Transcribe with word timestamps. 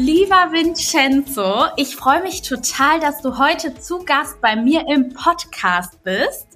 Lieber 0.00 0.52
Vincenzo, 0.52 1.64
ich 1.76 1.96
freue 1.96 2.22
mich 2.22 2.42
total, 2.42 3.00
dass 3.00 3.20
du 3.20 3.36
heute 3.36 3.74
zu 3.80 4.04
Gast 4.04 4.40
bei 4.40 4.54
mir 4.54 4.86
im 4.86 5.12
Podcast 5.12 6.04
bist. 6.04 6.46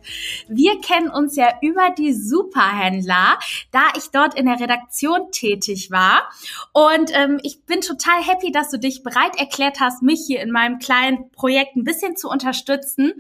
Wir 0.47 0.81
kennen 0.81 1.11
uns 1.11 1.35
ja 1.35 1.49
über 1.61 1.91
die 1.91 2.13
Superhändler, 2.13 3.41
da 3.73 3.81
ich 3.97 4.11
dort 4.13 4.37
in 4.39 4.47
der 4.47 4.61
Redaktion 4.61 5.33
tätig 5.33 5.91
war. 5.91 6.31
Und 6.73 7.11
ähm, 7.15 7.41
ich 7.43 7.65
bin 7.65 7.81
total 7.81 8.23
happy, 8.23 8.53
dass 8.53 8.71
du 8.71 8.79
dich 8.79 9.03
bereit 9.03 9.37
erklärt 9.37 9.81
hast, 9.81 10.05
mich 10.05 10.23
hier 10.25 10.41
in 10.41 10.53
meinem 10.53 10.79
kleinen 10.79 11.33
Projekt 11.33 11.75
ein 11.75 11.83
bisschen 11.83 12.17
zu 12.17 12.29
unterstützen 12.29 13.13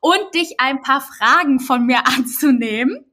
und 0.00 0.34
dich 0.34 0.60
ein 0.60 0.80
paar 0.80 1.02
Fragen 1.02 1.60
von 1.60 1.84
mir 1.84 2.06
anzunehmen. 2.06 3.04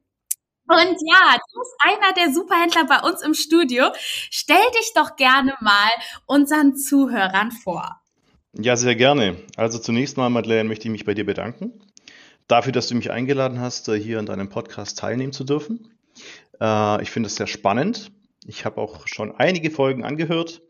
Und 0.68 0.96
ja, 1.06 1.36
du 1.36 1.60
bist 1.60 1.74
einer 1.80 2.12
der 2.14 2.32
Superhändler 2.32 2.86
bei 2.86 3.08
uns 3.08 3.22
im 3.22 3.34
Studio. 3.34 3.86
Stell 3.94 4.64
dich 4.78 4.92
doch 4.94 5.16
gerne 5.16 5.54
mal 5.60 5.90
unseren 6.26 6.76
Zuhörern 6.76 7.52
vor. 7.52 8.00
Ja, 8.52 8.76
sehr 8.76 8.96
gerne. 8.96 9.36
Also 9.56 9.78
zunächst 9.78 10.16
mal, 10.16 10.30
Madeleine, 10.30 10.68
möchte 10.68 10.88
ich 10.88 10.92
mich 10.92 11.04
bei 11.04 11.14
dir 11.14 11.26
bedanken. 11.26 11.72
Dafür, 12.48 12.72
dass 12.72 12.88
du 12.88 12.94
mich 12.94 13.10
eingeladen 13.10 13.60
hast, 13.60 13.88
äh, 13.88 14.00
hier 14.00 14.18
an 14.18 14.26
deinem 14.26 14.48
Podcast 14.48 14.98
teilnehmen 14.98 15.32
zu 15.32 15.44
dürfen. 15.44 15.98
Äh, 16.60 17.02
ich 17.02 17.10
finde 17.10 17.26
es 17.26 17.36
sehr 17.36 17.46
spannend. 17.46 18.12
Ich 18.46 18.64
habe 18.64 18.80
auch 18.80 19.06
schon 19.06 19.32
einige 19.32 19.70
Folgen 19.70 20.04
angehört 20.04 20.62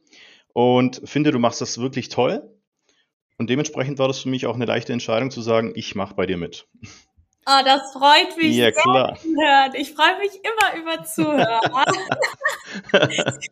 und 0.52 1.02
finde, 1.04 1.30
du 1.30 1.38
machst 1.38 1.60
das 1.60 1.78
wirklich 1.78 2.08
toll. 2.08 2.50
Und 3.38 3.50
dementsprechend 3.50 3.98
war 3.98 4.08
das 4.08 4.20
für 4.20 4.30
mich 4.30 4.46
auch 4.46 4.54
eine 4.54 4.64
leichte 4.64 4.92
Entscheidung 4.92 5.30
zu 5.30 5.42
sagen, 5.42 5.72
ich 5.74 5.94
mache 5.94 6.14
bei 6.14 6.26
dir 6.26 6.38
mit. 6.38 6.66
Oh, 7.48 7.60
das 7.64 7.92
freut 7.92 8.36
mich 8.36 8.56
ja, 8.56 8.64
sehr 8.64 8.72
klar. 8.72 9.16
hören. 9.22 9.72
Ich 9.74 9.94
freue 9.94 10.18
mich 10.18 10.32
immer 10.42 10.82
über 10.82 11.04
Zuhörer. 11.04 11.84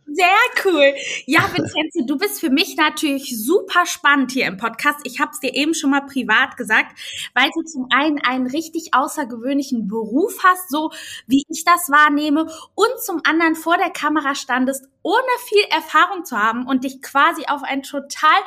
sehr 0.06 0.26
cool. 0.64 0.94
Ja, 1.26 1.48
Vincenzo, 1.54 2.04
du 2.04 2.18
bist 2.18 2.40
für 2.40 2.50
mich 2.50 2.76
natürlich 2.76 3.38
super 3.38 3.86
spannend 3.86 4.32
hier 4.32 4.46
im 4.46 4.56
Podcast. 4.56 4.98
Ich 5.04 5.20
habe 5.20 5.30
es 5.30 5.38
dir 5.38 5.54
eben 5.54 5.74
schon 5.74 5.90
mal 5.90 6.00
privat 6.00 6.56
gesagt, 6.56 6.98
weil 7.34 7.50
du 7.54 7.62
zum 7.62 7.86
einen 7.94 8.18
einen 8.18 8.48
richtig 8.48 8.94
außergewöhnlichen 8.94 9.86
Beruf 9.86 10.42
hast, 10.42 10.70
so 10.70 10.90
wie 11.28 11.44
ich 11.48 11.64
das 11.64 11.88
wahrnehme, 11.88 12.46
und 12.74 13.00
zum 13.00 13.20
anderen 13.22 13.54
vor 13.54 13.76
der 13.76 13.90
Kamera 13.90 14.34
standest, 14.34 14.88
ohne 15.02 15.22
viel 15.46 15.64
Erfahrung 15.70 16.24
zu 16.24 16.36
haben 16.36 16.66
und 16.66 16.82
dich 16.82 17.00
quasi 17.00 17.44
auf 17.46 17.62
ein 17.62 17.84
total 17.84 18.40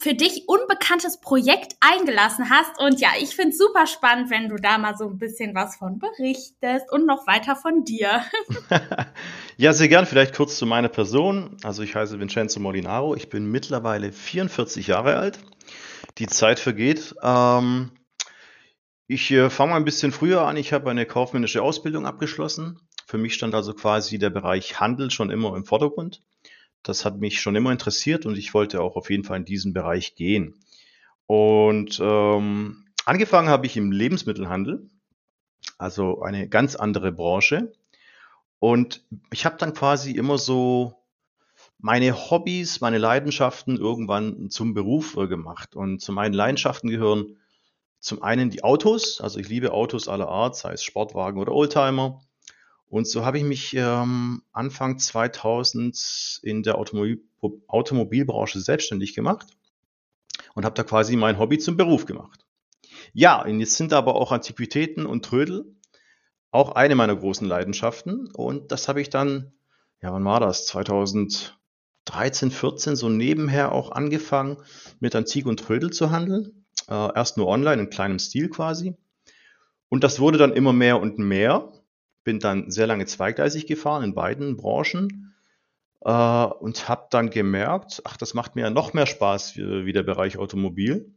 für 0.00 0.14
dich 0.14 0.44
unbekanntes 0.48 1.20
Projekt 1.20 1.74
eingelassen 1.80 2.48
hast. 2.48 2.80
Und 2.80 3.00
ja, 3.00 3.10
ich 3.20 3.36
finde 3.36 3.50
es 3.50 3.58
super 3.58 3.86
spannend, 3.86 4.30
wenn 4.30 4.48
du 4.48 4.56
da 4.56 4.78
mal 4.78 4.96
so 4.96 5.04
ein 5.04 5.18
bisschen 5.18 5.54
was 5.54 5.76
von 5.76 5.98
berichtest 5.98 6.90
und 6.90 7.06
noch 7.06 7.26
weiter 7.26 7.54
von 7.54 7.84
dir. 7.84 8.24
ja, 9.58 9.74
sehr 9.74 9.88
gern. 9.88 10.06
Vielleicht 10.06 10.34
kurz 10.34 10.56
zu 10.56 10.64
meiner 10.64 10.88
Person. 10.88 11.58
Also 11.62 11.82
ich 11.82 11.94
heiße 11.94 12.18
Vincenzo 12.18 12.60
Molinaro. 12.60 13.14
Ich 13.14 13.28
bin 13.28 13.50
mittlerweile 13.50 14.10
44 14.10 14.86
Jahre 14.86 15.16
alt. 15.16 15.38
Die 16.16 16.26
Zeit 16.26 16.58
vergeht. 16.58 17.14
Ähm, 17.22 17.90
ich 19.06 19.30
äh, 19.32 19.50
fange 19.50 19.72
mal 19.72 19.76
ein 19.76 19.84
bisschen 19.84 20.12
früher 20.12 20.46
an. 20.46 20.56
Ich 20.56 20.72
habe 20.72 20.90
eine 20.90 21.04
kaufmännische 21.04 21.60
Ausbildung 21.60 22.06
abgeschlossen. 22.06 22.80
Für 23.06 23.18
mich 23.18 23.34
stand 23.34 23.54
also 23.54 23.74
quasi 23.74 24.18
der 24.18 24.30
Bereich 24.30 24.80
Handel 24.80 25.10
schon 25.10 25.30
immer 25.30 25.54
im 25.56 25.66
Vordergrund. 25.66 26.22
Das 26.82 27.04
hat 27.04 27.18
mich 27.18 27.40
schon 27.40 27.56
immer 27.56 27.72
interessiert 27.72 28.26
und 28.26 28.36
ich 28.38 28.54
wollte 28.54 28.80
auch 28.80 28.96
auf 28.96 29.10
jeden 29.10 29.24
Fall 29.24 29.38
in 29.38 29.44
diesen 29.44 29.72
Bereich 29.72 30.14
gehen. 30.14 30.54
Und 31.26 32.00
ähm, 32.02 32.86
angefangen 33.04 33.48
habe 33.48 33.66
ich 33.66 33.76
im 33.76 33.92
Lebensmittelhandel, 33.92 34.88
also 35.78 36.22
eine 36.22 36.48
ganz 36.48 36.76
andere 36.76 37.12
Branche. 37.12 37.72
Und 38.58 39.04
ich 39.32 39.44
habe 39.44 39.56
dann 39.56 39.74
quasi 39.74 40.12
immer 40.12 40.38
so 40.38 40.94
meine 41.78 42.30
Hobbys, 42.30 42.80
meine 42.80 42.98
Leidenschaften 42.98 43.76
irgendwann 43.76 44.50
zum 44.50 44.74
Beruf 44.74 45.16
äh, 45.16 45.26
gemacht. 45.26 45.76
Und 45.76 46.00
zu 46.00 46.12
meinen 46.12 46.34
Leidenschaften 46.34 46.90
gehören 46.90 47.36
zum 48.00 48.22
einen 48.22 48.50
die 48.50 48.64
Autos, 48.64 49.20
also 49.20 49.38
ich 49.38 49.48
liebe 49.48 49.72
Autos 49.72 50.08
aller 50.08 50.28
Art, 50.28 50.56
sei 50.56 50.72
es 50.72 50.82
Sportwagen 50.82 51.38
oder 51.38 51.52
Oldtimer. 51.52 52.22
Und 52.90 53.06
so 53.06 53.24
habe 53.24 53.38
ich 53.38 53.44
mich 53.44 53.72
ähm, 53.74 54.42
Anfang 54.52 54.98
2000 54.98 56.40
in 56.42 56.62
der 56.62 56.76
Automobil 56.76 57.22
Automobilbranche 57.68 58.60
selbstständig 58.60 59.14
gemacht 59.14 59.46
und 60.54 60.66
habe 60.66 60.74
da 60.74 60.82
quasi 60.82 61.16
mein 61.16 61.38
Hobby 61.38 61.58
zum 61.58 61.78
Beruf 61.78 62.04
gemacht. 62.04 62.44
Ja, 63.14 63.42
und 63.42 63.60
jetzt 63.60 63.76
sind 63.76 63.94
aber 63.94 64.16
auch 64.16 64.30
Antiquitäten 64.30 65.06
und 65.06 65.24
Trödel 65.24 65.74
auch 66.50 66.72
eine 66.72 66.96
meiner 66.96 67.16
großen 67.16 67.46
Leidenschaften. 67.46 68.28
Und 68.32 68.72
das 68.72 68.88
habe 68.88 69.00
ich 69.00 69.08
dann, 69.08 69.52
ja, 70.02 70.12
wann 70.12 70.24
war 70.24 70.40
das? 70.40 70.66
2013, 70.66 72.50
14 72.50 72.96
so 72.96 73.08
nebenher 73.08 73.72
auch 73.72 73.92
angefangen, 73.92 74.58
mit 74.98 75.14
Antik 75.14 75.46
und 75.46 75.60
Trödel 75.60 75.90
zu 75.90 76.10
handeln. 76.10 76.66
Äh, 76.88 77.14
erst 77.14 77.38
nur 77.38 77.46
online, 77.46 77.82
in 77.82 77.90
kleinem 77.90 78.18
Stil 78.18 78.50
quasi. 78.50 78.96
Und 79.88 80.04
das 80.04 80.20
wurde 80.20 80.38
dann 80.38 80.52
immer 80.52 80.72
mehr 80.72 81.00
und 81.00 81.18
mehr 81.18 81.72
bin 82.24 82.38
dann 82.38 82.70
sehr 82.70 82.86
lange 82.86 83.06
zweigleisig 83.06 83.66
gefahren 83.66 84.04
in 84.04 84.14
beiden 84.14 84.56
Branchen 84.56 85.34
äh, 86.02 86.10
und 86.10 86.88
habe 86.88 87.06
dann 87.10 87.30
gemerkt, 87.30 88.02
ach, 88.04 88.16
das 88.16 88.34
macht 88.34 88.56
mir 88.56 88.62
ja 88.62 88.70
noch 88.70 88.92
mehr 88.92 89.06
Spaß 89.06 89.56
wie, 89.56 89.86
wie 89.86 89.92
der 89.92 90.02
Bereich 90.02 90.38
Automobil 90.38 91.14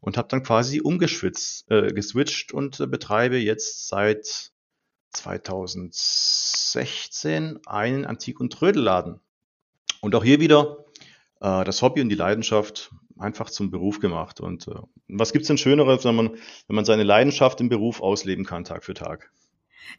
und 0.00 0.16
habe 0.16 0.28
dann 0.28 0.42
quasi 0.42 0.80
umgeschwitzt, 0.80 1.70
äh, 1.70 1.92
geswitcht 1.92 2.52
und 2.52 2.80
äh, 2.80 2.86
betreibe 2.86 3.36
jetzt 3.36 3.88
seit 3.88 4.52
2016 5.10 7.60
einen 7.66 8.06
Antik- 8.06 8.40
und 8.40 8.50
Trödelladen. 8.52 9.20
Und 10.00 10.14
auch 10.14 10.24
hier 10.24 10.40
wieder 10.40 10.86
äh, 11.40 11.64
das 11.64 11.82
Hobby 11.82 12.00
und 12.00 12.08
die 12.08 12.14
Leidenschaft 12.14 12.90
einfach 13.18 13.50
zum 13.50 13.70
Beruf 13.70 14.00
gemacht. 14.00 14.40
Und 14.40 14.68
äh, 14.68 14.76
was 15.08 15.32
gibt's 15.32 15.48
denn 15.48 15.58
Schöneres, 15.58 16.04
wenn 16.04 16.14
man, 16.14 16.30
wenn 16.66 16.76
man 16.76 16.86
seine 16.86 17.02
Leidenschaft 17.02 17.60
im 17.60 17.68
Beruf 17.68 18.00
ausleben 18.00 18.46
kann, 18.46 18.64
Tag 18.64 18.84
für 18.84 18.94
Tag? 18.94 19.30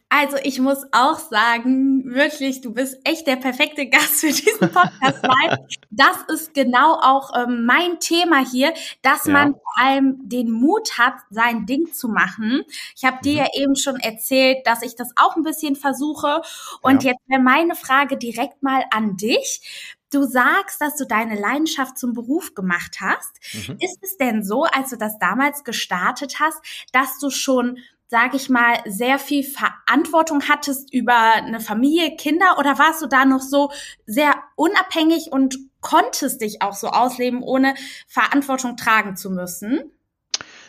Also 0.08 0.36
ich 0.42 0.60
muss 0.60 0.84
auch 0.92 1.18
sagen, 1.18 2.04
wirklich, 2.04 2.60
du 2.60 2.74
bist 2.74 2.98
echt 3.04 3.26
der 3.26 3.36
perfekte 3.36 3.88
Gast 3.88 4.20
für 4.20 4.26
diesen 4.26 4.70
Podcast, 4.70 5.22
weil 5.22 5.66
das 5.90 6.18
ist 6.28 6.52
genau 6.52 6.98
auch 7.00 7.30
ähm, 7.34 7.64
mein 7.64 7.98
Thema 7.98 8.44
hier, 8.44 8.74
dass 9.00 9.24
ja. 9.24 9.32
man 9.32 9.54
vor 9.54 9.78
allem 9.78 10.28
den 10.28 10.50
Mut 10.50 10.98
hat, 10.98 11.14
sein 11.30 11.64
Ding 11.64 11.92
zu 11.94 12.08
machen. 12.08 12.62
Ich 12.94 13.04
habe 13.04 13.16
mhm. 13.16 13.22
dir 13.22 13.34
ja 13.34 13.46
eben 13.54 13.74
schon 13.74 13.96
erzählt, 13.96 14.66
dass 14.66 14.82
ich 14.82 14.96
das 14.96 15.10
auch 15.16 15.36
ein 15.36 15.44
bisschen 15.44 15.76
versuche. 15.76 16.42
Und 16.82 17.04
ja. 17.04 17.12
jetzt 17.12 17.22
wäre 17.28 17.40
meine 17.40 17.74
Frage 17.74 18.18
direkt 18.18 18.62
mal 18.62 18.84
an 18.90 19.16
dich. 19.16 19.98
Du 20.12 20.24
sagst, 20.24 20.82
dass 20.82 20.96
du 20.96 21.06
deine 21.06 21.40
Leidenschaft 21.40 21.96
zum 21.96 22.12
Beruf 22.12 22.54
gemacht 22.54 22.98
hast. 23.00 23.40
Mhm. 23.54 23.78
Ist 23.80 23.98
es 24.02 24.18
denn 24.18 24.44
so, 24.44 24.64
als 24.64 24.90
du 24.90 24.96
das 24.96 25.18
damals 25.18 25.64
gestartet 25.64 26.38
hast, 26.38 26.60
dass 26.92 27.18
du 27.18 27.30
schon 27.30 27.78
sage 28.12 28.36
ich 28.36 28.50
mal, 28.50 28.74
sehr 28.84 29.18
viel 29.18 29.42
Verantwortung 29.42 30.42
hattest 30.46 30.92
über 30.92 31.16
eine 31.16 31.60
Familie, 31.60 32.14
Kinder 32.16 32.58
oder 32.58 32.78
warst 32.78 33.00
du 33.00 33.06
da 33.06 33.24
noch 33.24 33.40
so 33.40 33.70
sehr 34.04 34.34
unabhängig 34.54 35.32
und 35.32 35.56
konntest 35.80 36.42
dich 36.42 36.60
auch 36.60 36.74
so 36.74 36.88
ausleben, 36.88 37.42
ohne 37.42 37.72
Verantwortung 38.06 38.76
tragen 38.76 39.16
zu 39.16 39.30
müssen? 39.30 39.90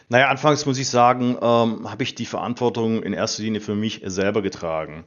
Naja, 0.07 0.29
anfangs 0.29 0.65
muss 0.65 0.77
ich 0.77 0.89
sagen, 0.89 1.37
ähm, 1.41 1.91
habe 1.91 2.03
ich 2.03 2.15
die 2.15 2.25
Verantwortung 2.25 3.03
in 3.03 3.11
erster 3.11 3.43
Linie 3.43 3.59
für 3.59 3.75
mich 3.75 4.03
selber 4.05 4.41
getragen. 4.41 5.03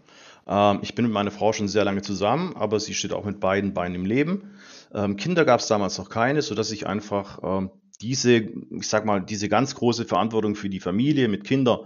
Ähm, 0.47 0.81
ich 0.83 0.95
bin 0.95 1.07
mit 1.07 1.15
meiner 1.15 1.31
Frau 1.31 1.55
schon 1.55 1.69
sehr 1.69 1.87
lange 1.87 2.03
zusammen, 2.03 2.55
aber 2.55 2.81
sie 2.81 2.93
steht 2.93 3.15
auch 3.15 3.25
mit 3.25 3.41
beiden 3.41 3.73
Beinen 3.73 3.95
im 3.95 4.05
Leben. 4.05 4.59
Ähm, 4.93 5.17
Kinder 5.17 5.47
gab 5.47 5.61
es 5.61 5.69
damals 5.69 5.97
noch 5.97 6.11
keine, 6.11 6.43
sodass 6.43 6.71
ich 6.71 6.87
einfach 6.87 7.39
ähm, 7.43 7.71
diese, 8.03 8.35
ich 8.35 8.89
sag 8.89 9.07
mal, 9.07 9.23
diese 9.23 9.49
ganz 9.49 9.75
große 9.75 10.05
Verantwortung 10.05 10.55
für 10.55 10.69
die 10.69 10.81
Familie 10.81 11.29
mit 11.29 11.45
Kindern 11.45 11.79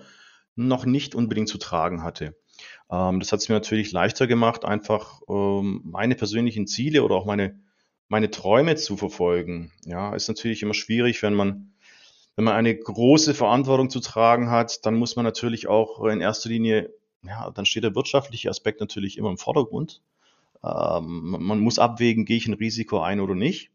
noch 0.68 0.84
nicht 0.84 1.14
unbedingt 1.14 1.48
zu 1.48 1.58
tragen 1.58 2.02
hatte. 2.02 2.36
Ähm, 2.90 3.20
das 3.20 3.32
hat 3.32 3.40
es 3.40 3.48
mir 3.48 3.54
natürlich 3.54 3.92
leichter 3.92 4.26
gemacht, 4.26 4.64
einfach 4.64 5.20
ähm, 5.28 5.82
meine 5.84 6.14
persönlichen 6.14 6.66
Ziele 6.66 7.02
oder 7.02 7.14
auch 7.14 7.26
meine, 7.26 7.58
meine 8.08 8.30
Träume 8.30 8.76
zu 8.76 8.96
verfolgen. 8.96 9.72
Ja, 9.84 10.14
ist 10.14 10.28
natürlich 10.28 10.62
immer 10.62 10.74
schwierig, 10.74 11.22
wenn 11.22 11.34
man, 11.34 11.72
wenn 12.36 12.44
man 12.44 12.54
eine 12.54 12.76
große 12.76 13.34
Verantwortung 13.34 13.90
zu 13.90 14.00
tragen 14.00 14.50
hat, 14.50 14.84
dann 14.86 14.94
muss 14.94 15.16
man 15.16 15.24
natürlich 15.24 15.68
auch 15.68 16.04
in 16.04 16.20
erster 16.20 16.48
Linie, 16.48 16.92
ja, 17.22 17.50
dann 17.50 17.66
steht 17.66 17.84
der 17.84 17.94
wirtschaftliche 17.94 18.50
Aspekt 18.50 18.80
natürlich 18.80 19.18
immer 19.18 19.30
im 19.30 19.38
Vordergrund. 19.38 20.02
Ähm, 20.64 21.36
man 21.38 21.60
muss 21.60 21.78
abwägen, 21.78 22.24
gehe 22.24 22.36
ich 22.36 22.46
ein 22.46 22.54
Risiko 22.54 23.00
ein 23.00 23.20
oder 23.20 23.34
nicht. 23.34 23.70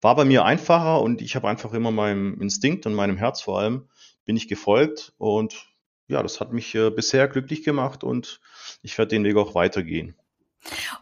war 0.00 0.16
bei 0.16 0.24
mir 0.24 0.44
einfacher 0.44 1.00
und 1.00 1.22
ich 1.22 1.36
habe 1.36 1.48
einfach 1.48 1.72
immer 1.72 1.90
meinem 1.90 2.40
Instinkt 2.40 2.86
und 2.86 2.94
meinem 2.94 3.16
Herz 3.16 3.40
vor 3.40 3.60
allem 3.60 3.88
bin 4.24 4.36
ich 4.36 4.48
gefolgt 4.48 5.12
und 5.18 5.71
ja, 6.12 6.22
das 6.22 6.40
hat 6.40 6.52
mich 6.52 6.74
äh, 6.74 6.90
bisher 6.90 7.26
glücklich 7.28 7.64
gemacht 7.64 8.04
und 8.04 8.40
ich 8.82 8.96
werde 8.98 9.10
den 9.10 9.24
Weg 9.24 9.36
auch 9.36 9.54
weitergehen. 9.54 10.14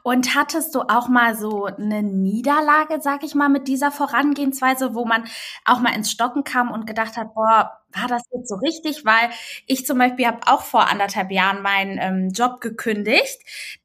Und 0.02 0.34
hattest 0.34 0.74
du 0.74 0.80
auch 0.80 1.08
mal 1.08 1.36
so 1.36 1.66
eine 1.66 2.02
Niederlage, 2.02 3.00
sag 3.02 3.24
ich 3.24 3.34
mal, 3.34 3.50
mit 3.50 3.68
dieser 3.68 3.90
Vorangehensweise, 3.92 4.94
wo 4.94 5.04
man 5.04 5.28
auch 5.66 5.80
mal 5.80 5.94
ins 5.94 6.10
Stocken 6.10 6.44
kam 6.44 6.70
und 6.70 6.86
gedacht 6.86 7.16
hat, 7.18 7.34
boah, 7.34 7.78
war 7.92 8.08
das 8.08 8.22
jetzt 8.32 8.48
so 8.48 8.54
richtig? 8.56 9.04
Weil 9.04 9.30
ich 9.66 9.84
zum 9.84 9.98
Beispiel 9.98 10.26
habe 10.26 10.40
auch 10.46 10.62
vor 10.62 10.88
anderthalb 10.88 11.30
Jahren 11.30 11.60
meinen 11.60 11.98
ähm, 12.00 12.30
Job 12.30 12.60
gekündigt, 12.62 13.38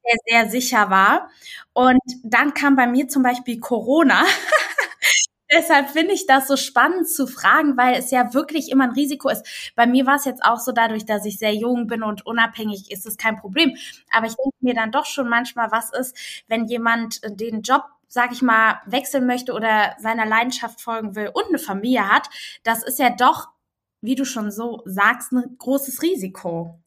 der 0.06 0.16
sehr 0.26 0.50
sicher 0.50 0.88
war. 0.88 1.28
Und 1.74 2.00
dann 2.22 2.54
kam 2.54 2.76
bei 2.76 2.86
mir 2.86 3.08
zum 3.08 3.22
Beispiel 3.22 3.60
Corona. 3.60 4.24
Deshalb 5.52 5.90
finde 5.90 6.12
ich 6.12 6.26
das 6.26 6.48
so 6.48 6.56
spannend 6.56 7.08
zu 7.08 7.26
fragen, 7.26 7.76
weil 7.76 7.94
es 7.94 8.10
ja 8.10 8.34
wirklich 8.34 8.70
immer 8.70 8.84
ein 8.84 8.90
Risiko 8.90 9.28
ist. 9.28 9.72
Bei 9.76 9.86
mir 9.86 10.06
war 10.06 10.16
es 10.16 10.24
jetzt 10.24 10.44
auch 10.44 10.58
so 10.58 10.72
dadurch, 10.72 11.06
dass 11.06 11.24
ich 11.24 11.38
sehr 11.38 11.54
jung 11.54 11.86
bin 11.86 12.02
und 12.02 12.26
unabhängig 12.26 12.90
ist 12.90 13.06
es 13.06 13.16
kein 13.16 13.36
Problem. 13.36 13.76
Aber 14.10 14.26
ich 14.26 14.34
denke 14.34 14.56
mir 14.60 14.74
dann 14.74 14.90
doch 14.90 15.06
schon 15.06 15.28
manchmal, 15.28 15.70
was 15.70 15.92
ist, 15.92 16.16
wenn 16.48 16.66
jemand 16.66 17.20
den 17.24 17.62
Job 17.62 17.84
sag 18.08 18.32
ich 18.32 18.40
mal, 18.40 18.80
wechseln 18.86 19.26
möchte 19.26 19.52
oder 19.52 19.96
seiner 19.98 20.26
Leidenschaft 20.26 20.80
folgen 20.80 21.16
will 21.16 21.28
und 21.34 21.46
eine 21.48 21.58
Familie 21.58 22.08
hat, 22.08 22.28
das 22.62 22.82
ist 22.84 22.98
ja 22.98 23.10
doch, 23.10 23.48
wie 24.00 24.14
du 24.14 24.24
schon 24.24 24.50
so 24.50 24.82
sagst, 24.84 25.32
ein 25.32 25.56
großes 25.58 26.02
Risiko. 26.02 26.78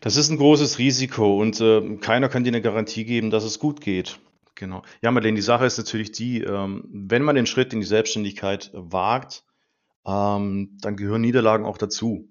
Das 0.00 0.16
ist 0.16 0.30
ein 0.30 0.36
großes 0.36 0.78
Risiko 0.78 1.40
und 1.40 1.60
äh, 1.60 1.96
keiner 1.96 2.28
kann 2.28 2.44
dir 2.44 2.50
eine 2.50 2.62
Garantie 2.62 3.04
geben, 3.04 3.30
dass 3.30 3.44
es 3.44 3.58
gut 3.58 3.80
geht. 3.80 4.18
Genau. 4.54 4.82
Ja, 5.02 5.10
Marlene, 5.10 5.36
die 5.36 5.42
Sache 5.42 5.66
ist 5.66 5.78
natürlich 5.78 6.12
die, 6.12 6.42
ähm, 6.42 6.84
wenn 6.88 7.22
man 7.22 7.34
den 7.34 7.46
Schritt 7.46 7.72
in 7.72 7.80
die 7.80 7.86
Selbstständigkeit 7.86 8.70
wagt, 8.72 9.44
ähm, 10.06 10.76
dann 10.80 10.96
gehören 10.96 11.22
Niederlagen 11.22 11.64
auch 11.64 11.78
dazu. 11.78 12.28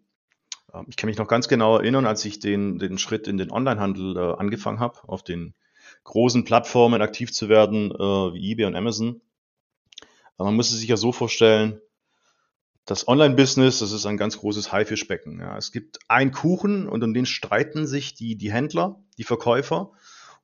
Ähm, 0.74 0.86
ich 0.88 0.96
kann 0.96 1.10
mich 1.10 1.18
noch 1.18 1.28
ganz 1.28 1.48
genau 1.48 1.78
erinnern, 1.78 2.06
als 2.06 2.24
ich 2.25 2.40
den, 2.40 2.80
den 2.80 2.98
Schritt 2.98 3.28
in 3.28 3.38
den 3.38 3.52
Onlinehandel 3.52 4.16
äh, 4.18 4.40
angefangen 4.40 4.80
habe, 4.80 5.00
auf 5.08 5.24
den 5.24 5.54
großen 6.04 6.44
Plattformen 6.44 7.02
aktiv 7.02 7.31
zu 7.31 7.50
werden, 7.50 7.92
äh, 7.92 8.34
wie 8.34 8.52
eBay 8.52 8.66
und 8.66 8.76
Amazon. 8.76 9.22
Aber 10.38 10.46
man 10.46 10.56
muss 10.56 10.72
es 10.72 10.80
sich 10.80 10.90
ja 10.90 10.98
so 10.98 11.12
vorstellen, 11.12 11.80
das 12.86 13.08
Online-Business, 13.08 13.80
das 13.80 13.94
ist 13.94 14.06
ein 14.06 14.18
ganz 14.18 14.38
großes 14.38 14.72
Haifischbecken. 14.72 15.40
Ja. 15.40 15.58
Es 15.58 15.72
gibt 15.72 16.00
einen 16.10 16.31
Kuchen 16.31 16.88
und 16.88 17.04
um 17.04 17.14
den 17.14 17.26
streiten 17.26 17.88
sich 17.88 18.14
die, 18.14 18.36
die 18.36 18.52
Händler, 18.52 19.00
die 19.18 19.24
Verkäufer. 19.24 19.92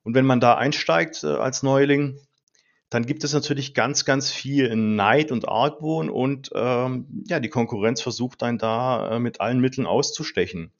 Und 0.02 0.14
wenn 0.14 0.26
man 0.26 0.40
da 0.40 0.54
einsteigt 0.54 1.24
äh, 1.24 1.28
als 1.28 1.62
Neuling, 1.62 2.18
dann 2.90 3.06
gibt 3.06 3.22
es 3.22 3.32
natürlich 3.32 3.72
ganz, 3.72 4.04
ganz 4.04 4.30
viel 4.30 4.74
Neid 4.74 5.30
und 5.30 5.48
Argwohn 5.48 6.10
und 6.10 6.50
ähm, 6.54 7.06
ja, 7.28 7.38
die 7.38 7.48
Konkurrenz 7.48 8.02
versucht 8.02 8.42
einen 8.42 8.58
da 8.58 9.16
äh, 9.16 9.18
mit 9.20 9.40
allen 9.40 9.60
Mitteln 9.60 9.86
auszustechen. 9.86 10.72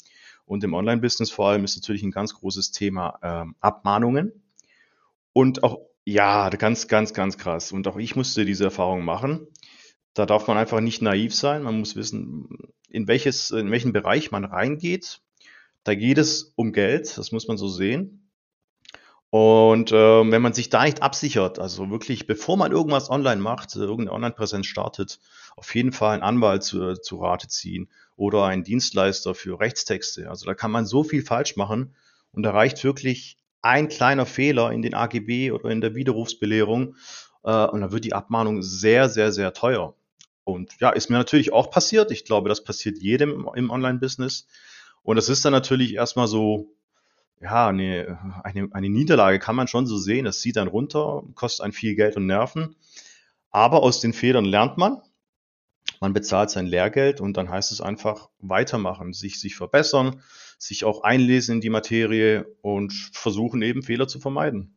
Und 0.45 0.65
im 0.65 0.75
Online-Business 0.75 1.31
vor 1.31 1.49
allem 1.49 1.63
ist 1.63 1.77
natürlich 1.77 2.03
ein 2.03 2.11
ganz 2.11 2.35
großes 2.35 2.73
Thema 2.73 3.21
ähm, 3.23 3.55
Abmahnungen. 3.61 4.33
Und 5.33 5.63
auch, 5.63 5.79
ja, 6.05 6.51
ganz, 6.51 6.89
ganz, 6.89 7.15
ganz 7.15 7.39
krass. 7.39 7.71
Und 7.71 7.87
auch 7.87 7.97
ich 7.97 8.17
musste 8.17 8.45
diese 8.45 8.65
Erfahrung 8.65 9.05
machen. 9.05 9.47
Da 10.13 10.27
darf 10.27 10.49
man 10.49 10.59
einfach 10.59 10.81
nicht 10.81 11.03
naiv 11.03 11.33
sein. 11.33 11.63
Man 11.63 11.79
muss 11.79 11.95
wissen, 11.95 12.49
in 12.89 13.07
welches, 13.07 13.53
in 13.53 13.71
welchen 13.71 13.93
Bereich 13.93 14.33
man 14.33 14.45
reingeht. 14.45 15.21
Da 15.85 15.95
geht 15.95 16.19
es 16.19 16.53
um 16.57 16.73
Geld, 16.73 17.17
das 17.17 17.31
muss 17.31 17.47
man 17.47 17.57
so 17.57 17.69
sehen. 17.69 18.20
Und 19.31 19.93
ähm, 19.93 20.33
wenn 20.33 20.43
man 20.43 20.55
sich 20.55 20.71
da 20.71 20.83
nicht 20.85 21.03
absichert, 21.03 21.61
also 21.61 21.89
wirklich, 21.89 22.27
bevor 22.27 22.57
man 22.57 22.73
irgendwas 22.73 23.11
online 23.11 23.41
macht, 23.41 23.77
äh, 23.77 23.79
irgendeine 23.79 24.13
Online-Präsenz 24.13 24.67
startet, 24.67 25.21
auf 25.57 25.73
jeden 25.75 25.93
Fall 25.93 26.15
einen 26.15 26.23
Anwalt 26.25 26.65
zu, 26.65 26.95
zu 26.95 27.17
Rate 27.19 27.47
ziehen 27.47 27.89
oder 28.17 28.45
einen 28.45 28.65
Dienstleister 28.65 29.37
für 29.37 29.61
Rechtstexte. 29.61 30.29
Also 30.29 30.47
da 30.47 30.55
kann 30.55 30.73
man 30.73 30.85
so 30.85 31.05
viel 31.05 31.23
falsch 31.23 31.55
machen 31.55 31.95
und 32.33 32.43
da 32.43 32.51
reicht 32.51 32.83
wirklich 32.83 33.37
ein 33.63 33.89
kleiner 33.89 34.27
Fehler 34.27 34.73
in 34.73 34.83
den 34.83 34.95
AGB 34.95 35.53
oder 35.53 35.71
in 35.71 35.81
der 35.81 35.95
Widerrufsbelehrung 35.95 36.97
äh, 37.45 37.67
und 37.67 37.83
dann 37.83 37.93
wird 37.93 38.05
die 38.05 38.15
Abmahnung 38.15 38.63
sehr, 38.63 39.09
sehr, 39.09 39.31
sehr 39.31 39.53
teuer. 39.53 39.95
Und 40.43 40.81
ja, 40.81 40.91
ist 40.91 41.09
mir 41.09 41.19
natürlich 41.19 41.53
auch 41.53 41.71
passiert. 41.71 42.11
Ich 42.11 42.25
glaube, 42.25 42.49
das 42.49 42.65
passiert 42.65 42.99
jedem 42.99 43.49
im 43.55 43.71
Online-Business. 43.71 44.49
Und 45.03 45.17
das 45.17 45.29
ist 45.29 45.45
dann 45.45 45.53
natürlich 45.53 45.95
erstmal 45.95 46.27
so 46.27 46.73
ja, 47.41 47.69
eine, 47.69 48.19
eine, 48.45 48.69
eine 48.73 48.89
Niederlage 48.89 49.39
kann 49.39 49.57
man 49.57 49.67
schon 49.67 49.87
so 49.87 49.97
sehen. 49.97 50.27
Das 50.27 50.41
zieht 50.41 50.57
dann 50.57 50.69
runter, 50.69 51.23
kostet 51.35 51.65
einen 51.65 51.73
viel 51.73 51.95
Geld 51.95 52.17
und 52.17 52.27
Nerven. 52.27 52.77
Aber 53.51 53.83
aus 53.83 54.01
den 54.01 54.13
Fehlern 54.13 54.45
lernt 54.45 54.77
man. 54.77 54.99
Man 56.01 56.13
bezahlt 56.13 56.51
sein 56.51 56.67
Lehrgeld 56.67 57.21
und 57.21 57.37
dann 57.37 57.51
heißt 57.51 57.73
es 57.73 57.81
einfach 57.81 58.29
weitermachen, 58.39 59.13
sich, 59.13 59.41
sich 59.41 59.57
verbessern, 59.57 60.23
sich 60.59 60.85
auch 60.85 61.03
einlesen 61.03 61.57
in 61.57 61.61
die 61.61 61.71
Materie 61.71 62.47
und 62.63 62.93
versuchen 63.13 63.61
eben 63.63 63.83
Fehler 63.83 64.07
zu 64.07 64.21
vermeiden. 64.21 64.75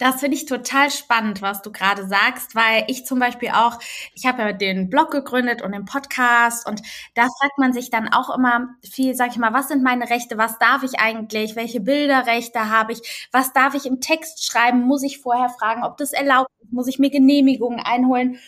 Das 0.00 0.20
finde 0.20 0.34
ich 0.38 0.46
total 0.46 0.90
spannend, 0.90 1.42
was 1.42 1.60
du 1.60 1.70
gerade 1.70 2.06
sagst, 2.06 2.54
weil 2.54 2.84
ich 2.86 3.04
zum 3.04 3.18
Beispiel 3.18 3.50
auch, 3.50 3.78
ich 4.14 4.24
habe 4.24 4.40
ja 4.40 4.52
den 4.54 4.88
Blog 4.88 5.10
gegründet 5.10 5.60
und 5.60 5.72
den 5.72 5.84
Podcast 5.84 6.66
und 6.66 6.80
da 7.14 7.28
fragt 7.38 7.58
man 7.58 7.74
sich 7.74 7.90
dann 7.90 8.08
auch 8.08 8.34
immer 8.34 8.68
viel, 8.82 9.14
sag 9.14 9.32
ich 9.32 9.36
mal, 9.36 9.52
was 9.52 9.68
sind 9.68 9.82
meine 9.82 10.08
Rechte, 10.08 10.38
was 10.38 10.58
darf 10.58 10.84
ich 10.84 10.98
eigentlich, 11.00 11.54
welche 11.54 11.80
Bilderrechte 11.80 12.70
habe 12.70 12.94
ich, 12.94 13.28
was 13.30 13.52
darf 13.52 13.74
ich 13.74 13.84
im 13.84 14.00
Text 14.00 14.46
schreiben, 14.46 14.80
muss 14.84 15.02
ich 15.02 15.18
vorher 15.18 15.50
fragen, 15.50 15.84
ob 15.84 15.98
das 15.98 16.14
erlaubt 16.14 16.50
ist, 16.62 16.72
muss 16.72 16.88
ich 16.88 16.98
mir 16.98 17.10
Genehmigungen 17.10 17.80
einholen. 17.80 18.38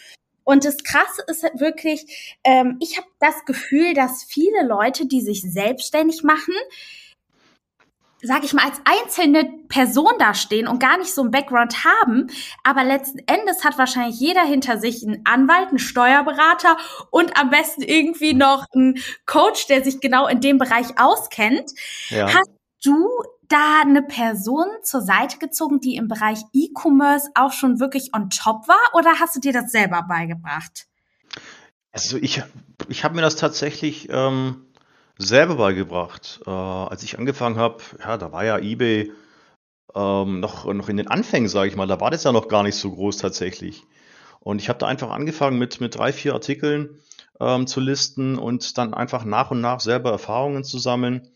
Und 0.45 0.65
das 0.65 0.83
Krasse 0.83 1.23
ist 1.27 1.43
halt 1.43 1.61
wirklich, 1.61 2.39
ähm, 2.45 2.79
ich 2.81 2.97
habe 2.97 3.09
das 3.21 3.45
Gefühl, 3.45 3.93
dass 3.93 4.25
viele 4.25 4.67
Leute, 4.67 5.07
die 5.07 5.21
sich 5.21 5.43
selbstständig 5.43 6.23
machen, 6.23 6.55
sag 8.23 8.45
ich 8.45 8.53
mal, 8.53 8.65
als 8.65 8.81
einzelne 8.85 9.51
Person 9.69 10.13
dastehen 10.19 10.69
und 10.69 10.79
gar 10.79 10.97
nicht 10.99 11.13
so 11.13 11.23
einen 11.23 11.33
Background 11.33 11.85
haben. 11.85 12.29
Aber 12.63 12.85
letzten 12.85 13.19
Endes 13.27 13.65
hat 13.65 13.79
wahrscheinlich 13.79 14.19
jeder 14.19 14.43
hinter 14.43 14.79
sich 14.79 15.05
einen 15.05 15.23
Anwalt, 15.25 15.69
einen 15.69 15.79
Steuerberater 15.79 16.77
und 17.11 17.37
am 17.37 17.51
besten 17.51 17.83
irgendwie 17.83 18.35
noch 18.35 18.65
einen 18.73 18.99
Coach, 19.27 19.67
der 19.67 19.83
sich 19.83 20.01
genau 20.01 20.29
in 20.29 20.41
dem 20.41 20.59
Bereich 20.59 20.99
auskennt. 20.99 21.73
Ja. 22.11 22.29
Hast 22.29 22.51
du 22.85 23.09
da 23.49 23.83
eine 23.83 24.03
Person 24.03 24.67
zur 24.83 25.03
Seite 25.03 25.39
gezogen, 25.39 25.81
die 25.81 25.97
im 25.97 26.09
Bereich 26.09 26.39
E-Commerce 26.53 27.29
auch 27.35 27.53
schon 27.53 27.81
wirklich 27.81 28.15
on 28.15 28.31
top 28.31 28.69
war 28.69 28.95
oder 28.95 29.21
hast 29.21 29.37
du 29.37 29.41
dir 29.41 29.53
das 29.53 29.73
selber 29.73 30.05
beigebracht? 30.09 30.87
Also 31.91 32.17
ich, 32.17 32.43
ich 32.89 33.05
habe 33.05 33.15
mir 33.15 33.21
das 33.21 33.37
tatsächlich 33.37 34.09
ähm, 34.11 34.72
selber 35.19 35.57
beigebracht. 35.57 36.41
Äh, 36.47 36.51
als 36.51 37.03
ich 37.03 37.19
angefangen 37.19 37.57
habe, 37.57 37.83
ja, 38.01 38.17
da 38.17 38.33
war 38.33 38.45
ja 38.45 38.59
eBay 38.59 39.13
ähm, 39.95 40.41
noch, 40.41 40.65
noch 40.73 40.89
in 40.89 40.97
den 40.97 41.09
Anfängen, 41.09 41.49
sage 41.49 41.69
ich 41.69 41.77
mal. 41.77 41.87
Da 41.87 42.01
war 42.01 42.11
das 42.11 42.25
ja 42.25 42.33
noch 42.33 42.49
gar 42.49 42.63
nicht 42.63 42.77
so 42.77 42.91
groß 42.91 43.19
tatsächlich. 43.19 43.83
Und 44.41 44.61
ich 44.61 44.69
habe 44.69 44.79
da 44.79 44.87
einfach 44.87 45.11
angefangen 45.11 45.59
mit, 45.59 45.81
mit 45.81 45.97
drei, 45.97 46.13
vier 46.13 46.35
Artikeln 46.35 46.99
ähm, 47.41 47.67
zu 47.67 47.81
listen 47.81 48.39
und 48.39 48.77
dann 48.79 48.95
einfach 48.95 49.25
nach 49.25 49.51
und 49.51 49.61
nach 49.61 49.81
selber 49.81 50.11
Erfahrungen 50.11 50.65
zu 50.65 50.79
sammeln. 50.79 51.29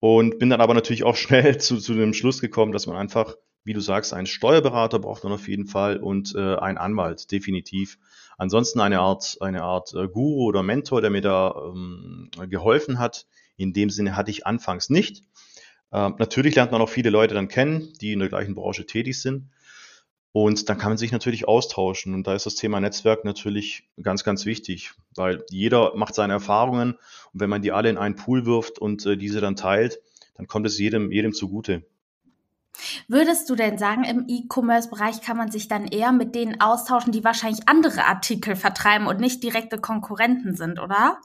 Und 0.00 0.38
bin 0.38 0.50
dann 0.50 0.60
aber 0.60 0.74
natürlich 0.74 1.04
auch 1.04 1.16
schnell 1.16 1.58
zu, 1.58 1.78
zu 1.78 1.94
dem 1.94 2.14
Schluss 2.14 2.40
gekommen, 2.40 2.72
dass 2.72 2.86
man 2.86 2.96
einfach, 2.96 3.36
wie 3.64 3.72
du 3.72 3.80
sagst, 3.80 4.12
einen 4.12 4.26
Steuerberater 4.26 4.98
braucht 4.98 5.24
man 5.24 5.32
auf 5.32 5.48
jeden 5.48 5.66
Fall 5.66 5.98
und 5.98 6.34
äh, 6.34 6.56
einen 6.56 6.78
Anwalt, 6.78 7.30
definitiv. 7.30 7.98
Ansonsten 8.36 8.80
eine 8.80 9.00
Art, 9.00 9.38
eine 9.40 9.62
Art 9.62 9.94
äh, 9.94 10.08
Guru 10.08 10.44
oder 10.44 10.62
Mentor, 10.62 11.00
der 11.00 11.10
mir 11.10 11.22
da 11.22 11.54
ähm, 11.56 12.30
geholfen 12.48 12.98
hat. 12.98 13.26
In 13.56 13.72
dem 13.72 13.90
Sinne 13.90 14.16
hatte 14.16 14.30
ich 14.30 14.46
anfangs 14.46 14.90
nicht. 14.90 15.22
Ähm, 15.92 16.16
natürlich 16.18 16.54
lernt 16.54 16.72
man 16.72 16.82
auch 16.82 16.88
viele 16.88 17.10
Leute 17.10 17.34
dann 17.34 17.48
kennen, 17.48 17.92
die 18.00 18.12
in 18.12 18.18
der 18.18 18.28
gleichen 18.28 18.54
Branche 18.54 18.86
tätig 18.86 19.20
sind. 19.20 19.50
Und 20.32 20.68
dann 20.68 20.76
kann 20.76 20.90
man 20.90 20.98
sich 20.98 21.12
natürlich 21.12 21.48
austauschen. 21.48 22.12
Und 22.12 22.26
da 22.26 22.34
ist 22.34 22.44
das 22.44 22.56
Thema 22.56 22.78
Netzwerk 22.78 23.24
natürlich 23.24 23.88
ganz, 24.02 24.22
ganz 24.22 24.44
wichtig, 24.44 24.92
weil 25.14 25.42
jeder 25.48 25.96
macht 25.96 26.14
seine 26.14 26.34
Erfahrungen. 26.34 26.92
Und 27.32 27.40
wenn 27.40 27.48
man 27.48 27.62
die 27.62 27.72
alle 27.72 27.88
in 27.88 27.96
einen 27.96 28.16
Pool 28.16 28.44
wirft 28.44 28.78
und 28.78 29.06
äh, 29.06 29.16
diese 29.16 29.40
dann 29.40 29.56
teilt, 29.56 29.98
dann 30.34 30.46
kommt 30.46 30.66
es 30.66 30.78
jedem, 30.78 31.10
jedem 31.10 31.32
zugute. 31.32 31.86
Würdest 33.08 33.48
du 33.50 33.54
denn 33.54 33.78
sagen, 33.78 34.04
im 34.04 34.24
E-Commerce-Bereich 34.28 35.20
kann 35.22 35.36
man 35.36 35.50
sich 35.50 35.68
dann 35.68 35.86
eher 35.86 36.12
mit 36.12 36.34
denen 36.34 36.60
austauschen, 36.60 37.12
die 37.12 37.24
wahrscheinlich 37.24 37.68
andere 37.68 38.04
Artikel 38.04 38.56
vertreiben 38.56 39.06
und 39.06 39.20
nicht 39.20 39.42
direkte 39.42 39.78
Konkurrenten 39.78 40.56
sind, 40.56 40.80
oder? 40.80 41.18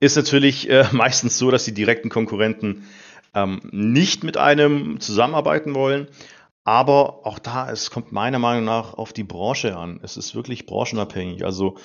Ist 0.00 0.16
natürlich 0.16 0.68
äh, 0.68 0.84
meistens 0.92 1.38
so, 1.38 1.50
dass 1.50 1.64
die 1.64 1.74
direkten 1.74 2.08
Konkurrenten 2.08 2.86
ähm, 3.34 3.60
nicht 3.70 4.24
mit 4.24 4.36
einem 4.36 5.00
zusammenarbeiten 5.00 5.74
wollen. 5.74 6.08
Aber 6.64 7.24
auch 7.24 7.38
da, 7.38 7.70
es 7.70 7.90
kommt 7.90 8.10
meiner 8.10 8.40
Meinung 8.40 8.64
nach 8.64 8.94
auf 8.94 9.12
die 9.12 9.22
Branche 9.22 9.76
an. 9.76 10.00
Es 10.02 10.16
ist 10.16 10.34
wirklich 10.34 10.66
branchenabhängig. 10.66 11.44
Also 11.44 11.76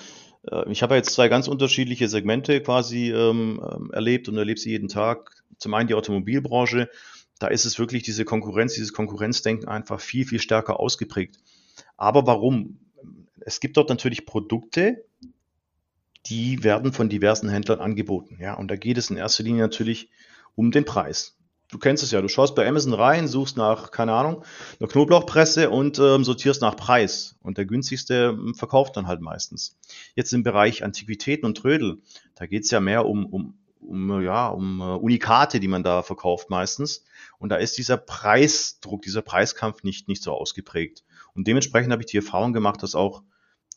äh, 0.49 0.69
ich 0.71 0.81
habe 0.81 0.95
jetzt 0.95 1.13
zwei 1.13 1.27
ganz 1.27 1.47
unterschiedliche 1.47 2.07
Segmente 2.07 2.61
quasi 2.61 3.11
ähm, 3.11 3.61
ähm 3.63 3.91
erlebt 3.91 4.27
und 4.27 4.37
erlebe 4.37 4.59
sie 4.59 4.71
jeden 4.71 4.87
Tag. 4.87 5.43
Zum 5.57 5.75
einen 5.75 5.87
die 5.87 5.93
Automobilbranche 5.93 6.89
da 7.41 7.47
ist 7.47 7.65
es 7.65 7.79
wirklich 7.79 8.03
diese 8.03 8.25
Konkurrenz, 8.25 8.75
dieses 8.75 8.93
Konkurrenzdenken 8.93 9.67
einfach 9.67 9.99
viel, 9.99 10.25
viel 10.25 10.39
stärker 10.39 10.79
ausgeprägt. 10.79 11.37
Aber 11.97 12.27
warum? 12.27 12.79
es 13.45 13.59
gibt 13.59 13.77
dort 13.77 13.89
natürlich 13.89 14.25
Produkte, 14.25 15.03
die 16.27 16.63
werden 16.63 16.93
von 16.93 17.09
diversen 17.09 17.49
Händlern 17.49 17.79
angeboten. 17.79 18.37
Ja, 18.39 18.53
und 18.53 18.69
da 18.69 18.75
geht 18.75 18.97
es 18.97 19.09
in 19.09 19.17
erster 19.17 19.43
Linie 19.43 19.61
natürlich 19.61 20.09
um 20.55 20.71
den 20.71 20.85
Preis. 20.85 21.37
Du 21.69 21.79
kennst 21.79 22.03
es 22.03 22.11
ja, 22.11 22.21
du 22.21 22.27
schaust 22.27 22.53
bei 22.53 22.67
Amazon 22.67 22.93
rein, 22.93 23.29
suchst 23.29 23.55
nach, 23.55 23.91
keine 23.91 24.11
Ahnung, 24.11 24.43
einer 24.79 24.89
Knoblauchpresse 24.89 25.69
und 25.69 25.99
ähm, 25.99 26.25
sortierst 26.25 26.61
nach 26.61 26.75
Preis. 26.75 27.37
Und 27.41 27.57
der 27.57 27.65
günstigste 27.65 28.35
ähm, 28.37 28.53
verkauft 28.53 28.97
dann 28.97 29.07
halt 29.07 29.21
meistens. 29.21 29.79
Jetzt 30.13 30.33
im 30.33 30.43
Bereich 30.43 30.83
Antiquitäten 30.83 31.45
und 31.45 31.57
Trödel, 31.57 32.01
da 32.35 32.45
geht 32.45 32.65
es 32.65 32.71
ja 32.71 32.81
mehr 32.81 33.05
um, 33.05 33.25
um, 33.25 33.57
um, 33.91 34.21
ja, 34.21 34.47
um 34.47 34.81
uh, 34.81 34.95
Unikate, 34.95 35.59
die 35.59 35.67
man 35.67 35.83
da 35.83 36.01
verkauft 36.01 36.49
meistens. 36.49 37.05
Und 37.37 37.49
da 37.49 37.57
ist 37.57 37.77
dieser 37.77 37.97
Preisdruck, 37.97 39.01
dieser 39.01 39.21
Preiskampf 39.21 39.83
nicht, 39.83 40.07
nicht 40.07 40.23
so 40.23 40.33
ausgeprägt. 40.33 41.03
Und 41.35 41.47
dementsprechend 41.47 41.91
habe 41.91 42.01
ich 42.01 42.09
die 42.09 42.17
Erfahrung 42.17 42.53
gemacht, 42.53 42.81
dass 42.83 42.95
auch 42.95 43.23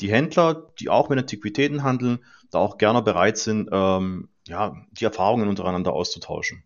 die 0.01 0.11
Händler, 0.11 0.71
die 0.81 0.89
auch 0.89 1.09
mit 1.09 1.19
Antiquitäten 1.19 1.83
handeln, 1.83 2.19
da 2.51 2.59
auch 2.59 2.79
gerne 2.79 3.03
bereit 3.03 3.39
sind, 3.39 3.69
ähm, 3.73 4.29
ja, 4.47 4.77
die 4.93 5.05
Erfahrungen 5.05 5.49
untereinander 5.49 5.93
auszutauschen. 5.93 6.65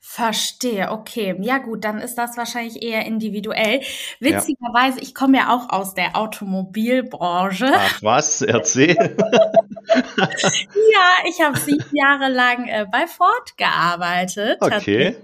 Verstehe, 0.00 0.90
okay. 0.92 1.36
Ja 1.40 1.58
gut, 1.58 1.84
dann 1.84 1.98
ist 1.98 2.16
das 2.16 2.36
wahrscheinlich 2.36 2.82
eher 2.82 3.04
individuell. 3.04 3.80
Witzigerweise, 4.20 4.98
ja. 4.98 5.02
ich 5.02 5.14
komme 5.14 5.38
ja 5.38 5.54
auch 5.54 5.70
aus 5.70 5.94
der 5.94 6.16
Automobilbranche. 6.16 7.72
Ach 7.74 8.02
was, 8.02 8.40
erzähl. 8.42 8.96
ja, 9.88 11.28
ich 11.28 11.40
habe 11.40 11.58
sieben 11.58 11.84
Jahre 11.92 12.28
lang 12.28 12.68
äh, 12.68 12.86
bei 12.90 13.06
Ford 13.06 13.56
gearbeitet. 13.56 14.58
Okay. 14.60 15.16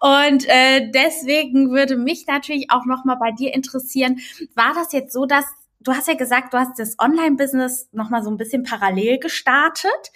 Und 0.00 0.48
äh, 0.48 0.90
deswegen 0.90 1.70
würde 1.70 1.96
mich 1.96 2.26
natürlich 2.26 2.70
auch 2.70 2.84
nochmal 2.84 3.16
bei 3.18 3.32
dir 3.32 3.54
interessieren, 3.54 4.20
war 4.54 4.74
das 4.74 4.92
jetzt 4.92 5.12
so, 5.12 5.26
dass 5.26 5.44
du 5.80 5.92
hast 5.92 6.08
ja 6.08 6.14
gesagt, 6.14 6.54
du 6.54 6.58
hast 6.58 6.78
das 6.78 6.98
Online-Business 6.98 7.88
nochmal 7.92 8.22
so 8.22 8.30
ein 8.30 8.36
bisschen 8.36 8.62
parallel 8.62 9.18
gestartet. 9.18 10.12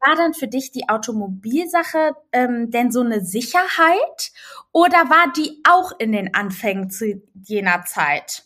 War 0.00 0.14
dann 0.14 0.32
für 0.32 0.46
dich 0.46 0.70
die 0.70 0.88
Automobilsache 0.88 2.14
ähm, 2.32 2.70
denn 2.70 2.92
so 2.92 3.00
eine 3.00 3.24
Sicherheit 3.24 4.30
oder 4.70 4.96
war 5.10 5.32
die 5.36 5.60
auch 5.68 5.92
in 5.98 6.12
den 6.12 6.34
Anfängen 6.34 6.90
zu 6.90 7.20
jener 7.34 7.84
Zeit? 7.84 8.44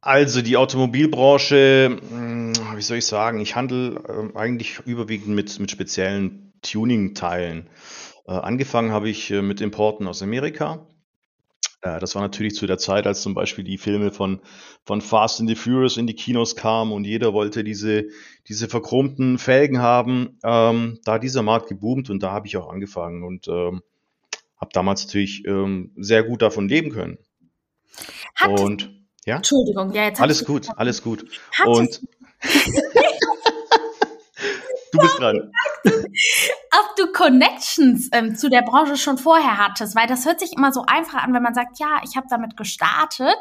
Also 0.00 0.42
die 0.42 0.56
Automobilbranche, 0.56 1.98
hm, 2.08 2.27
wie 2.78 2.82
soll 2.82 2.98
ich 2.98 3.06
sagen, 3.06 3.40
ich 3.40 3.56
handle 3.56 4.00
äh, 4.08 4.38
eigentlich 4.38 4.80
überwiegend 4.86 5.34
mit, 5.34 5.58
mit 5.58 5.70
speziellen 5.70 6.52
Tuning-Teilen. 6.62 7.68
Äh, 8.26 8.32
angefangen 8.32 8.92
habe 8.92 9.08
ich 9.08 9.30
äh, 9.30 9.42
mit 9.42 9.60
Importen 9.60 10.06
aus 10.06 10.22
Amerika 10.22 10.86
äh, 11.80 11.98
das 12.00 12.14
war 12.14 12.22
natürlich 12.22 12.54
zu 12.54 12.66
der 12.66 12.78
Zeit, 12.78 13.06
als 13.06 13.22
zum 13.22 13.34
Beispiel 13.34 13.64
die 13.64 13.78
Filme 13.78 14.10
von, 14.10 14.40
von 14.84 15.00
Fast 15.00 15.40
and 15.40 15.48
the 15.48 15.54
Furious 15.54 15.96
in 15.96 16.06
die 16.06 16.14
Kinos 16.14 16.56
kamen 16.56 16.92
und 16.92 17.04
jeder 17.04 17.32
wollte 17.32 17.64
diese, 17.64 18.06
diese 18.48 18.68
verchromten 18.68 19.38
Felgen 19.38 19.80
haben. 19.80 20.38
Ähm, 20.44 20.98
da 21.04 21.14
hat 21.14 21.22
dieser 21.22 21.42
Markt 21.42 21.68
geboomt 21.68 22.10
und 22.10 22.22
da 22.22 22.32
habe 22.32 22.46
ich 22.46 22.56
auch 22.56 22.68
angefangen 22.68 23.22
und 23.22 23.48
ähm, 23.48 23.82
habe 24.56 24.70
damals 24.72 25.06
natürlich 25.06 25.44
ähm, 25.46 25.92
sehr 25.96 26.24
gut 26.24 26.42
davon 26.42 26.68
leben 26.68 26.90
können. 26.90 27.18
Hat 28.34 28.60
und 28.60 28.98
ja? 29.24 29.36
Entschuldigung, 29.36 29.92
ja, 29.92 30.04
jetzt 30.04 30.20
alles 30.20 30.44
gut, 30.44 30.68
alles 30.76 31.02
gut. 31.02 31.26
Und 31.64 32.00
du 34.92 34.98
bist 34.98 35.18
dran 35.18 35.50
ob 36.78 36.96
du 36.96 37.12
Connections 37.12 38.08
ähm, 38.12 38.36
zu 38.36 38.48
der 38.48 38.62
Branche 38.62 38.96
schon 38.96 39.18
vorher 39.18 39.58
hattest, 39.58 39.96
weil 39.96 40.06
das 40.06 40.26
hört 40.26 40.40
sich 40.40 40.52
immer 40.56 40.72
so 40.72 40.84
einfach 40.86 41.22
an, 41.22 41.32
wenn 41.32 41.42
man 41.42 41.54
sagt, 41.54 41.78
ja, 41.78 42.00
ich 42.04 42.16
habe 42.16 42.26
damit 42.28 42.56
gestartet 42.56 43.36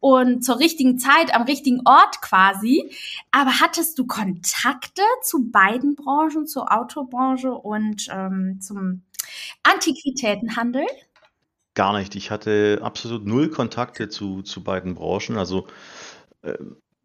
und 0.00 0.44
zur 0.44 0.58
richtigen 0.58 0.98
Zeit 0.98 1.34
am 1.34 1.42
richtigen 1.42 1.82
Ort 1.84 2.20
quasi. 2.20 2.90
Aber 3.30 3.60
hattest 3.60 3.98
du 3.98 4.06
Kontakte 4.06 5.02
zu 5.22 5.50
beiden 5.50 5.94
Branchen, 5.96 6.46
zur 6.46 6.72
Autobranche 6.72 7.52
und 7.52 8.08
ähm, 8.10 8.60
zum 8.60 9.02
Antiquitätenhandel? 9.62 10.86
Gar 11.74 11.98
nicht. 11.98 12.14
Ich 12.14 12.30
hatte 12.30 12.80
absolut 12.82 13.26
null 13.26 13.50
Kontakte 13.50 14.08
zu, 14.08 14.42
zu 14.42 14.62
beiden 14.62 14.94
Branchen. 14.94 15.36
Also 15.36 15.66
äh, 16.42 16.54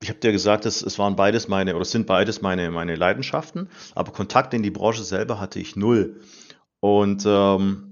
ich 0.01 0.09
habe 0.09 0.19
dir 0.19 0.31
gesagt, 0.31 0.65
es, 0.65 0.81
es 0.81 0.97
waren 0.97 1.15
beides 1.15 1.47
meine, 1.47 1.75
oder 1.75 1.81
es 1.81 1.91
sind 1.91 2.07
beides 2.07 2.41
meine, 2.41 2.71
meine 2.71 2.95
Leidenschaften, 2.95 3.69
aber 3.95 4.11
Kontakt 4.11 4.53
in 4.53 4.63
die 4.63 4.71
Branche 4.71 5.03
selber 5.03 5.39
hatte 5.39 5.59
ich 5.59 5.75
null. 5.75 6.21
Und 6.79 7.23
ähm, 7.25 7.89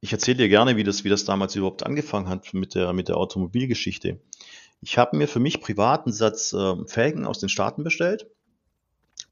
ich 0.00 0.12
erzähle 0.12 0.38
dir 0.38 0.48
gerne, 0.48 0.76
wie 0.76 0.84
das, 0.84 1.04
wie 1.04 1.08
das 1.08 1.24
damals 1.24 1.56
überhaupt 1.56 1.84
angefangen 1.84 2.28
hat 2.28 2.52
mit 2.52 2.74
der, 2.74 2.92
mit 2.92 3.08
der 3.08 3.16
Automobilgeschichte. 3.16 4.20
Ich 4.82 4.98
habe 4.98 5.16
mir 5.16 5.28
für 5.28 5.40
mich 5.40 5.60
privaten 5.60 6.12
Satz 6.12 6.52
äh, 6.52 6.76
Felgen 6.86 7.26
aus 7.26 7.38
den 7.38 7.48
Staaten 7.48 7.84
bestellt. 7.84 8.26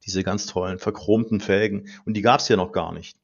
Diese 0.05 0.23
ganz 0.23 0.47
tollen, 0.47 0.79
verchromten 0.79 1.41
Felgen. 1.41 1.89
Und 2.05 2.15
die 2.15 2.23
gab 2.23 2.41
es 2.41 2.49
ja 2.49 2.57
noch 2.57 2.73
gar 2.73 2.93
nicht. 2.93 3.19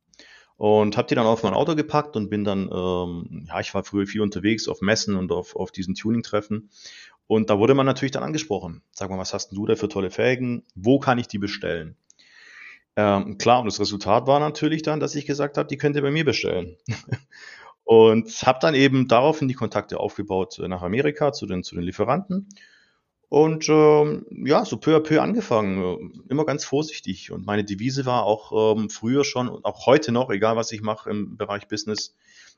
Und 0.57 0.97
habe 0.97 1.09
die 1.09 1.15
dann 1.15 1.27
auf 1.27 1.43
mein 1.43 1.53
Auto 1.53 1.75
gepackt 1.75 2.17
und 2.17 2.31
bin 2.31 2.45
dann, 2.45 2.71
ähm, 2.73 3.47
ja, 3.49 3.61
ich 3.61 3.75
war 3.75 3.83
früher 3.83 4.07
viel 4.07 4.21
unterwegs 4.21 4.69
auf 4.69 4.81
Messen 4.81 5.17
und 5.17 5.33
auf, 5.33 5.57
auf 5.57 5.73
diesen 5.73 5.95
Tuning-Treffen 5.95 6.71
und 7.27 7.51
da 7.51 7.59
wurde 7.59 7.75
man 7.75 7.87
natürlich 7.87 8.13
dann 8.13 8.23
angesprochen. 8.23 8.83
Sag 8.93 9.11
mal, 9.11 9.19
was 9.19 9.35
hast 9.35 9.53
du 9.53 9.67
da 9.67 9.77
für 9.77 9.89
tolle 9.89 10.11
Felgen? 10.11 10.65
Wo 10.75 10.99
kann 10.99 11.19
ich 11.19 11.29
die 11.29 11.39
bestellen? 11.39 11.97
Ähm, 12.97 13.39
klar, 13.39 13.61
und 13.61 13.67
das 13.67 13.81
Resultat 13.81 14.27
war 14.27 14.41
natürlich 14.41 14.83
dann, 14.83 15.01
dass 15.01 15.15
ich 15.15 15.27
gesagt 15.27 15.59
habe, 15.59 15.69
die 15.69 15.77
könnt 15.77 15.97
ihr 15.97 16.03
bei 16.03 16.11
mir 16.11 16.25
bestellen. 16.25 16.77
und 17.85 18.31
habe 18.43 18.59
dann 18.61 18.75
eben 18.75 19.09
daraufhin 19.09 19.49
die 19.49 19.55
Kontakte 19.55 19.99
aufgebaut 20.01 20.59
nach 20.67 20.83
Amerika 20.83 21.33
zu 21.33 21.47
den, 21.47 21.63
zu 21.63 21.75
den 21.75 21.85
Lieferanten. 21.85 22.49
Und 23.29 23.69
ähm, 23.69 24.27
ja, 24.47 24.65
so 24.65 24.77
peu 24.77 24.97
à 24.97 25.01
peu 25.01 25.21
angefangen, 25.21 25.83
äh, 25.83 26.31
immer 26.31 26.45
ganz 26.45 26.65
vorsichtig. 26.65 27.33
Und 27.33 27.45
meine 27.47 27.65
Devise 27.65 28.07
war 28.07 28.25
auch 28.25 28.77
ähm, 28.77 28.91
früher 28.91 29.25
schon 29.25 29.49
und 29.49 29.65
auch 29.65 29.87
heute 29.87 30.13
noch, 30.13 30.31
egal 30.31 30.57
was 30.57 30.71
ich 30.71 30.83
mache 30.83 31.11
im 31.11 31.37
Bereich 31.37 31.67
Business, 31.67 32.15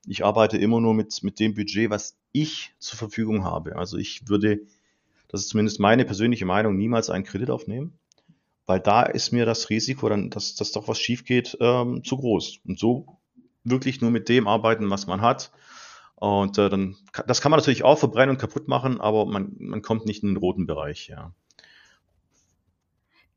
ich 0.06 0.25
arbeite 0.25 0.56
immer 0.56 0.80
nur 0.80 0.94
mit, 0.94 1.22
mit 1.22 1.40
dem 1.40 1.54
Budget, 1.54 1.90
was 1.90 2.16
ich 2.32 2.72
zur 2.78 2.98
Verfügung 2.98 3.44
habe. 3.44 3.76
Also 3.76 3.96
ich 3.96 4.28
würde, 4.28 4.60
das 5.28 5.42
ist 5.42 5.48
zumindest 5.48 5.80
meine 5.80 6.04
persönliche 6.04 6.46
Meinung, 6.46 6.76
niemals 6.76 7.10
einen 7.10 7.25
Kredit 7.25 7.50
aufnehmen, 7.50 7.98
weil 8.66 8.80
da 8.80 9.02
ist 9.02 9.32
mir 9.32 9.46
das 9.46 9.70
Risiko, 9.70 10.08
dann, 10.08 10.30
dass, 10.30 10.54
dass 10.54 10.72
doch 10.72 10.88
was 10.88 10.98
schief 10.98 11.25
geht, 11.25 11.56
ähm, 11.60 12.04
zu 12.04 12.16
groß. 12.16 12.60
Und 12.66 12.78
so 12.78 13.18
wirklich 13.64 14.00
nur 14.00 14.10
mit 14.10 14.28
dem 14.28 14.46
arbeiten, 14.46 14.90
was 14.90 15.06
man 15.06 15.20
hat. 15.20 15.50
Und 16.14 16.56
äh, 16.58 16.70
dann, 16.70 16.96
das 17.26 17.40
kann 17.40 17.50
man 17.50 17.58
natürlich 17.58 17.84
auch 17.84 17.98
verbrennen 17.98 18.30
und 18.30 18.40
kaputt 18.40 18.68
machen, 18.68 19.00
aber 19.00 19.26
man, 19.26 19.54
man 19.58 19.82
kommt 19.82 20.06
nicht 20.06 20.22
in 20.22 20.30
den 20.30 20.36
roten 20.38 20.66
Bereich, 20.66 21.08
ja. 21.08 21.32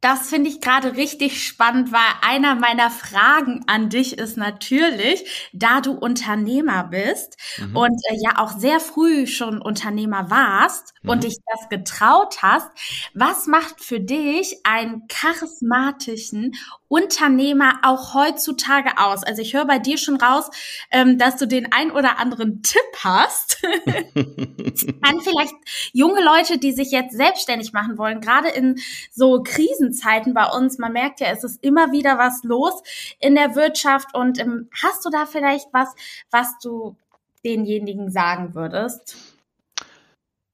Das 0.01 0.29
finde 0.29 0.49
ich 0.49 0.61
gerade 0.61 0.95
richtig 0.95 1.45
spannend, 1.45 1.91
weil 1.91 1.99
einer 2.21 2.55
meiner 2.55 2.89
Fragen 2.89 3.65
an 3.67 3.89
dich 3.89 4.17
ist 4.17 4.37
natürlich, 4.37 5.49
da 5.51 5.81
du 5.81 5.91
Unternehmer 5.91 6.85
bist 6.85 7.35
mhm. 7.57 7.75
und 7.75 8.01
äh, 8.09 8.15
ja 8.21 8.37
auch 8.37 8.57
sehr 8.57 8.79
früh 8.79 9.27
schon 9.27 9.61
Unternehmer 9.61 10.29
warst 10.29 10.93
mhm. 11.01 11.09
und 11.09 11.23
dich 11.25 11.35
das 11.45 11.67
getraut 11.67 12.41
hast, 12.41 12.69
was 13.13 13.47
macht 13.47 13.83
für 13.83 13.99
dich 13.99 14.61
einen 14.63 15.07
charismatischen 15.09 16.55
Unternehmer 16.87 17.79
auch 17.83 18.13
heutzutage 18.13 18.97
aus? 18.97 19.23
Also 19.23 19.41
ich 19.41 19.53
höre 19.53 19.65
bei 19.65 19.79
dir 19.79 19.97
schon 19.97 20.15
raus, 20.15 20.49
ähm, 20.91 21.17
dass 21.17 21.35
du 21.35 21.45
den 21.45 21.73
ein 21.73 21.91
oder 21.91 22.19
anderen 22.19 22.63
Tipp 22.63 22.79
hast 23.03 23.61
an 23.65 25.19
vielleicht 25.21 25.55
junge 25.91 26.23
Leute, 26.23 26.57
die 26.57 26.71
sich 26.71 26.91
jetzt 26.91 27.15
selbstständig 27.15 27.73
machen 27.73 27.97
wollen, 27.97 28.21
gerade 28.21 28.47
in 28.47 28.79
so 29.11 29.43
Krisen 29.43 29.88
Krisenzeiten 29.89 30.33
bei 30.33 30.45
uns. 30.45 30.77
Man 30.77 30.93
merkt 30.93 31.19
ja, 31.19 31.27
es 31.27 31.43
ist 31.43 31.63
immer 31.63 31.91
wieder 31.91 32.17
was 32.17 32.43
los 32.43 32.81
in 33.19 33.35
der 33.35 33.55
Wirtschaft. 33.55 34.13
Und 34.13 34.39
ähm, 34.39 34.69
hast 34.83 35.05
du 35.05 35.09
da 35.09 35.25
vielleicht 35.25 35.67
was, 35.73 35.89
was 36.31 36.57
du 36.61 36.95
denjenigen 37.43 38.11
sagen 38.11 38.55
würdest? 38.55 39.17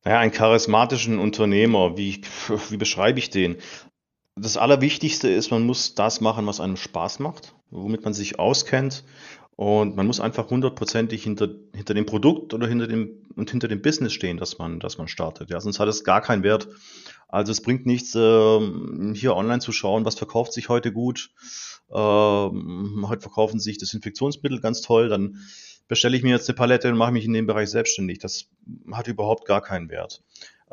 Naja, 0.04 0.20
einen 0.20 0.32
charismatischen 0.32 1.20
Unternehmer, 1.20 1.98
wie, 1.98 2.22
wie 2.70 2.78
beschreibe 2.78 3.20
ich 3.20 3.30
den? 3.30 3.58
Das 4.36 4.58
Allerwichtigste 4.58 5.30
ist, 5.30 5.50
man 5.52 5.66
muss 5.66 5.96
das 5.96 6.20
machen, 6.20 6.46
was 6.46 6.60
einem 6.60 6.76
Spaß 6.76 7.20
macht, 7.20 7.56
womit 7.72 8.04
man 8.04 8.14
sich 8.14 8.38
auskennt. 8.38 9.04
Und 9.58 9.96
man 9.96 10.06
muss 10.06 10.20
einfach 10.20 10.50
hundertprozentig 10.50 11.24
hinter, 11.24 11.48
hinter 11.74 11.94
dem 11.94 12.06
Produkt 12.06 12.54
oder 12.54 12.68
hinter 12.68 12.88
dem, 12.88 13.26
und 13.36 13.50
hinter 13.50 13.70
dem 13.70 13.82
Business 13.82 14.12
stehen, 14.12 14.38
das 14.38 14.58
man, 14.58 14.80
das 14.80 14.98
man 14.98 15.08
startet. 15.08 15.50
Ja, 15.50 15.62
sonst 15.62 15.80
hat 15.80 15.88
es 15.88 16.04
gar 16.04 16.22
keinen 16.22 16.44
Wert. 16.44 16.68
Also 17.30 17.54
es 17.54 17.62
bringt 17.62 17.86
nichts, 17.86 18.14
äh, 18.16 18.60
hier 19.14 19.36
online 19.36 19.60
zu 19.60 19.72
schauen, 19.72 20.04
was 20.04 20.16
verkauft 20.16 20.52
sich 20.52 20.68
heute 20.68 20.92
gut. 20.92 21.32
Äh, 21.90 21.96
heute 21.96 23.22
verkaufen 23.22 23.60
sich 23.60 23.78
Desinfektionsmittel 23.78 24.60
ganz 24.60 24.82
toll, 24.82 25.08
dann 25.08 25.38
bestelle 25.88 26.18
ich 26.18 26.24
mir 26.24 26.32
jetzt 26.32 26.50
eine 26.50 26.56
Palette 26.56 26.90
und 26.90 26.98
mache 26.98 27.12
mich 27.12 27.26
in 27.26 27.34
dem 27.34 27.46
Bereich 27.46 27.70
selbstständig. 27.70 28.20
Das 28.20 28.48
hat 28.92 29.08
überhaupt 29.08 29.46
gar 29.46 29.62
keinen 29.62 29.90
Wert. 29.90 30.22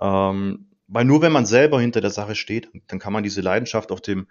Ähm, 0.01 0.67
weil 0.89 1.05
nur 1.05 1.23
wenn 1.23 1.33
man 1.33 1.47
selber 1.47 1.81
hinter 1.81 2.01
der 2.01 2.11
Sache 2.11 2.35
steht, 2.35 2.69
dann 2.89 2.99
kann 2.99 3.12
man 3.12 3.23
diese 3.23 3.41
Leidenschaft 3.41 3.93
auch 3.93 4.01
dem, 4.01 4.27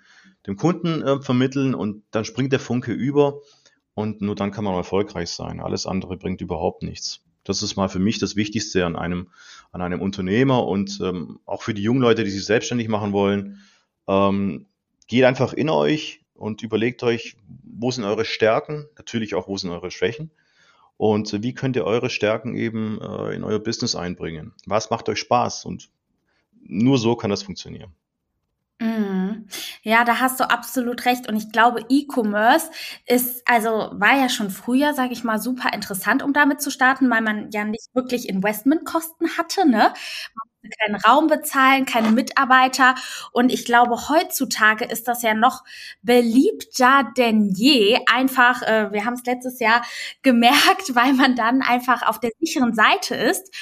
dem 0.46 0.58
Kunden 0.58 1.01
äh, 1.01 1.22
vermitteln 1.22 1.74
und 1.74 2.03
dann 2.12 2.25
springt 2.25 2.51
der 2.51 2.60
Funke 2.60 2.91
über 2.91 3.41
und 3.93 4.21
nur 4.21 4.36
dann 4.36 4.51
kann 4.51 4.63
man 4.63 4.75
erfolgreich 4.75 5.29
sein. 5.29 5.60
Alles 5.60 5.86
andere 5.86 6.17
bringt 6.17 6.41
überhaupt 6.41 6.83
nichts. 6.83 7.21
Das 7.43 7.63
ist 7.63 7.75
mal 7.75 7.89
für 7.89 8.00
mich 8.00 8.19
das 8.19 8.36
Wichtigste 8.36 8.86
an 8.86 8.95
einem, 8.95 9.29
an 9.71 9.81
einem 9.81 10.01
Unternehmer 10.01 10.67
und 10.67 11.00
ähm, 11.01 11.39
auch 11.45 11.63
für 11.63 11.74
die 11.74 11.81
jungen 11.81 12.01
Leute, 12.01 12.24
die 12.24 12.29
sich 12.29 12.45
selbstständig 12.45 12.88
machen 12.88 13.13
wollen. 13.13 13.60
Ähm, 14.07 14.67
geht 15.07 15.24
einfach 15.24 15.53
in 15.53 15.69
euch 15.69 16.21
und 16.36 16.62
überlegt 16.62 17.03
euch, 17.03 17.36
wo 17.63 17.91
sind 17.91 18.03
eure 18.03 18.25
Stärken, 18.25 18.88
natürlich 18.98 19.36
auch, 19.36 19.48
wo 19.48 19.57
sind 19.57 19.71
eure 19.71 19.91
Schwächen 19.91 20.31
und 20.98 21.41
wie 21.41 21.53
könnt 21.53 21.75
ihr 21.75 21.86
eure 21.86 22.10
Stärken 22.12 22.55
eben 22.55 23.01
äh, 23.01 23.33
in 23.33 23.43
euer 23.43 23.60
Business 23.60 23.95
einbringen. 23.95 24.53
Was 24.65 24.91
macht 24.91 25.10
euch 25.10 25.19
Spaß 25.19 25.65
und 25.65 25.89
nur 26.63 26.98
so 27.00 27.15
kann 27.15 27.31
das 27.31 27.43
funktionieren. 27.43 27.91
Mhm. 28.81 29.45
Ja, 29.83 30.03
da 30.03 30.19
hast 30.19 30.39
du 30.39 30.50
absolut 30.50 31.05
recht. 31.05 31.29
Und 31.29 31.35
ich 31.35 31.51
glaube, 31.51 31.85
E-Commerce 31.88 32.71
ist, 33.05 33.43
also 33.47 33.89
war 33.93 34.17
ja 34.17 34.27
schon 34.27 34.50
früher, 34.50 34.95
sage 34.95 35.13
ich 35.13 35.23
mal, 35.23 35.38
super 35.39 35.71
interessant, 35.71 36.23
um 36.23 36.33
damit 36.33 36.61
zu 36.61 36.71
starten, 36.71 37.07
weil 37.11 37.21
man 37.21 37.51
ja 37.51 37.63
nicht 37.63 37.93
wirklich 37.93 38.27
Investmentkosten 38.27 39.38
hatte, 39.38 39.67
ne? 39.69 39.93
Man 40.63 40.71
keinen 40.79 40.95
Raum 40.95 41.27
bezahlen, 41.27 41.85
keine 41.85 42.11
Mitarbeiter. 42.11 42.95
Und 43.33 43.51
ich 43.51 43.65
glaube, 43.65 44.09
heutzutage 44.09 44.85
ist 44.85 45.07
das 45.07 45.21
ja 45.23 45.33
noch 45.35 45.63
beliebter 46.03 47.11
denn 47.17 47.50
je. 47.50 48.00
Einfach, 48.11 48.63
äh, 48.63 48.91
wir 48.91 49.05
haben 49.05 49.13
es 49.15 49.25
letztes 49.25 49.59
Jahr 49.59 49.83
gemerkt, 50.23 50.95
weil 50.95 51.13
man 51.13 51.35
dann 51.35 51.61
einfach 51.61 52.03
auf 52.07 52.19
der 52.19 52.31
sicheren 52.39 52.73
Seite 52.75 53.15
ist. 53.15 53.53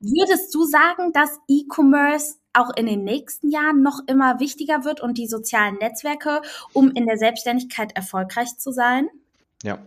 Würdest 0.00 0.54
du 0.54 0.64
sagen, 0.64 1.12
dass 1.12 1.38
E-Commerce 1.48 2.36
auch 2.54 2.70
in 2.76 2.86
den 2.86 3.04
nächsten 3.04 3.50
Jahren 3.50 3.82
noch 3.82 4.00
immer 4.06 4.40
wichtiger 4.40 4.84
wird 4.84 5.00
und 5.00 5.18
die 5.18 5.26
sozialen 5.26 5.76
Netzwerke, 5.76 6.40
um 6.72 6.90
in 6.90 7.06
der 7.06 7.18
Selbstständigkeit 7.18 7.94
erfolgreich 7.96 8.56
zu 8.58 8.72
sein? 8.72 9.08
Ja, 9.62 9.78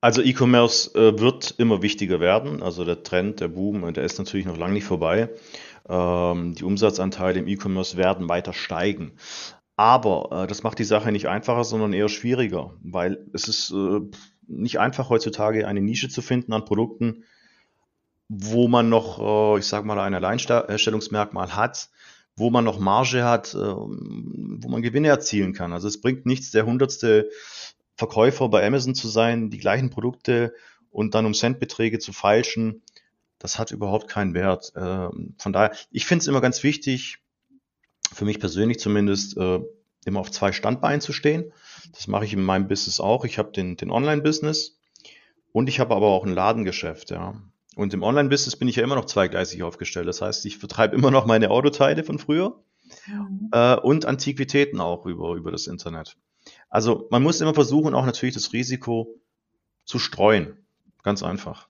also 0.00 0.20
E-Commerce 0.20 0.94
äh, 0.94 1.18
wird 1.18 1.54
immer 1.58 1.80
wichtiger 1.80 2.20
werden. 2.20 2.62
Also 2.62 2.84
der 2.84 3.02
Trend, 3.02 3.40
der 3.40 3.48
Boom, 3.48 3.92
der 3.94 4.04
ist 4.04 4.18
natürlich 4.18 4.44
noch 4.44 4.58
lange 4.58 4.74
nicht 4.74 4.84
vorbei. 4.84 5.30
Ähm, 5.88 6.54
die 6.54 6.64
Umsatzanteile 6.64 7.40
im 7.40 7.48
E-Commerce 7.48 7.96
werden 7.96 8.28
weiter 8.28 8.52
steigen. 8.52 9.12
Aber 9.76 10.44
äh, 10.44 10.46
das 10.46 10.62
macht 10.62 10.78
die 10.78 10.84
Sache 10.84 11.10
nicht 11.10 11.26
einfacher, 11.26 11.64
sondern 11.64 11.92
eher 11.92 12.08
schwieriger, 12.08 12.74
weil 12.82 13.26
es 13.32 13.48
ist 13.48 13.70
äh, 13.70 14.00
nicht 14.46 14.78
einfach 14.78 15.08
heutzutage 15.08 15.66
eine 15.66 15.80
Nische 15.80 16.08
zu 16.08 16.22
finden 16.22 16.52
an 16.52 16.64
Produkten, 16.64 17.24
wo 18.28 18.68
man 18.68 18.88
noch, 18.88 19.56
äh, 19.56 19.58
ich 19.58 19.66
sage 19.66 19.86
mal, 19.86 19.98
ein 19.98 20.14
Alleinstellungsmerkmal 20.14 21.56
hat, 21.56 21.88
wo 22.36 22.50
man 22.50 22.64
noch 22.64 22.78
Marge 22.78 23.24
hat, 23.24 23.54
äh, 23.54 23.58
wo 23.58 24.68
man 24.68 24.82
Gewinne 24.82 25.08
erzielen 25.08 25.52
kann. 25.52 25.72
Also 25.72 25.88
es 25.88 26.00
bringt 26.00 26.26
nichts, 26.26 26.50
der 26.50 26.66
hundertste 26.66 27.30
Verkäufer 27.96 28.48
bei 28.48 28.66
Amazon 28.66 28.94
zu 28.94 29.08
sein, 29.08 29.50
die 29.50 29.58
gleichen 29.58 29.90
Produkte 29.90 30.52
und 30.90 31.14
dann 31.14 31.26
um 31.26 31.34
Centbeträge 31.34 31.98
zu 31.98 32.12
feilschen. 32.12 32.82
Das 33.38 33.58
hat 33.58 33.70
überhaupt 33.70 34.08
keinen 34.08 34.34
Wert. 34.34 34.72
Ähm, 34.76 35.34
von 35.38 35.52
daher, 35.52 35.72
ich 35.90 36.06
finde 36.06 36.22
es 36.22 36.28
immer 36.28 36.40
ganz 36.40 36.62
wichtig, 36.62 37.18
für 38.12 38.24
mich 38.24 38.40
persönlich 38.40 38.78
zumindest, 38.78 39.36
äh, 39.36 39.60
immer 40.04 40.20
auf 40.20 40.30
zwei 40.30 40.52
Standbeinen 40.52 41.00
zu 41.00 41.12
stehen. 41.12 41.52
Das 41.92 42.06
mache 42.08 42.24
ich 42.24 42.32
in 42.32 42.42
meinem 42.42 42.68
Business 42.68 43.00
auch. 43.00 43.24
Ich 43.24 43.38
habe 43.38 43.52
den, 43.52 43.76
den 43.76 43.90
Online-Business 43.90 44.78
und 45.52 45.68
ich 45.68 45.80
habe 45.80 45.94
aber 45.94 46.08
auch 46.08 46.24
ein 46.24 46.34
Ladengeschäft. 46.34 47.10
Ja. 47.10 47.40
Und 47.76 47.92
im 47.94 48.02
Online-Business 48.02 48.56
bin 48.56 48.68
ich 48.68 48.76
ja 48.76 48.84
immer 48.84 48.94
noch 48.94 49.06
zweigleisig 49.06 49.62
aufgestellt. 49.62 50.08
Das 50.08 50.22
heißt, 50.22 50.46
ich 50.46 50.58
vertreibe 50.58 50.96
immer 50.96 51.10
noch 51.10 51.26
meine 51.26 51.50
Autoteile 51.50 52.04
von 52.04 52.18
früher 52.18 52.62
mhm. 53.06 53.48
äh, 53.52 53.76
und 53.76 54.06
Antiquitäten 54.06 54.80
auch 54.80 55.06
über, 55.06 55.34
über 55.34 55.50
das 55.50 55.66
Internet. 55.66 56.16
Also 56.68 57.08
man 57.10 57.22
muss 57.22 57.40
immer 57.40 57.54
versuchen, 57.54 57.94
auch 57.94 58.06
natürlich 58.06 58.34
das 58.34 58.52
Risiko 58.52 59.20
zu 59.84 59.98
streuen. 59.98 60.58
Ganz 61.02 61.22
einfach. 61.22 61.68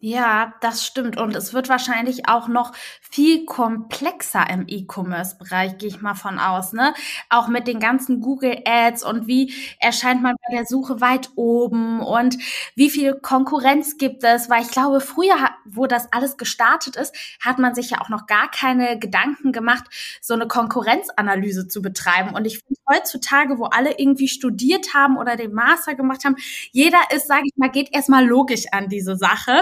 Ja, 0.00 0.54
das 0.60 0.86
stimmt. 0.86 1.16
Und 1.16 1.34
es 1.34 1.52
wird 1.52 1.68
wahrscheinlich 1.68 2.28
auch 2.28 2.46
noch 2.46 2.72
viel 3.00 3.44
komplexer 3.46 4.48
im 4.48 4.64
E-Commerce-Bereich, 4.68 5.76
gehe 5.78 5.88
ich 5.88 6.00
mal 6.00 6.14
von 6.14 6.38
aus, 6.38 6.72
ne? 6.72 6.94
Auch 7.30 7.48
mit 7.48 7.66
den 7.66 7.80
ganzen 7.80 8.20
Google 8.20 8.62
Ads 8.64 9.02
und 9.02 9.26
wie 9.26 9.52
erscheint 9.80 10.22
man 10.22 10.36
bei 10.48 10.54
der 10.56 10.66
Suche 10.66 11.00
weit 11.00 11.30
oben 11.34 11.98
und 12.00 12.38
wie 12.76 12.90
viel 12.90 13.14
Konkurrenz 13.14 13.96
gibt 13.98 14.22
es? 14.22 14.48
Weil 14.48 14.62
ich 14.62 14.70
glaube, 14.70 15.00
früher, 15.00 15.34
wo 15.64 15.88
das 15.88 16.12
alles 16.12 16.36
gestartet 16.36 16.94
ist, 16.94 17.12
hat 17.40 17.58
man 17.58 17.74
sich 17.74 17.90
ja 17.90 18.00
auch 18.00 18.08
noch 18.08 18.26
gar 18.26 18.48
keine 18.52 19.00
Gedanken 19.00 19.50
gemacht, 19.50 19.84
so 20.20 20.34
eine 20.34 20.46
Konkurrenzanalyse 20.46 21.66
zu 21.66 21.82
betreiben. 21.82 22.36
Und 22.36 22.44
ich 22.46 22.60
finde 22.60 22.80
heutzutage, 22.88 23.58
wo 23.58 23.64
alle 23.64 23.98
irgendwie 23.98 24.28
studiert 24.28 24.94
haben 24.94 25.16
oder 25.18 25.34
den 25.36 25.52
Master 25.52 25.96
gemacht 25.96 26.24
haben, 26.24 26.36
jeder 26.70 26.98
ist, 27.12 27.26
sage 27.26 27.42
ich 27.46 27.56
mal, 27.56 27.68
geht 27.70 27.92
erstmal 27.92 28.24
logisch 28.24 28.66
an 28.70 28.88
diese 28.88 29.16
Sache 29.16 29.60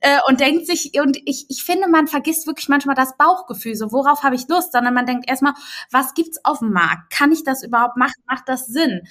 äh, 0.00 0.18
und 0.28 0.40
denkt 0.40 0.66
sich, 0.66 0.92
und 1.00 1.18
ich, 1.24 1.46
ich 1.48 1.64
finde, 1.64 1.88
man 1.88 2.06
vergisst 2.06 2.46
wirklich 2.46 2.68
manchmal 2.68 2.94
das 2.94 3.16
Bauchgefühl, 3.16 3.74
so 3.74 3.92
worauf 3.92 4.22
habe 4.22 4.34
ich 4.34 4.48
Lust, 4.48 4.72
sondern 4.72 4.94
man 4.94 5.06
denkt 5.06 5.28
erstmal, 5.28 5.54
was 5.90 6.14
gibt's 6.14 6.44
auf 6.44 6.60
dem 6.60 6.72
Markt? 6.72 7.10
Kann 7.10 7.32
ich 7.32 7.44
das 7.44 7.62
überhaupt 7.62 7.96
machen? 7.96 8.22
Macht 8.26 8.48
das 8.48 8.66
Sinn? 8.66 9.02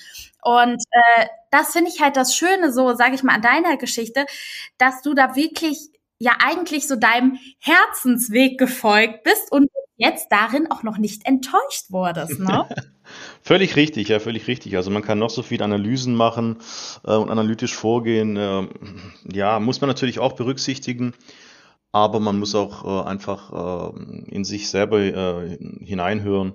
Und 0.41 0.83
äh, 0.91 1.25
das 1.51 1.73
finde 1.73 1.89
ich 1.89 2.01
halt 2.01 2.17
das 2.17 2.35
Schöne, 2.35 2.71
so 2.71 2.95
sage 2.95 3.15
ich 3.15 3.23
mal, 3.23 3.35
an 3.35 3.41
deiner 3.41 3.77
Geschichte, 3.77 4.25
dass 4.77 5.01
du 5.01 5.13
da 5.13 5.35
wirklich 5.35 5.89
ja 6.19 6.33
eigentlich 6.43 6.87
so 6.87 6.95
deinem 6.95 7.37
Herzensweg 7.59 8.57
gefolgt 8.57 9.23
bist 9.23 9.51
und 9.51 9.67
jetzt 9.95 10.27
darin 10.29 10.69
auch 10.71 10.83
noch 10.83 10.97
nicht 10.97 11.25
enttäuscht 11.25 11.89
wurdest, 11.89 12.39
ne? 12.39 12.67
völlig 13.43 13.75
richtig, 13.75 14.09
ja, 14.09 14.19
völlig 14.19 14.47
richtig. 14.47 14.75
Also 14.75 14.89
man 14.89 15.03
kann 15.03 15.19
noch 15.19 15.29
so 15.29 15.43
viel 15.43 15.61
Analysen 15.61 16.15
machen 16.15 16.57
äh, 17.05 17.13
und 17.13 17.29
analytisch 17.29 17.75
vorgehen. 17.75 18.37
Äh, 18.37 18.67
ja, 19.31 19.59
muss 19.59 19.81
man 19.81 19.89
natürlich 19.89 20.19
auch 20.19 20.33
berücksichtigen, 20.33 21.13
aber 21.91 22.19
man 22.19 22.39
muss 22.39 22.55
auch 22.55 23.05
äh, 23.05 23.07
einfach 23.07 23.93
äh, 23.93 24.31
in 24.31 24.43
sich 24.43 24.69
selber 24.69 24.99
äh, 24.99 25.57
hineinhören. 25.81 26.53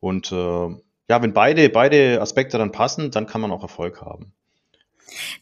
Und 0.00 0.32
äh, 0.32 0.68
ja, 1.08 1.22
wenn 1.22 1.34
beide, 1.34 1.68
beide 1.68 2.20
Aspekte 2.20 2.56
dann 2.56 2.72
passen, 2.72 3.10
dann 3.10 3.26
kann 3.26 3.40
man 3.40 3.50
auch 3.50 3.62
Erfolg 3.62 4.00
haben. 4.00 4.32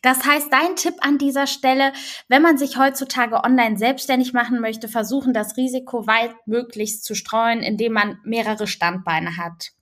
Das 0.03 0.25
heißt, 0.25 0.53
dein 0.53 0.77
Tipp 0.77 0.95
an 1.01 1.19
dieser 1.19 1.47
Stelle, 1.47 1.93
wenn 2.29 2.43
man 2.43 2.59
sich 2.59 2.77
heutzutage 2.77 3.43
online 3.45 3.79
selbstständig 3.79 4.33
machen 4.33 4.61
möchte, 4.61 4.89
versuchen, 4.89 5.33
das 5.33 5.57
Risiko 5.57 6.07
weit 6.07 6.35
möglichst 6.47 7.05
zu 7.05 7.15
streuen, 7.15 7.61
indem 7.61 7.93
man 7.93 8.19
mehrere 8.25 8.67
Standbeine 8.67 9.37
hat. 9.37 9.73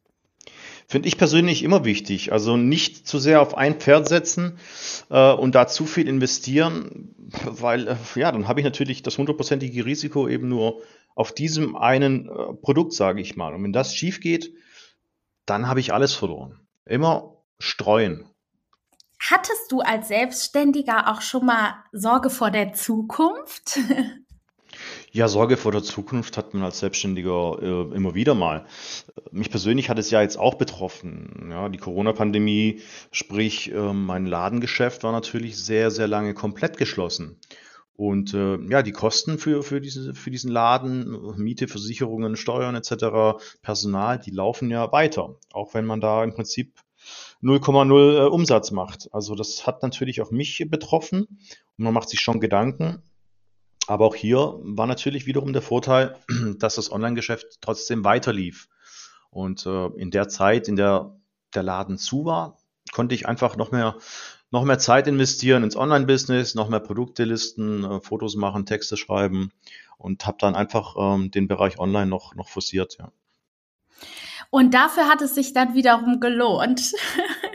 Finde 0.90 1.06
ich 1.06 1.18
persönlich 1.18 1.62
immer 1.62 1.84
wichtig. 1.84 2.32
Also 2.32 2.56
nicht 2.56 3.06
zu 3.06 3.20
sehr 3.20 3.40
auf 3.40 3.56
ein 3.56 3.76
Pferd 3.76 4.08
setzen 4.08 4.58
äh, 5.08 5.32
und 5.32 5.54
da 5.54 5.68
zu 5.68 5.86
viel 5.86 6.08
investieren, 6.08 7.14
weil 7.44 7.86
äh, 7.86 7.96
ja, 8.16 8.32
dann 8.32 8.48
habe 8.48 8.58
ich 8.58 8.64
natürlich 8.64 9.04
das 9.04 9.16
hundertprozentige 9.16 9.86
Risiko 9.86 10.26
eben 10.26 10.48
nur 10.48 10.82
auf 11.14 11.32
diesem 11.32 11.76
einen 11.76 12.28
äh, 12.28 12.54
Produkt, 12.60 12.92
sage 12.92 13.20
ich 13.20 13.36
mal. 13.36 13.54
Und 13.54 13.62
wenn 13.62 13.72
das 13.72 13.94
schief 13.94 14.18
geht, 14.20 14.52
dann 15.46 15.68
habe 15.68 15.78
ich 15.78 15.94
alles 15.94 16.12
verloren. 16.12 16.58
Immer 16.86 17.36
streuen. 17.60 18.24
Hattest 19.20 19.70
du 19.70 19.82
als 19.82 20.08
Selbstständiger 20.08 21.12
auch 21.12 21.20
schon 21.20 21.46
mal 21.46 21.84
Sorge 21.92 22.30
vor 22.30 22.50
der 22.50 22.72
Zukunft? 22.72 23.78
Ja, 25.12 25.26
Sorge 25.26 25.56
vor 25.56 25.72
der 25.72 25.82
Zukunft 25.82 26.36
hat 26.36 26.54
man 26.54 26.62
als 26.62 26.78
Selbstständiger 26.78 27.58
äh, 27.60 27.96
immer 27.96 28.14
wieder 28.14 28.34
mal. 28.34 28.64
Mich 29.32 29.50
persönlich 29.50 29.88
hat 29.88 29.98
es 29.98 30.12
ja 30.12 30.22
jetzt 30.22 30.38
auch 30.38 30.54
betroffen. 30.54 31.48
Ja, 31.50 31.68
die 31.68 31.78
Corona-Pandemie, 31.78 32.80
sprich 33.10 33.72
äh, 33.72 33.92
mein 33.92 34.26
Ladengeschäft 34.26 35.02
war 35.02 35.10
natürlich 35.10 35.58
sehr, 35.58 35.90
sehr 35.90 36.06
lange 36.06 36.32
komplett 36.32 36.76
geschlossen. 36.76 37.40
Und 37.96 38.34
äh, 38.34 38.56
ja, 38.68 38.82
die 38.82 38.92
Kosten 38.92 39.38
für, 39.38 39.64
für, 39.64 39.80
diese, 39.80 40.14
für 40.14 40.30
diesen 40.30 40.52
Laden, 40.52 41.34
Miete, 41.36 41.66
Versicherungen, 41.66 42.36
Steuern 42.36 42.76
etc., 42.76 43.42
Personal, 43.62 44.20
die 44.20 44.30
laufen 44.30 44.70
ja 44.70 44.92
weiter. 44.92 45.34
Auch 45.52 45.74
wenn 45.74 45.86
man 45.86 46.00
da 46.00 46.22
im 46.22 46.34
Prinzip 46.34 46.72
0,0 47.42 48.16
äh, 48.16 48.28
Umsatz 48.28 48.70
macht. 48.70 49.08
Also 49.12 49.34
das 49.34 49.66
hat 49.66 49.82
natürlich 49.82 50.20
auch 50.22 50.30
mich 50.30 50.64
betroffen 50.68 51.22
und 51.22 51.84
man 51.84 51.94
macht 51.94 52.10
sich 52.10 52.20
schon 52.20 52.38
Gedanken. 52.38 53.02
Aber 53.90 54.06
auch 54.06 54.14
hier 54.14 54.54
war 54.62 54.86
natürlich 54.86 55.26
wiederum 55.26 55.52
der 55.52 55.62
Vorteil, 55.62 56.14
dass 56.60 56.76
das 56.76 56.92
Online-Geschäft 56.92 57.58
trotzdem 57.60 58.04
weiter 58.04 58.32
lief. 58.32 58.68
Und 59.30 59.66
äh, 59.66 59.86
in 59.96 60.12
der 60.12 60.28
Zeit, 60.28 60.68
in 60.68 60.76
der 60.76 61.16
der 61.56 61.64
Laden 61.64 61.98
zu 61.98 62.24
war, 62.24 62.56
konnte 62.92 63.16
ich 63.16 63.26
einfach 63.26 63.56
noch 63.56 63.72
mehr, 63.72 63.96
noch 64.52 64.62
mehr 64.62 64.78
Zeit 64.78 65.08
investieren 65.08 65.64
ins 65.64 65.74
Online-Business, 65.74 66.54
noch 66.54 66.68
mehr 66.68 66.78
Produkte 66.78 67.24
listen, 67.24 67.82
äh, 67.82 68.00
Fotos 68.00 68.36
machen, 68.36 68.64
Texte 68.64 68.96
schreiben 68.96 69.50
und 69.98 70.24
habe 70.24 70.38
dann 70.38 70.54
einfach 70.54 70.94
ähm, 70.96 71.32
den 71.32 71.48
Bereich 71.48 71.80
Online 71.80 72.06
noch, 72.06 72.36
noch 72.36 72.48
forciert. 72.48 72.96
Ja. 73.00 73.10
Und 74.50 74.72
dafür 74.72 75.08
hat 75.08 75.20
es 75.20 75.34
sich 75.34 75.52
dann 75.52 75.74
wiederum 75.74 76.20
gelohnt. 76.20 76.92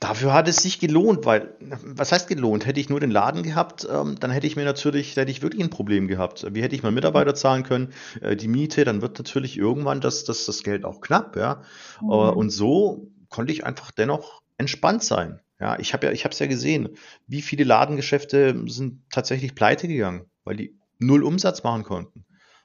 Dafür 0.00 0.32
hat 0.32 0.48
es 0.48 0.56
sich 0.56 0.80
gelohnt, 0.80 1.26
weil, 1.26 1.54
was 1.60 2.10
heißt 2.10 2.26
gelohnt? 2.26 2.64
Hätte 2.64 2.80
ich 2.80 2.88
nur 2.88 3.00
den 3.00 3.10
Laden 3.10 3.42
gehabt, 3.42 3.86
ähm, 3.90 4.16
dann 4.18 4.30
hätte 4.30 4.46
ich 4.46 4.56
mir 4.56 4.64
natürlich, 4.64 5.14
hätte 5.14 5.30
ich 5.30 5.42
wirklich 5.42 5.62
ein 5.62 5.68
Problem 5.68 6.08
gehabt. 6.08 6.46
Wie 6.54 6.62
hätte 6.62 6.74
ich 6.74 6.82
mal 6.82 6.90
Mitarbeiter 6.90 7.34
zahlen 7.34 7.64
können, 7.64 7.92
äh, 8.22 8.34
die 8.34 8.48
Miete, 8.48 8.84
dann 8.84 9.02
wird 9.02 9.18
natürlich 9.18 9.58
irgendwann 9.58 10.00
das, 10.00 10.24
das, 10.24 10.46
das 10.46 10.62
Geld 10.62 10.86
auch 10.86 11.02
knapp, 11.02 11.36
ja. 11.36 11.62
Mhm. 12.00 12.08
und 12.08 12.50
so 12.50 13.10
konnte 13.28 13.52
ich 13.52 13.66
einfach 13.66 13.90
dennoch 13.90 14.42
entspannt 14.56 15.04
sein. 15.04 15.40
Ja, 15.60 15.78
ich 15.78 15.92
habe 15.92 16.06
ja, 16.06 16.12
ich 16.12 16.24
habe 16.24 16.32
es 16.32 16.38
ja 16.38 16.46
gesehen. 16.46 16.88
Wie 17.26 17.42
viele 17.42 17.64
Ladengeschäfte 17.64 18.64
sind 18.68 19.02
tatsächlich 19.10 19.54
pleite 19.54 19.86
gegangen, 19.86 20.24
weil 20.44 20.56
die 20.56 20.78
null 20.98 21.22
Umsatz 21.22 21.62
machen 21.62 21.82
konnten. 21.82 22.24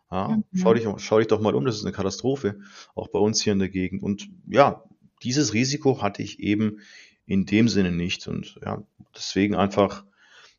Ja, 0.10 0.42
schau 0.54 0.72
Mhm. 0.72 0.76
dich, 0.76 0.88
schau 1.00 1.18
dich 1.20 1.28
doch 1.28 1.42
mal 1.42 1.54
um, 1.56 1.66
das 1.66 1.76
ist 1.76 1.84
eine 1.84 1.92
Katastrophe, 1.92 2.60
auch 2.96 3.10
bei 3.10 3.20
uns 3.20 3.42
hier 3.42 3.52
in 3.52 3.60
der 3.60 3.70
Gegend. 3.70 4.02
Und 4.02 4.30
ja, 4.48 4.84
dieses 5.24 5.54
Risiko 5.54 6.02
hatte 6.02 6.22
ich 6.24 6.40
eben 6.40 6.80
in 7.26 7.46
dem 7.46 7.68
Sinne 7.68 7.92
nicht. 7.92 8.28
Und 8.28 8.60
ja, 8.64 8.84
deswegen 9.16 9.56
einfach 9.56 10.04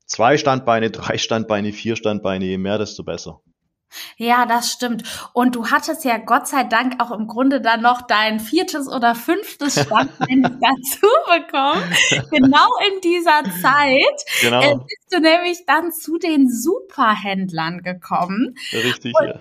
zwei 0.07 0.37
Standbeine, 0.39 0.91
drei 0.93 1.19
Standbeine, 1.19 1.73
vier 1.73 1.97
Standbeine, 1.97 2.45
je 2.45 2.59
mehr, 2.59 2.79
desto 2.79 3.05
besser. 3.05 3.41
Ja, 4.17 4.47
das 4.47 4.73
stimmt. 4.73 5.05
Und 5.33 5.55
du 5.55 5.71
hattest 5.71 6.05
ja 6.05 6.19
Gott 6.19 6.49
sei 6.49 6.65
Dank 6.65 7.03
auch 7.03 7.11
im 7.11 7.27
Grunde 7.27 7.61
dann 7.61 7.83
noch 7.83 8.03
dein 8.03 8.41
viertes 8.41 8.89
oder 8.89 9.15
fünftes 9.15 9.75
Standbein 9.83 10.43
dazu 10.61 11.07
bekommen. 11.27 11.83
Genau 12.31 12.69
in 12.89 13.01
dieser 13.01 13.43
Zeit 13.63 13.97
äh, 13.99 14.51
Genau, 14.51 14.77
bist 14.79 15.13
du 15.13 15.21
nämlich 15.21 15.67
dann 15.67 15.93
zu 15.93 16.19
den 16.19 16.51
Superhändlern 16.51 17.83
gekommen. 17.83 18.57
richtig, 18.73 19.15
ja. 19.23 19.35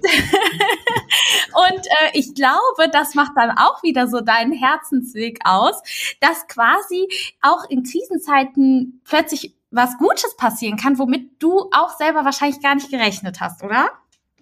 Und 1.56 1.88
äh, 1.88 2.12
ich 2.14 2.34
glaube, 2.36 2.90
das 2.92 3.16
macht 3.16 3.32
dann 3.36 3.52
auch 3.58 3.82
wieder 3.82 4.08
so 4.08 4.22
deinen 4.22 4.52
Herzensweg 4.52 5.40
aus, 5.44 5.82
dass 6.20 6.48
quasi 6.48 7.08
auch 7.42 7.70
in 7.70 7.84
Krisenzeiten 7.84 9.02
plötzlich 9.06 9.56
was 9.72 9.98
Gutes 9.98 10.36
passieren 10.38 10.78
kann, 10.78 11.00
womit 11.00 11.42
du 11.42 11.70
auch 11.72 11.98
selber 11.98 12.24
wahrscheinlich 12.26 12.62
gar 12.62 12.76
nicht 12.76 12.90
gerechnet 12.90 13.42
hast, 13.42 13.64
oder? 13.64 13.90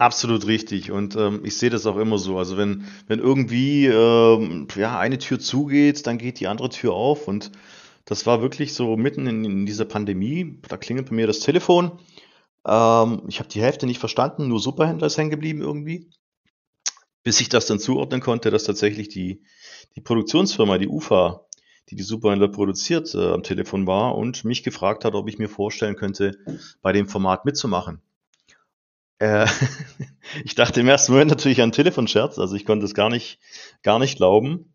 Absolut 0.03 0.47
richtig. 0.47 0.91
Und 0.91 1.15
ähm, 1.15 1.45
ich 1.45 1.55
sehe 1.55 1.69
das 1.69 1.85
auch 1.85 1.95
immer 1.95 2.17
so. 2.17 2.37
Also 2.37 2.57
wenn, 2.57 2.83
wenn 3.07 3.19
irgendwie 3.19 3.85
ähm, 3.85 4.67
ja, 4.75 4.99
eine 4.99 5.17
Tür 5.17 5.39
zugeht, 5.39 6.05
dann 6.05 6.17
geht 6.17 6.41
die 6.41 6.47
andere 6.47 6.67
Tür 6.67 6.91
auf. 6.91 7.29
Und 7.29 7.53
das 8.03 8.25
war 8.25 8.41
wirklich 8.41 8.73
so 8.73 8.97
mitten 8.97 9.27
in, 9.27 9.45
in 9.45 9.65
dieser 9.65 9.85
Pandemie. 9.85 10.59
Da 10.67 10.75
klingelt 10.75 11.09
bei 11.09 11.15
mir 11.15 11.25
das 11.25 11.39
Telefon. 11.39 11.99
Ähm, 12.67 13.21
ich 13.29 13.39
habe 13.39 13.47
die 13.47 13.61
Hälfte 13.61 13.85
nicht 13.85 13.99
verstanden, 13.99 14.49
nur 14.49 14.59
Superhändler 14.59 15.07
ist 15.07 15.17
hängen 15.17 15.29
geblieben 15.29 15.61
irgendwie. 15.61 16.09
Bis 17.23 17.39
ich 17.39 17.47
das 17.47 17.67
dann 17.67 17.79
zuordnen 17.79 18.19
konnte, 18.19 18.51
dass 18.51 18.65
tatsächlich 18.65 19.07
die, 19.07 19.41
die 19.95 20.01
Produktionsfirma, 20.01 20.79
die 20.79 20.89
UFA, 20.89 21.45
die 21.91 21.95
die 21.95 22.03
Superhändler 22.03 22.49
produziert, 22.49 23.15
äh, 23.15 23.31
am 23.31 23.43
Telefon 23.43 23.87
war 23.87 24.17
und 24.17 24.43
mich 24.43 24.63
gefragt 24.63 25.05
hat, 25.05 25.15
ob 25.15 25.29
ich 25.29 25.39
mir 25.39 25.47
vorstellen 25.47 25.95
könnte, 25.95 26.37
bei 26.81 26.91
dem 26.91 27.07
Format 27.07 27.45
mitzumachen. 27.45 28.01
Äh, 29.19 29.47
ich 30.43 30.55
dachte 30.55 30.79
im 30.79 30.87
ersten 30.87 31.11
Moment 31.11 31.29
natürlich 31.29 31.61
an 31.61 31.71
Telefonscherz, 31.71 32.39
also 32.39 32.55
ich 32.55 32.65
konnte 32.65 32.85
es 32.85 32.93
gar 32.93 33.09
nicht, 33.09 33.39
gar 33.81 33.99
nicht 33.99 34.17
glauben, 34.17 34.73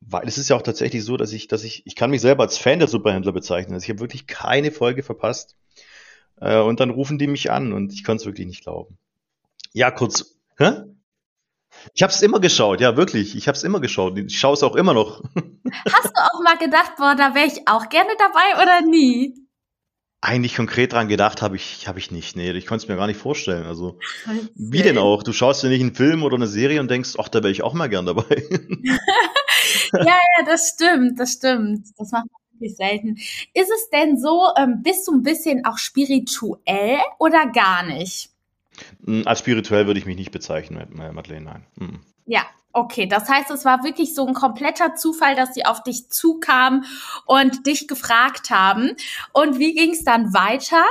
weil 0.00 0.26
es 0.26 0.38
ist 0.38 0.48
ja 0.48 0.56
auch 0.56 0.62
tatsächlich 0.62 1.04
so, 1.04 1.16
dass 1.16 1.32
ich, 1.32 1.48
dass 1.48 1.64
ich, 1.64 1.86
ich 1.86 1.96
kann 1.96 2.10
mich 2.10 2.20
selber 2.20 2.42
als 2.42 2.58
Fan 2.58 2.78
der 2.78 2.88
Superhändler 2.88 3.32
bezeichnen. 3.32 3.74
Also 3.74 3.84
ich 3.84 3.90
habe 3.90 4.00
wirklich 4.00 4.26
keine 4.26 4.70
Folge 4.70 5.02
verpasst. 5.02 5.56
Äh, 6.40 6.60
und 6.60 6.80
dann 6.80 6.90
rufen 6.90 7.18
die 7.18 7.26
mich 7.26 7.50
an 7.50 7.72
und 7.72 7.92
ich 7.92 8.04
konnte 8.04 8.22
es 8.22 8.26
wirklich 8.26 8.46
nicht 8.46 8.62
glauben. 8.62 8.98
Ja, 9.72 9.90
kurz, 9.90 10.36
hä? 10.58 10.82
Ich 11.94 12.02
habe 12.02 12.12
es 12.12 12.22
immer 12.22 12.40
geschaut, 12.40 12.80
ja 12.80 12.96
wirklich. 12.96 13.34
Ich 13.34 13.48
habe 13.48 13.56
es 13.56 13.64
immer 13.64 13.80
geschaut. 13.80 14.18
Ich 14.18 14.38
schaue 14.38 14.54
es 14.54 14.62
auch 14.62 14.76
immer 14.76 14.94
noch. 14.94 15.22
Hast 15.92 16.12
du 16.14 16.20
auch 16.20 16.42
mal 16.42 16.58
gedacht, 16.58 16.92
boah, 16.96 17.14
da 17.16 17.34
wäre 17.34 17.46
ich 17.46 17.66
auch 17.66 17.88
gerne 17.88 18.10
dabei 18.18 18.62
oder 18.62 18.86
nie? 18.86 19.34
Eigentlich 20.24 20.54
konkret 20.54 20.92
dran 20.92 21.08
gedacht 21.08 21.42
habe 21.42 21.56
ich, 21.56 21.88
habe 21.88 21.98
ich 21.98 22.12
nicht. 22.12 22.36
Nee, 22.36 22.52
ich 22.52 22.64
konnte 22.66 22.84
es 22.84 22.88
mir 22.88 22.96
gar 22.96 23.08
nicht 23.08 23.18
vorstellen. 23.18 23.66
Also, 23.66 23.98
wie 24.54 24.78
Witzig. 24.78 24.82
denn 24.84 24.98
auch? 24.98 25.24
Du 25.24 25.32
schaust 25.32 25.62
dir 25.64 25.68
nicht 25.68 25.80
einen 25.80 25.94
Film 25.96 26.22
oder 26.22 26.36
eine 26.36 26.46
Serie 26.46 26.78
und 26.80 26.88
denkst, 26.90 27.14
ach, 27.18 27.28
da 27.28 27.40
wäre 27.42 27.50
ich 27.50 27.62
auch 27.62 27.74
mal 27.74 27.88
gern 27.88 28.06
dabei. 28.06 28.42
Ja, 29.94 30.04
ja, 30.04 30.44
das 30.44 30.72
stimmt, 30.74 31.18
das 31.18 31.32
stimmt. 31.32 31.86
Das 31.96 32.10
macht 32.12 32.24
man 32.26 32.40
wirklich 32.60 32.76
selten. 32.76 33.16
Ist 33.54 33.70
es 33.70 33.90
denn 33.90 34.18
so, 34.18 34.48
ähm, 34.56 34.82
bist 34.82 35.06
du 35.06 35.12
ein 35.12 35.22
bisschen 35.22 35.64
auch 35.64 35.78
spirituell 35.78 36.98
oder 37.18 37.46
gar 37.52 37.82
nicht? 37.84 38.30
Mm, 39.00 39.22
Als 39.24 39.38
spirituell 39.40 39.86
würde 39.86 40.00
ich 40.00 40.06
mich 40.06 40.16
nicht 40.16 40.30
bezeichnen, 40.30 40.86
Madeleine, 41.12 41.44
nein. 41.44 41.66
Mm. 41.76 42.00
Ja, 42.26 42.42
okay. 42.72 43.06
Das 43.06 43.28
heißt, 43.28 43.50
es 43.50 43.64
war 43.64 43.84
wirklich 43.84 44.14
so 44.14 44.26
ein 44.26 44.34
kompletter 44.34 44.94
Zufall, 44.94 45.34
dass 45.34 45.54
sie 45.54 45.64
auf 45.64 45.82
dich 45.82 46.10
zukamen 46.10 46.84
und 47.26 47.66
dich 47.66 47.88
gefragt 47.88 48.50
haben. 48.50 48.92
Und 49.32 49.58
wie 49.58 49.74
ging 49.74 49.92
es 49.92 50.04
dann 50.04 50.34
weiter? 50.34 50.84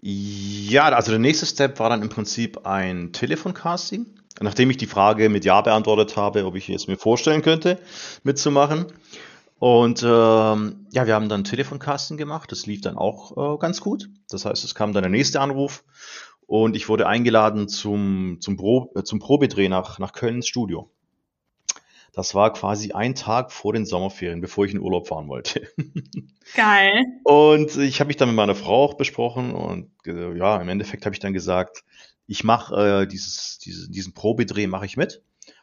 Ja, 0.00 0.84
also 0.84 1.12
der 1.12 1.20
nächste 1.20 1.46
Step 1.46 1.78
war 1.78 1.88
dann 1.88 2.02
im 2.02 2.08
Prinzip 2.08 2.66
ein 2.66 3.12
Telefoncasting. 3.12 4.06
Nachdem 4.40 4.70
ich 4.70 4.76
die 4.76 4.86
Frage 4.86 5.28
mit 5.28 5.44
Ja 5.44 5.60
beantwortet 5.60 6.16
habe, 6.16 6.44
ob 6.46 6.56
ich 6.56 6.68
es 6.68 6.88
mir 6.88 6.96
vorstellen 6.96 7.42
könnte, 7.42 7.78
mitzumachen. 8.24 8.86
Und 9.60 10.02
ähm, 10.02 10.86
ja, 10.90 11.06
wir 11.06 11.14
haben 11.14 11.28
dann 11.28 11.44
Telefoncasting 11.44 12.16
gemacht. 12.16 12.50
Das 12.50 12.66
lief 12.66 12.80
dann 12.80 12.98
auch 12.98 13.54
äh, 13.54 13.58
ganz 13.58 13.80
gut. 13.80 14.08
Das 14.28 14.44
heißt, 14.44 14.64
es 14.64 14.74
kam 14.74 14.92
dann 14.92 15.04
der 15.04 15.10
nächste 15.10 15.40
Anruf 15.40 15.84
und 16.52 16.76
ich 16.76 16.90
wurde 16.90 17.06
eingeladen 17.06 17.66
zum, 17.66 18.36
zum, 18.40 18.58
Pro, 18.58 18.92
äh, 18.94 19.04
zum 19.04 19.20
Probedreh 19.20 19.70
nach, 19.70 19.98
nach 19.98 20.12
Köln 20.12 20.34
ins 20.34 20.48
Studio. 20.48 20.90
Das 22.12 22.34
war 22.34 22.52
quasi 22.52 22.92
ein 22.92 23.14
Tag 23.14 23.50
vor 23.52 23.72
den 23.72 23.86
Sommerferien, 23.86 24.42
bevor 24.42 24.66
ich 24.66 24.72
in 24.74 24.80
Urlaub 24.80 25.08
fahren 25.08 25.28
wollte. 25.28 25.66
Geil. 26.54 27.06
Und 27.24 27.78
ich 27.78 28.00
habe 28.00 28.08
mich 28.08 28.18
dann 28.18 28.28
mit 28.28 28.36
meiner 28.36 28.54
Frau 28.54 28.84
auch 28.84 28.98
besprochen 28.98 29.54
und 29.54 29.92
äh, 30.06 30.36
ja, 30.36 30.60
im 30.60 30.68
Endeffekt 30.68 31.06
habe 31.06 31.14
ich 31.14 31.20
dann 31.20 31.32
gesagt, 31.32 31.84
ich 32.26 32.44
mache 32.44 33.04
äh, 33.04 33.06
dieses, 33.06 33.58
diese, 33.58 33.90
diesen 33.90 34.12
Probedreh 34.12 34.66
mache 34.66 34.84
ich 34.84 34.98
mit, 34.98 35.22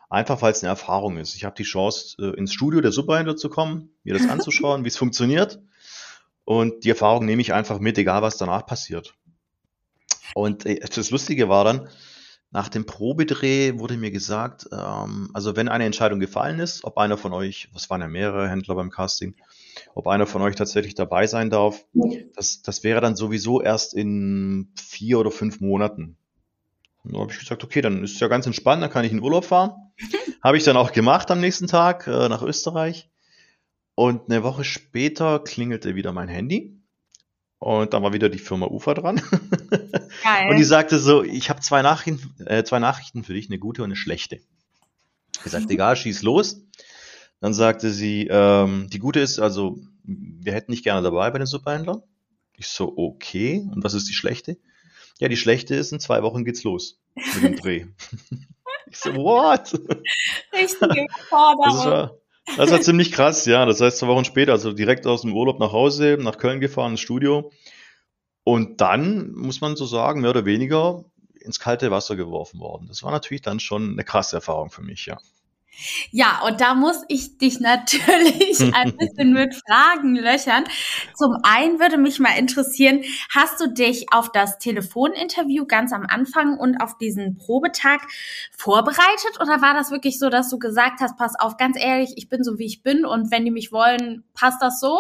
einfach 0.10 0.42
weil 0.42 0.54
es 0.54 0.64
eine 0.64 0.72
Erfahrung 0.72 1.18
ist. 1.18 1.36
Ich 1.36 1.46
habe 1.46 1.54
die 1.56 1.66
Chance, 1.66 2.16
äh, 2.20 2.36
ins 2.36 2.52
Studio 2.52 2.82
der 2.82 2.92
Superhändler 2.92 3.36
zu 3.36 3.50
kommen, 3.50 3.92
mir 4.04 4.16
das 4.16 4.28
anzuschauen, 4.28 4.86
wie 4.86 4.90
es 4.90 4.98
funktioniert. 4.98 5.60
Und 6.46 6.84
die 6.84 6.90
Erfahrung 6.90 7.26
nehme 7.26 7.44
ich 7.44 7.54
einfach 7.54 7.78
mit, 7.78 8.00
egal 8.00 8.24
was 8.24 8.38
danach 8.38 8.66
passiert. 8.66 9.14
Und 10.36 10.66
äh, 10.66 10.80
das 10.80 11.12
Lustige 11.12 11.50
war 11.50 11.64
dann, 11.64 11.90
nach 12.52 12.70
dem 12.70 12.86
Probedreh 12.86 13.78
wurde 13.78 13.98
mir 13.98 14.12
gesagt, 14.12 14.68
ähm, 14.72 15.30
also 15.34 15.56
wenn 15.56 15.70
eine 15.70 15.86
Entscheidung 15.86 16.20
gefallen 16.20 16.60
ist, 16.60 16.84
ob 16.84 16.98
einer 16.98 17.18
von 17.18 17.32
euch, 17.34 17.70
was 17.74 17.90
waren 17.90 18.02
ja 18.02 18.08
mehrere 18.08 18.50
Händler 18.50 18.76
beim 18.76 18.90
Casting, 18.90 19.36
ob 19.94 20.08
einer 20.08 20.26
von 20.26 20.42
euch 20.42 20.56
tatsächlich 20.56 20.96
dabei 20.96 21.28
sein 21.28 21.50
darf, 21.52 21.86
das, 22.36 22.62
das 22.64 22.84
wäre 22.84 23.02
dann 23.02 23.16
sowieso 23.16 23.62
erst 23.62 23.94
in 23.94 24.74
vier 24.76 25.20
oder 25.20 25.32
fünf 25.32 25.62
Monaten. 25.62 26.18
Und 27.04 27.14
da 27.14 27.20
habe 27.20 27.32
ich 27.32 27.40
gesagt, 27.40 27.64
okay, 27.64 27.82
dann 27.82 28.04
ist 28.04 28.14
es 28.14 28.20
ja 28.20 28.28
ganz 28.28 28.46
entspannt, 28.46 28.82
dann 28.82 28.90
kann 28.90 29.06
ich 29.06 29.12
in 29.12 29.22
Urlaub 29.22 29.46
fahren. 29.46 29.74
habe 30.44 30.58
ich 30.58 30.64
dann 30.64 30.78
auch 30.78 30.92
gemacht 30.92 31.30
am 31.32 31.40
nächsten 31.40 31.68
Tag 31.68 32.08
äh, 32.08 32.30
nach 32.30 32.42
Österreich. 32.42 33.10
Und 33.96 34.32
eine 34.32 34.44
Woche 34.44 34.64
später 34.64 35.40
klingelte 35.40 35.94
wieder 35.96 36.14
mein 36.14 36.30
Handy. 36.30 36.79
Und 37.60 37.94
dann 37.94 38.04
war 38.04 38.14
wieder 38.14 38.30
die 38.30 38.40
Firma 38.40 38.68
UFA 38.68 38.94
dran. 38.94 39.18
Geil. 40.24 40.50
Und 40.50 40.58
die 40.58 40.64
sagte 40.64 40.98
so, 40.98 41.24
ich 41.24 41.50
habe 41.50 41.60
zwei 41.60 41.82
Nachrichten, 41.82 42.34
äh, 42.46 42.64
zwei 42.64 42.80
Nachrichten 42.80 43.24
für 43.24 43.34
dich, 43.34 43.50
eine 43.50 43.60
gute 43.60 43.84
und 43.84 43.90
eine 43.90 43.98
schlechte. 43.98 44.40
Ich 45.46 45.52
sagte, 45.52 45.74
egal, 45.74 45.96
schieß 45.96 46.24
los. 46.24 46.62
Dann 47.42 47.54
sagte 47.54 47.92
sie, 47.92 48.28
ähm, 48.30 48.90
die 48.90 49.00
gute 49.00 49.20
ist, 49.20 49.40
also, 49.40 49.78
wir 50.04 50.54
hätten 50.54 50.72
dich 50.72 50.84
gerne 50.84 51.02
dabei 51.02 51.30
bei 51.32 51.38
den 51.38 51.48
Superhändlern. 51.48 52.02
Ich 52.54 52.68
so, 52.68 52.94
okay. 52.98 53.68
Und 53.72 53.84
was 53.84 53.94
ist 53.94 54.10
die 54.10 54.14
schlechte? 54.14 54.58
Ja, 55.20 55.28
die 55.28 55.38
schlechte 55.38 55.76
ist, 55.76 55.92
in 55.92 56.00
zwei 56.00 56.24
Wochen 56.24 56.46
geht's 56.46 56.64
los 56.64 57.00
mit 57.36 57.44
dem 57.44 57.56
Dreh. 57.58 57.86
ich 58.88 58.98
so, 58.98 59.14
what? 59.16 59.74
Richtige 60.54 61.08
Das 61.08 61.28
Forderung. 61.28 62.20
Das 62.58 62.72
war 62.72 62.82
ziemlich 62.82 63.12
krass, 63.12 63.46
ja. 63.46 63.66
Das 63.66 63.82
heißt, 63.82 63.98
zwei 63.98 64.08
Wochen 64.08 64.26
später, 64.26 64.52
also 64.54 64.74
direkt 64.74 65.06
aus 65.08 65.22
dem 65.22 65.34
Urlaub 65.34 65.60
nach 65.60 65.72
Hause, 65.72 66.18
nach 66.20 66.38
Köln 66.38 66.60
gefahren, 66.60 66.92
ins 66.92 67.02
Studio. 67.02 67.52
Und 68.44 68.82
dann, 68.82 69.32
muss 69.32 69.62
man 69.62 69.76
so 69.76 69.86
sagen, 69.86 70.22
mehr 70.22 70.32
oder 70.32 70.46
weniger 70.46 71.06
ins 71.40 71.60
kalte 71.60 71.92
Wasser 71.92 72.16
geworfen 72.16 72.60
worden. 72.60 72.88
Das 72.88 73.04
war 73.04 73.12
natürlich 73.12 73.42
dann 73.42 73.60
schon 73.60 73.92
eine 73.92 74.04
krasse 74.04 74.38
Erfahrung 74.38 74.70
für 74.70 74.82
mich, 74.82 75.06
ja. 75.06 75.18
Ja, 76.12 76.42
und 76.46 76.62
da 76.62 76.74
muss 76.74 77.04
ich 77.08 77.38
dich 77.38 77.60
natürlich 77.60 78.60
ein 78.74 78.96
bisschen 78.98 79.34
mit 79.34 79.56
Fragen 79.56 80.16
löchern. 80.16 80.66
Zum 81.16 81.38
einen 81.44 81.80
würde 81.80 81.98
mich 81.98 82.20
mal 82.20 82.38
interessieren, 82.38 83.04
hast 83.34 83.60
du 83.62 83.68
dich 83.68 84.12
auf 84.12 84.32
das 84.32 84.58
Telefoninterview 84.60 85.66
ganz 85.66 85.94
am 85.94 86.06
Anfang 86.08 86.58
und 86.58 86.78
auf 86.82 86.98
diesen 86.98 87.38
Probetag 87.38 88.02
vorbereitet 88.56 89.40
oder 89.40 89.62
war 89.62 89.74
das 89.74 89.92
wirklich 89.92 90.20
so, 90.20 90.30
dass 90.30 90.50
du 90.50 90.60
gesagt 90.60 91.02
hast, 91.02 91.18
pass 91.18 91.34
auf, 91.40 91.58
ganz 91.58 91.78
ehrlich, 91.80 92.14
ich 92.16 92.30
bin 92.30 92.44
so 92.44 92.58
wie 92.58 92.66
ich 92.66 92.84
bin 92.84 93.06
und 93.06 93.32
wenn 93.32 93.46
die 93.46 93.52
mich 93.52 93.72
wollen, 93.72 94.24
passt 94.34 94.62
das 94.62 94.80
so? 94.80 95.00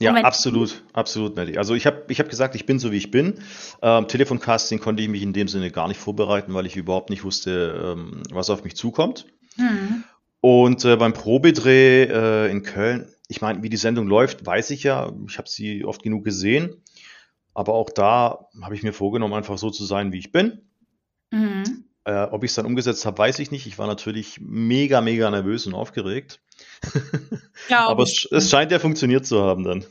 Ja, 0.00 0.14
absolut, 0.14 0.82
absolut, 0.92 1.36
Melly. 1.36 1.58
Also 1.58 1.74
ich 1.74 1.86
habe 1.86 2.04
ich 2.08 2.18
hab 2.18 2.28
gesagt, 2.28 2.56
ich 2.56 2.66
bin 2.66 2.80
so, 2.80 2.90
wie 2.90 2.96
ich 2.96 3.12
bin. 3.12 3.38
Ähm, 3.82 4.08
Telefoncasting 4.08 4.80
konnte 4.80 5.02
ich 5.02 5.08
mich 5.08 5.22
in 5.22 5.32
dem 5.32 5.46
Sinne 5.46 5.70
gar 5.70 5.86
nicht 5.86 6.00
vorbereiten, 6.00 6.54
weil 6.54 6.66
ich 6.66 6.76
überhaupt 6.76 7.10
nicht 7.10 7.22
wusste, 7.22 7.94
ähm, 7.96 8.22
was 8.32 8.50
auf 8.50 8.64
mich 8.64 8.74
zukommt. 8.74 9.26
Hm. 9.56 10.04
Und 10.40 10.84
äh, 10.84 10.96
beim 10.96 11.12
Probedreh 11.12 12.04
äh, 12.04 12.50
in 12.50 12.62
Köln, 12.62 13.08
ich 13.28 13.40
meine, 13.40 13.62
wie 13.62 13.68
die 13.68 13.76
Sendung 13.76 14.06
läuft, 14.06 14.44
weiß 14.44 14.70
ich 14.70 14.82
ja. 14.82 15.12
Ich 15.28 15.38
habe 15.38 15.48
sie 15.48 15.84
oft 15.84 16.02
genug 16.02 16.24
gesehen. 16.24 16.82
Aber 17.54 17.74
auch 17.74 17.90
da 17.90 18.48
habe 18.60 18.74
ich 18.74 18.82
mir 18.82 18.92
vorgenommen, 18.92 19.34
einfach 19.34 19.58
so 19.58 19.70
zu 19.70 19.84
sein, 19.84 20.12
wie 20.12 20.18
ich 20.18 20.32
bin. 20.32 20.62
Mhm. 21.30 21.84
Äh, 22.04 22.24
ob 22.24 22.42
ich 22.42 22.50
es 22.50 22.56
dann 22.56 22.66
umgesetzt 22.66 23.06
habe, 23.06 23.18
weiß 23.18 23.38
ich 23.38 23.50
nicht. 23.50 23.66
Ich 23.66 23.78
war 23.78 23.86
natürlich 23.86 24.40
mega, 24.40 25.00
mega 25.00 25.30
nervös 25.30 25.66
und 25.66 25.74
aufgeregt. 25.74 26.40
Aber 27.70 28.02
es, 28.02 28.26
es 28.30 28.50
scheint 28.50 28.72
ja 28.72 28.78
funktioniert 28.78 29.26
zu 29.26 29.42
haben 29.42 29.64
dann. 29.64 29.84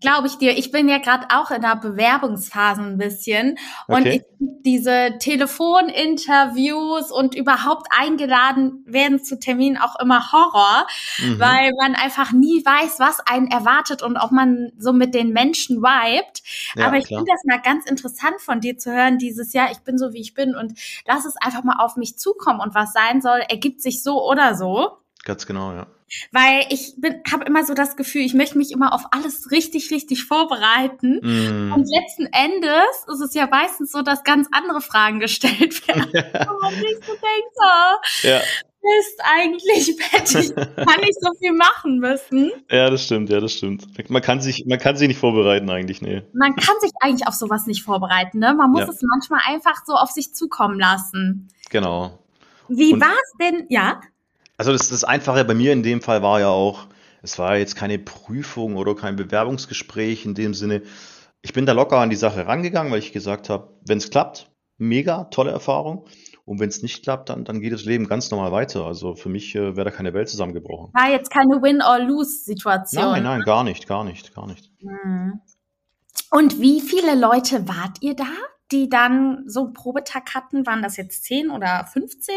Glaube 0.00 0.26
ich 0.26 0.38
dir. 0.38 0.56
Ich 0.56 0.70
bin 0.70 0.88
ja 0.88 0.98
gerade 0.98 1.26
auch 1.30 1.50
in 1.50 1.62
der 1.62 1.76
Bewerbungsphase 1.76 2.82
ein 2.82 2.98
bisschen. 2.98 3.58
Und 3.86 4.02
okay. 4.02 4.16
ich, 4.16 4.22
diese 4.64 5.16
Telefoninterviews 5.18 7.10
und 7.10 7.34
überhaupt 7.34 7.88
eingeladen 7.90 8.84
werden 8.86 9.22
zu 9.22 9.38
Terminen 9.38 9.76
auch 9.76 9.98
immer 10.00 10.32
Horror, 10.32 10.86
mhm. 11.18 11.38
weil 11.38 11.72
man 11.80 11.94
einfach 11.94 12.32
nie 12.32 12.64
weiß, 12.64 12.98
was 12.98 13.20
einen 13.20 13.48
erwartet 13.48 14.02
und 14.02 14.16
ob 14.16 14.32
man 14.32 14.72
so 14.78 14.92
mit 14.92 15.14
den 15.14 15.32
Menschen 15.32 15.82
vibet. 15.82 16.42
Ja, 16.74 16.86
Aber 16.86 16.96
ich 16.96 17.06
finde 17.06 17.24
das 17.26 17.44
mal 17.44 17.60
ganz 17.60 17.88
interessant 17.88 18.40
von 18.40 18.60
dir 18.60 18.76
zu 18.76 18.92
hören, 18.92 19.18
dieses 19.18 19.52
Jahr, 19.52 19.70
ich 19.70 19.78
bin 19.78 19.98
so, 19.98 20.12
wie 20.12 20.20
ich 20.20 20.34
bin 20.34 20.54
und 20.54 20.74
lass 21.06 21.24
es 21.24 21.36
einfach 21.36 21.64
mal 21.64 21.76
auf 21.78 21.96
mich 21.96 22.18
zukommen 22.18 22.60
und 22.60 22.74
was 22.74 22.92
sein 22.92 23.20
soll, 23.22 23.40
ergibt 23.48 23.80
sich 23.82 24.02
so 24.02 24.22
oder 24.28 24.54
so. 24.54 24.98
Ganz 25.24 25.46
genau, 25.46 25.72
ja. 25.72 25.86
Weil 26.30 26.64
ich 26.70 26.94
bin, 26.96 27.20
habe 27.30 27.44
immer 27.44 27.64
so 27.64 27.74
das 27.74 27.96
Gefühl, 27.96 28.22
ich 28.22 28.34
möchte 28.34 28.58
mich 28.58 28.70
immer 28.70 28.92
auf 28.92 29.06
alles 29.10 29.50
richtig, 29.50 29.90
richtig 29.90 30.24
vorbereiten. 30.24 31.20
Mm. 31.20 31.72
Und 31.72 31.88
letzten 31.90 32.26
Endes 32.26 33.04
ist 33.12 33.20
es 33.20 33.34
ja 33.34 33.48
meistens 33.50 33.90
so, 33.90 34.02
dass 34.02 34.22
ganz 34.22 34.48
andere 34.52 34.80
Fragen 34.80 35.18
gestellt 35.20 35.86
werden. 35.88 36.06
Ja. 36.16 36.50
Und 36.50 36.62
man 36.62 36.72
sich 36.72 36.96
so 37.04 37.12
denkt, 37.12 37.52
so, 37.54 38.28
ja. 38.28 38.38
ist 38.38 39.20
eigentlich 39.24 39.96
hätte 40.10 40.38
ich 40.38 40.54
kann 40.54 41.00
nicht 41.00 41.20
so 41.20 41.30
viel 41.38 41.52
machen 41.52 41.98
müssen. 41.98 42.52
Ja, 42.70 42.88
das 42.88 43.04
stimmt, 43.04 43.28
ja, 43.28 43.40
das 43.40 43.52
stimmt. 43.52 43.86
Man 44.08 44.22
kann 44.22 44.40
sich, 44.40 44.64
man 44.66 44.78
kann 44.78 44.96
sich 44.96 45.08
nicht 45.08 45.18
vorbereiten 45.18 45.68
eigentlich, 45.68 46.00
nee. 46.00 46.22
Man 46.32 46.54
kann 46.56 46.74
sich 46.80 46.92
eigentlich 47.00 47.26
auf 47.26 47.34
sowas 47.34 47.66
nicht 47.66 47.82
vorbereiten, 47.82 48.38
ne? 48.38 48.54
Man 48.54 48.70
muss 48.70 48.82
ja. 48.82 48.88
es 48.88 49.02
manchmal 49.02 49.40
einfach 49.46 49.84
so 49.84 49.94
auf 49.94 50.10
sich 50.10 50.34
zukommen 50.34 50.78
lassen. 50.78 51.48
Genau. 51.70 52.18
Wie 52.68 52.92
war 52.92 53.12
es 53.12 53.32
denn, 53.40 53.66
ja? 53.68 54.00
Also 54.56 54.72
das, 54.72 54.88
das 54.88 55.04
Einfache 55.04 55.44
bei 55.44 55.54
mir 55.54 55.72
in 55.72 55.82
dem 55.82 56.00
Fall 56.00 56.22
war 56.22 56.40
ja 56.40 56.48
auch, 56.48 56.86
es 57.22 57.38
war 57.38 57.56
jetzt 57.56 57.76
keine 57.76 57.98
Prüfung 57.98 58.76
oder 58.76 58.94
kein 58.94 59.16
Bewerbungsgespräch 59.16 60.24
in 60.24 60.34
dem 60.34 60.54
Sinne. 60.54 60.82
Ich 61.42 61.52
bin 61.52 61.66
da 61.66 61.72
locker 61.72 61.98
an 61.98 62.10
die 62.10 62.16
Sache 62.16 62.46
rangegangen, 62.46 62.92
weil 62.92 62.98
ich 62.98 63.12
gesagt 63.12 63.50
habe, 63.50 63.76
wenn 63.86 63.98
es 63.98 64.10
klappt, 64.10 64.50
mega, 64.78 65.24
tolle 65.24 65.50
Erfahrung. 65.50 66.06
Und 66.44 66.60
wenn 66.60 66.68
es 66.68 66.80
nicht 66.82 67.02
klappt, 67.02 67.28
dann, 67.28 67.44
dann 67.44 67.60
geht 67.60 67.72
das 67.72 67.84
Leben 67.84 68.06
ganz 68.06 68.30
normal 68.30 68.52
weiter. 68.52 68.84
Also 68.84 69.16
für 69.16 69.28
mich 69.28 69.54
äh, 69.56 69.76
wäre 69.76 69.86
da 69.86 69.90
keine 69.90 70.14
Welt 70.14 70.28
zusammengebrochen. 70.28 70.92
War 70.94 71.10
jetzt 71.10 71.30
keine 71.30 71.60
Win-or-Lose-Situation. 71.60 73.02
Nein, 73.02 73.24
nein, 73.24 73.40
gar 73.40 73.64
nicht, 73.64 73.88
gar 73.88 74.04
nicht, 74.04 74.32
gar 74.32 74.46
nicht. 74.46 74.70
Hm. 74.80 75.40
Und 76.30 76.60
wie 76.60 76.80
viele 76.80 77.18
Leute 77.18 77.66
wart 77.68 77.98
ihr 78.00 78.14
da, 78.14 78.28
die 78.70 78.88
dann 78.88 79.42
so 79.48 79.64
einen 79.64 79.72
Probetag 79.72 80.34
hatten? 80.34 80.66
Waren 80.66 80.82
das 80.82 80.96
jetzt 80.96 81.24
10 81.24 81.50
oder 81.50 81.84
15? 81.92 82.34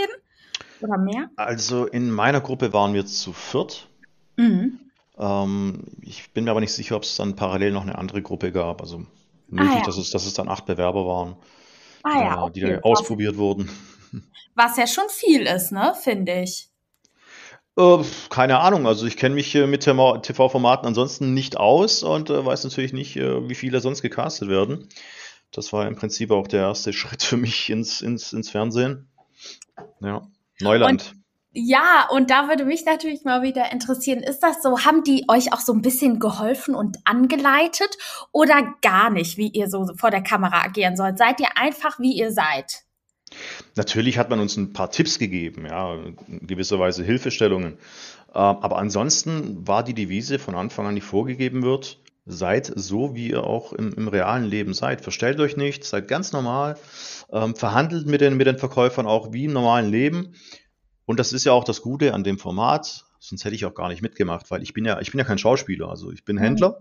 Oder 0.82 0.98
mehr? 0.98 1.30
Also 1.36 1.86
in 1.86 2.12
meiner 2.12 2.42
Gruppe 2.42 2.74
waren 2.74 2.94
wir 2.94 3.06
zu 3.06 3.34
viert. 3.34 3.88
Mhm. 4.38 4.80
Ähm, 5.18 5.84
ich 6.02 6.32
bin 6.32 6.46
mir 6.46 6.52
aber 6.52 6.62
nicht 6.62 6.74
sicher, 6.74 6.96
ob 6.96 7.04
es 7.04 7.16
dann 7.18 7.36
parallel 7.36 7.72
noch 7.72 7.84
eine 7.84 7.98
andere 7.98 8.22
Gruppe 8.22 8.52
gab. 8.52 8.82
Also 8.82 9.06
möglich, 9.48 9.72
ah, 9.76 9.80
ja. 9.80 9.86
dass, 9.86 9.98
es, 9.98 10.12
dass 10.12 10.26
es 10.26 10.34
dann 10.34 10.48
acht 10.48 10.66
Bewerber 10.66 11.06
waren, 11.06 11.36
ah, 12.04 12.22
ja, 12.22 12.44
okay. 12.44 12.52
die 12.54 12.62
dann 12.62 12.84
ausprobiert 12.84 13.38
wurden. 13.38 13.70
Was 14.56 14.78
ja 14.78 14.88
schon 14.88 15.10
viel 15.10 15.42
ist, 15.42 15.72
ne, 15.72 15.94
finde 16.02 16.42
ich. 16.42 16.70
Äh, 17.78 18.04
keine 18.30 18.60
Ahnung, 18.60 18.88
also 18.88 19.06
ich 19.06 19.18
kenne 19.18 19.36
mich 19.36 19.54
mit 19.54 19.82
TV-Formaten 19.84 20.86
ansonsten 20.86 21.34
nicht 21.34 21.58
aus 21.58 22.04
und 22.04 22.30
äh, 22.30 22.46
weiß 22.46 22.64
natürlich 22.64 22.94
nicht, 22.94 23.16
äh, 23.16 23.48
wie 23.48 23.56
viele 23.56 23.80
sonst 23.80 24.02
gecastet 24.02 24.50
werden. 24.50 24.90
Das 25.52 25.72
war 25.74 25.88
im 25.88 25.96
Prinzip 25.96 26.32
auch 26.32 26.48
der 26.48 26.62
erste 26.62 26.94
Schritt 26.94 27.24
für 27.24 27.38
mich 27.38 27.70
ins, 27.70 28.02
ins, 28.02 28.34
ins 28.34 28.50
Fernsehen. 28.50 29.08
Ja. 30.02 30.28
Neuland. 30.62 31.14
Und, 31.14 31.20
ja, 31.52 32.08
und 32.12 32.30
da 32.30 32.48
würde 32.48 32.66
mich 32.66 32.86
natürlich 32.86 33.24
mal 33.24 33.42
wieder 33.42 33.72
interessieren, 33.72 34.20
ist 34.20 34.42
das 34.42 34.62
so, 34.62 34.86
haben 34.86 35.04
die 35.04 35.26
euch 35.28 35.52
auch 35.52 35.60
so 35.60 35.74
ein 35.74 35.82
bisschen 35.82 36.20
geholfen 36.20 36.76
und 36.76 36.98
angeleitet 37.06 37.98
oder 38.32 38.76
gar 38.82 39.10
nicht, 39.10 39.38
wie 39.38 39.48
ihr 39.48 39.70
so 39.70 39.88
vor 39.96 40.12
der 40.12 40.22
Kamera 40.22 40.64
agieren 40.64 40.96
sollt? 40.96 41.18
Seid 41.18 41.40
ihr 41.40 41.58
einfach, 41.58 42.00
wie 42.00 42.14
ihr 42.14 42.32
seid? 42.32 42.84
Natürlich 43.76 44.18
hat 44.18 44.30
man 44.30 44.40
uns 44.40 44.58
ein 44.58 44.74
paar 44.74 44.92
Tipps 44.92 45.20
gegeben, 45.20 45.66
ja, 45.66 45.96
in 45.96 46.48
gewisser 46.48 46.80
Weise 46.80 47.04
Hilfestellungen. 47.04 47.74
Ähm, 47.74 47.78
aber 48.34 48.78
ansonsten 48.78 49.68
war 49.68 49.84
die 49.84 49.94
Devise 49.94 50.40
von 50.40 50.56
Anfang 50.56 50.88
an, 50.88 50.96
die 50.96 51.02
vorgegeben 51.02 51.64
wird, 51.64 52.00
seid 52.26 52.72
so, 52.76 53.16
wie 53.16 53.30
ihr 53.30 53.44
auch 53.44 53.74
im, 53.74 53.94
im 53.94 54.08
realen 54.08 54.46
Leben 54.46 54.74
seid. 54.74 55.02
Verstellt 55.02 55.40
euch 55.40 55.58
nicht, 55.58 55.84
seid 55.84 56.08
ganz 56.08 56.32
normal, 56.32 56.78
ähm, 57.32 57.56
verhandelt 57.56 58.08
mit 58.08 58.22
den, 58.22 58.38
mit 58.38 58.48
den 58.48 58.58
Verkäufern 58.58 59.06
auch 59.06 59.32
wie 59.34 59.46
im 59.46 59.54
normalen 59.54 59.90
Leben. 59.90 60.36
Und 61.06 61.20
das 61.20 61.34
ist 61.34 61.46
ja 61.46 61.54
auch 61.54 61.64
das 61.64 61.82
Gute 61.82 62.14
an 62.14 62.24
dem 62.24 62.38
Format, 62.38 63.06
sonst 63.20 63.46
hätte 63.46 63.56
ich 63.56 63.66
auch 63.66 63.74
gar 63.74 63.90
nicht 63.90 64.02
mitgemacht, 64.02 64.52
weil 64.52 64.62
ich 64.62 64.74
bin 64.74 64.86
ja, 64.86 65.00
ich 65.00 65.12
bin 65.12 65.20
ja 65.20 65.26
kein 65.26 65.38
Schauspieler, 65.38 65.90
also 65.90 66.12
ich 66.12 66.24
bin 66.24 66.36
mhm. 66.36 66.42
Händler 66.42 66.80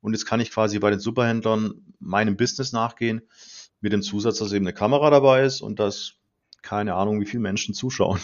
und 0.00 0.12
jetzt 0.12 0.26
kann 0.26 0.40
ich 0.40 0.50
quasi 0.50 0.78
bei 0.78 0.90
den 0.90 1.00
Superhändlern 1.00 1.74
meinem 1.98 2.36
Business 2.36 2.72
nachgehen, 2.72 3.22
mit 3.80 3.92
dem 3.92 4.02
Zusatz, 4.02 4.38
dass 4.38 4.52
eben 4.52 4.66
eine 4.66 4.74
Kamera 4.74 5.10
dabei 5.10 5.44
ist 5.44 5.60
und 5.60 5.78
dass 5.78 6.14
keine 6.62 6.94
Ahnung, 6.94 7.20
wie 7.20 7.26
viele 7.26 7.42
Menschen 7.42 7.74
zuschauen. 7.74 8.20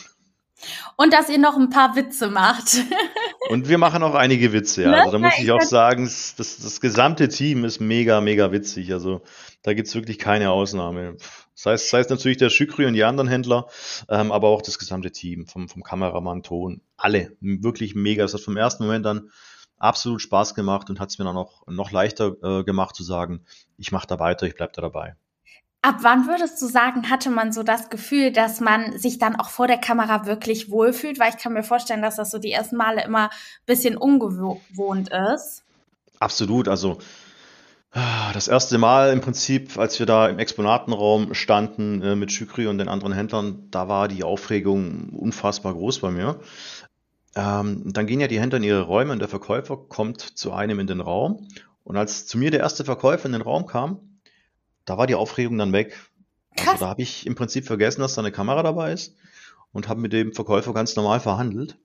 Und 0.96 1.12
dass 1.12 1.29
ihr 1.29 1.38
noch 1.38 1.57
ein 1.57 1.70
paar 1.70 1.96
Witze 1.96 2.31
macht. 2.31 2.76
Und 3.50 3.68
wir 3.68 3.79
machen 3.79 4.02
auch 4.02 4.14
einige 4.14 4.52
Witze, 4.52 4.83
ja. 4.83 4.90
Ne? 4.90 5.00
Also 5.02 5.12
da 5.12 5.18
muss 5.18 5.38
ich 5.38 5.52
auch 5.52 5.61
sagen, 5.61 6.05
das, 6.05 6.37
das 6.37 6.81
gesamte 6.81 7.29
Team 7.29 7.64
ist 7.64 7.79
mega, 7.79 8.20
mega 8.20 8.50
witzig. 8.50 8.92
Also 8.92 9.22
da 9.62 9.72
gibt's 9.74 9.94
wirklich 9.94 10.18
keine 10.18 10.50
Ausnahme. 10.50 11.16
Das 11.56 11.66
heißt, 11.66 11.86
das 11.86 11.92
heißt 11.92 12.10
natürlich 12.10 12.36
der 12.36 12.50
Schükri 12.50 12.86
und 12.86 12.92
die 12.92 13.04
anderen 13.04 13.28
Händler, 13.28 13.66
ähm, 14.08 14.30
aber 14.30 14.48
auch 14.48 14.62
das 14.62 14.78
gesamte 14.78 15.10
Team, 15.10 15.46
vom, 15.46 15.68
vom 15.68 15.82
Kameramann, 15.82 16.42
Ton, 16.42 16.82
alle. 16.96 17.36
Wirklich 17.40 17.94
mega. 17.94 18.24
Es 18.24 18.34
hat 18.34 18.42
vom 18.42 18.56
ersten 18.56 18.84
Moment 18.84 19.06
an 19.06 19.30
absolut 19.78 20.20
Spaß 20.22 20.54
gemacht 20.54 20.90
und 20.90 21.00
hat 21.00 21.10
es 21.10 21.18
mir 21.18 21.24
dann 21.24 21.36
auch 21.36 21.66
noch 21.66 21.90
leichter 21.90 22.36
äh, 22.42 22.64
gemacht 22.64 22.94
zu 22.94 23.02
sagen, 23.02 23.44
ich 23.78 23.90
mache 23.92 24.06
da 24.06 24.18
weiter, 24.18 24.46
ich 24.46 24.54
bleib 24.54 24.72
da 24.74 24.82
dabei. 24.82 25.16
Ab 25.82 25.98
wann 26.00 26.26
würdest 26.26 26.60
du 26.60 26.66
sagen, 26.66 27.10
hatte 27.10 27.30
man 27.30 27.52
so 27.52 27.62
das 27.62 27.90
Gefühl, 27.90 28.32
dass 28.32 28.60
man 28.60 28.98
sich 28.98 29.18
dann 29.18 29.36
auch 29.36 29.50
vor 29.50 29.66
der 29.66 29.78
Kamera 29.78 30.26
wirklich 30.26 30.70
wohlfühlt? 30.70 31.18
Weil 31.20 31.30
ich 31.30 31.38
kann 31.38 31.52
mir 31.52 31.62
vorstellen, 31.62 32.02
dass 32.02 32.16
das 32.16 32.30
so 32.30 32.38
die 32.38 32.50
ersten 32.50 32.76
Male 32.76 33.04
immer 33.04 33.30
ein 33.30 33.36
bisschen 33.66 33.96
ungewohnt 33.96 35.10
ist. 35.34 35.62
Absolut. 36.18 36.66
Also 36.68 36.98
das 38.35 38.46
erste 38.46 38.76
Mal 38.76 39.11
im 39.12 39.22
Prinzip, 39.22 39.78
als 39.78 39.98
wir 39.98 40.04
da 40.04 40.28
im 40.28 40.38
Exponatenraum 40.38 41.32
standen 41.32 42.02
äh, 42.02 42.14
mit 42.14 42.30
Schükri 42.30 42.66
und 42.66 42.76
den 42.76 42.88
anderen 42.88 43.14
Händlern, 43.14 43.68
da 43.70 43.88
war 43.88 44.06
die 44.09 44.22
Aufregung 44.22 45.09
unfassbar 45.11 45.72
groß 45.72 46.00
bei 46.00 46.11
mir. 46.11 46.38
Ähm, 47.35 47.82
dann 47.87 48.06
gehen 48.06 48.20
ja 48.20 48.28
die 48.28 48.38
Händler 48.38 48.59
in 48.59 48.64
ihre 48.64 48.82
Räume 48.82 49.12
und 49.12 49.20
der 49.20 49.28
Verkäufer 49.28 49.78
kommt 49.78 50.20
zu 50.20 50.52
einem 50.52 50.78
in 50.78 50.87
den 50.87 51.00
Raum. 51.00 51.48
Und 51.85 51.96
als 51.96 52.26
zu 52.26 52.37
mir 52.37 52.50
der 52.50 52.61
erste 52.61 52.85
Verkäufer 52.85 53.26
in 53.26 53.32
den 53.32 53.40
Raum 53.40 53.64
kam, 53.64 54.20
da 54.85 54.98
war 54.98 55.06
die 55.06 55.14
Aufregung 55.14 55.56
dann 55.56 55.72
weg. 55.72 55.98
Also 56.66 56.85
da 56.85 56.88
habe 56.90 57.02
ich 57.02 57.26
im 57.26 57.35
Prinzip 57.35 57.66
vergessen, 57.66 58.02
dass 58.02 58.14
da 58.14 58.20
eine 58.20 58.32
Kamera 58.32 58.62
dabei 58.62 58.92
ist 58.92 59.16
und 59.72 59.88
habe 59.88 60.00
mit 60.00 60.12
dem 60.12 60.35
Verkäufer 60.35 60.74
ganz 60.74 60.96
normal 60.96 61.20
verhandelt. 61.20 61.78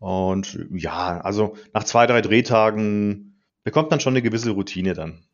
Und 0.00 0.66
ja, 0.70 1.20
also 1.20 1.56
nach 1.74 1.84
zwei, 1.84 2.08
drei 2.08 2.22
Drehtagen 2.22 3.40
bekommt 3.62 3.90
man 3.90 4.00
schon 4.00 4.14
eine 4.14 4.22
gewisse 4.22 4.50
Routine 4.50 4.94
dann. 4.94 5.27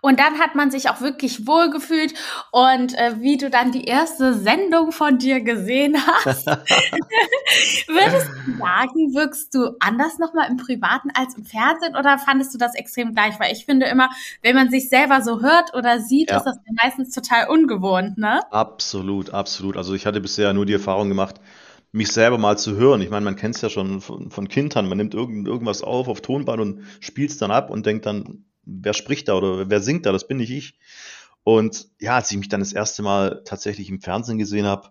Und 0.00 0.18
dann 0.20 0.38
hat 0.38 0.54
man 0.54 0.70
sich 0.70 0.88
auch 0.90 1.00
wirklich 1.00 1.46
wohlgefühlt. 1.46 2.14
Und 2.50 2.96
äh, 2.96 3.20
wie 3.20 3.36
du 3.36 3.50
dann 3.50 3.72
die 3.72 3.84
erste 3.84 4.34
Sendung 4.34 4.92
von 4.92 5.18
dir 5.18 5.40
gesehen 5.40 5.96
hast, 6.06 6.46
würdest 7.86 8.28
du 8.46 8.58
sagen, 8.58 9.14
wirkst 9.14 9.54
du 9.54 9.76
anders 9.80 10.18
nochmal 10.18 10.48
im 10.48 10.56
Privaten 10.56 11.10
als 11.14 11.34
im 11.36 11.44
Fernsehen 11.44 11.96
oder 11.96 12.18
fandest 12.18 12.54
du 12.54 12.58
das 12.58 12.74
extrem 12.74 13.14
gleich? 13.14 13.38
Weil 13.38 13.52
ich 13.52 13.64
finde 13.64 13.86
immer, 13.86 14.10
wenn 14.42 14.54
man 14.54 14.70
sich 14.70 14.88
selber 14.88 15.22
so 15.22 15.40
hört 15.40 15.74
oder 15.74 16.00
sieht, 16.00 16.30
ja. 16.30 16.38
ist 16.38 16.44
das 16.44 16.58
meistens 16.82 17.14
total 17.14 17.48
ungewohnt, 17.48 18.18
ne? 18.18 18.40
Absolut, 18.50 19.30
absolut. 19.30 19.76
Also 19.76 19.94
ich 19.94 20.06
hatte 20.06 20.20
bisher 20.20 20.52
nur 20.52 20.66
die 20.66 20.74
Erfahrung 20.74 21.08
gemacht, 21.08 21.40
mich 21.92 22.12
selber 22.12 22.38
mal 22.38 22.56
zu 22.56 22.76
hören. 22.76 23.02
Ich 23.02 23.10
meine, 23.10 23.24
man 23.24 23.36
kennt 23.36 23.56
es 23.56 23.62
ja 23.62 23.68
schon 23.68 24.00
von, 24.00 24.30
von 24.30 24.48
Kindern. 24.48 24.88
Man 24.88 24.98
nimmt 24.98 25.14
irgend, 25.14 25.48
irgendwas 25.48 25.82
auf 25.82 26.08
auf 26.08 26.20
Tonband 26.20 26.60
und 26.60 26.82
spielt 27.00 27.30
es 27.30 27.38
dann 27.38 27.50
ab 27.50 27.70
und 27.70 27.86
denkt 27.86 28.06
dann, 28.06 28.44
wer 28.70 28.94
spricht 28.94 29.28
da 29.28 29.34
oder 29.34 29.68
wer 29.68 29.80
singt 29.80 30.06
da, 30.06 30.12
das 30.12 30.26
bin 30.26 30.38
nicht 30.38 30.50
ich. 30.50 30.78
Und 31.42 31.88
ja, 32.00 32.16
als 32.16 32.30
ich 32.30 32.38
mich 32.38 32.48
dann 32.48 32.60
das 32.60 32.72
erste 32.72 33.02
Mal 33.02 33.42
tatsächlich 33.44 33.88
im 33.88 34.00
Fernsehen 34.00 34.38
gesehen 34.38 34.66
habe, 34.66 34.90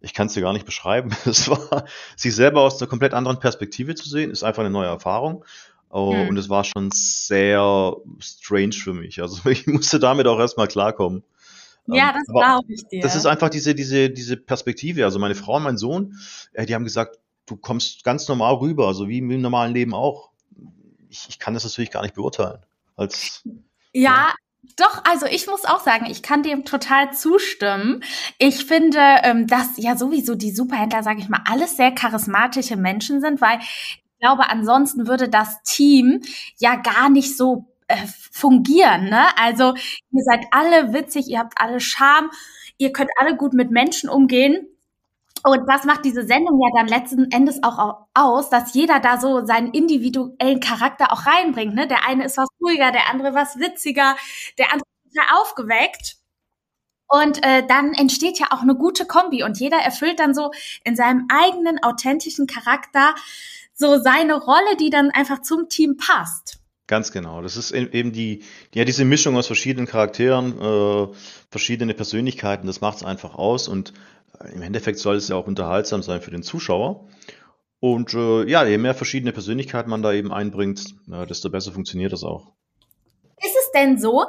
ich 0.00 0.14
kann 0.14 0.26
es 0.26 0.34
dir 0.34 0.40
gar 0.40 0.52
nicht 0.52 0.64
beschreiben. 0.64 1.10
Es 1.26 1.48
war, 1.48 1.84
sich 2.16 2.34
selber 2.34 2.62
aus 2.62 2.80
einer 2.80 2.88
komplett 2.88 3.14
anderen 3.14 3.38
Perspektive 3.38 3.94
zu 3.94 4.08
sehen, 4.08 4.30
ist 4.30 4.42
einfach 4.42 4.60
eine 4.60 4.70
neue 4.70 4.88
Erfahrung. 4.88 5.44
Oh, 5.90 6.14
hm. 6.14 6.28
Und 6.28 6.36
es 6.36 6.48
war 6.48 6.64
schon 6.64 6.90
sehr 6.92 7.96
strange 8.20 8.72
für 8.72 8.94
mich. 8.94 9.20
Also 9.20 9.48
ich 9.50 9.66
musste 9.66 9.98
damit 9.98 10.26
auch 10.26 10.38
erstmal 10.38 10.68
klarkommen. 10.68 11.22
Ja, 11.86 12.10
ähm, 12.10 12.14
das 12.14 12.26
glaube 12.26 12.72
ich 12.72 12.86
dir. 12.86 13.02
Das 13.02 13.16
ist 13.16 13.26
einfach 13.26 13.50
diese, 13.50 13.74
diese, 13.74 14.10
diese 14.10 14.36
Perspektive. 14.36 15.04
Also 15.04 15.18
meine 15.18 15.34
Frau 15.34 15.56
und 15.56 15.64
mein 15.64 15.76
Sohn, 15.76 16.16
äh, 16.52 16.64
die 16.64 16.74
haben 16.74 16.84
gesagt, 16.84 17.18
du 17.46 17.56
kommst 17.56 18.04
ganz 18.04 18.28
normal 18.28 18.54
rüber, 18.54 18.86
also 18.86 19.08
wie 19.08 19.18
im 19.18 19.40
normalen 19.40 19.74
Leben 19.74 19.94
auch. 19.94 20.30
Ich, 21.08 21.26
ich 21.28 21.38
kann 21.38 21.54
das 21.54 21.64
natürlich 21.64 21.90
gar 21.90 22.02
nicht 22.02 22.14
beurteilen. 22.14 22.60
Als, 23.00 23.42
ja, 23.92 24.10
ja, 24.12 24.34
Doch, 24.76 25.02
also 25.04 25.26
ich 25.26 25.46
muss 25.46 25.64
auch 25.64 25.80
sagen, 25.80 26.06
ich 26.06 26.22
kann 26.22 26.42
dem 26.42 26.64
total 26.66 27.12
zustimmen. 27.14 28.04
Ich 28.38 28.66
finde, 28.66 28.98
ähm, 29.22 29.46
dass 29.46 29.76
ja 29.78 29.96
sowieso 29.96 30.34
die 30.34 30.50
Superhändler, 30.52 31.02
sage 31.02 31.20
ich 31.20 31.28
mal, 31.30 31.42
alles 31.50 31.76
sehr 31.76 31.92
charismatische 31.92 32.76
Menschen 32.76 33.20
sind, 33.22 33.40
weil 33.40 33.58
ich 33.60 34.02
glaube, 34.20 34.50
ansonsten 34.50 35.06
würde 35.08 35.28
das 35.30 35.62
Team 35.62 36.20
ja 36.58 36.76
gar 36.76 37.08
nicht 37.08 37.36
so 37.38 37.66
äh, 37.88 37.96
fungieren. 38.32 39.04
Ne? 39.08 39.24
Also 39.38 39.74
ihr 40.12 40.22
seid 40.24 40.44
alle 40.50 40.92
witzig, 40.92 41.28
ihr 41.28 41.38
habt 41.38 41.54
alle 41.56 41.80
Charme, 41.80 42.30
ihr 42.78 42.92
könnt 42.92 43.10
alle 43.18 43.36
gut 43.36 43.54
mit 43.54 43.70
Menschen 43.70 44.10
umgehen. 44.10 44.66
Und 45.42 45.66
das 45.66 45.84
macht 45.84 46.04
diese 46.04 46.26
Sendung 46.26 46.60
ja 46.60 46.68
dann 46.76 46.88
letzten 46.88 47.30
Endes 47.30 47.62
auch 47.62 48.06
aus, 48.14 48.50
dass 48.50 48.74
jeder 48.74 49.00
da 49.00 49.18
so 49.18 49.44
seinen 49.44 49.72
individuellen 49.72 50.60
Charakter 50.60 51.12
auch 51.12 51.26
reinbringt. 51.26 51.74
Ne? 51.74 51.86
Der 51.86 52.06
eine 52.06 52.24
ist 52.24 52.36
was 52.36 52.48
ruhiger, 52.60 52.92
der 52.92 53.08
andere 53.08 53.34
was 53.34 53.58
witziger, 53.58 54.16
der 54.58 54.72
andere 54.72 54.86
ist 55.06 55.16
ja 55.16 55.22
aufgeweckt. 55.40 56.16
Und 57.08 57.44
äh, 57.44 57.66
dann 57.66 57.92
entsteht 57.94 58.38
ja 58.38 58.48
auch 58.50 58.62
eine 58.62 58.76
gute 58.76 59.04
Kombi 59.04 59.42
und 59.42 59.58
jeder 59.58 59.78
erfüllt 59.78 60.20
dann 60.20 60.32
so 60.32 60.52
in 60.84 60.94
seinem 60.94 61.26
eigenen 61.28 61.82
authentischen 61.82 62.46
Charakter 62.46 63.14
so 63.74 63.98
seine 63.98 64.34
Rolle, 64.34 64.76
die 64.78 64.90
dann 64.90 65.10
einfach 65.10 65.42
zum 65.42 65.68
Team 65.68 65.96
passt. 65.96 66.60
Ganz 66.86 67.12
genau. 67.12 67.40
Das 67.40 67.56
ist 67.56 67.72
e-, 67.72 67.88
eben 67.92 68.12
die, 68.12 68.42
ja, 68.74 68.84
diese 68.84 69.04
Mischung 69.04 69.36
aus 69.36 69.46
verschiedenen 69.46 69.86
Charakteren, 69.86 70.60
äh, 70.60 71.14
verschiedene 71.50 71.94
Persönlichkeiten, 71.94 72.66
das 72.66 72.80
macht 72.80 72.98
es 72.98 73.04
einfach 73.04 73.34
aus 73.34 73.68
und 73.68 73.92
im 74.52 74.62
Endeffekt 74.62 74.98
soll 74.98 75.16
es 75.16 75.28
ja 75.28 75.36
auch 75.36 75.46
unterhaltsam 75.46 76.02
sein 76.02 76.22
für 76.22 76.30
den 76.30 76.42
Zuschauer. 76.42 77.08
Und 77.80 78.12
äh, 78.14 78.44
ja, 78.48 78.64
je 78.64 78.78
mehr 78.78 78.94
verschiedene 78.94 79.32
Persönlichkeiten 79.32 79.90
man 79.90 80.02
da 80.02 80.12
eben 80.12 80.32
einbringt, 80.32 80.94
äh, 81.10 81.26
desto 81.26 81.50
besser 81.50 81.72
funktioniert 81.72 82.12
das 82.12 82.24
auch. 82.24 82.52
Ist 83.42 83.56
es 83.56 83.72
denn 83.74 83.98
so, 83.98 84.26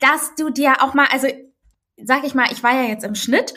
dass 0.00 0.34
du 0.36 0.50
dir 0.50 0.82
auch 0.82 0.94
mal, 0.94 1.06
also 1.10 1.28
sag 2.02 2.24
ich 2.24 2.34
mal, 2.34 2.50
ich 2.50 2.62
war 2.62 2.72
ja 2.72 2.88
jetzt 2.88 3.04
im 3.04 3.14
Schnitt 3.14 3.54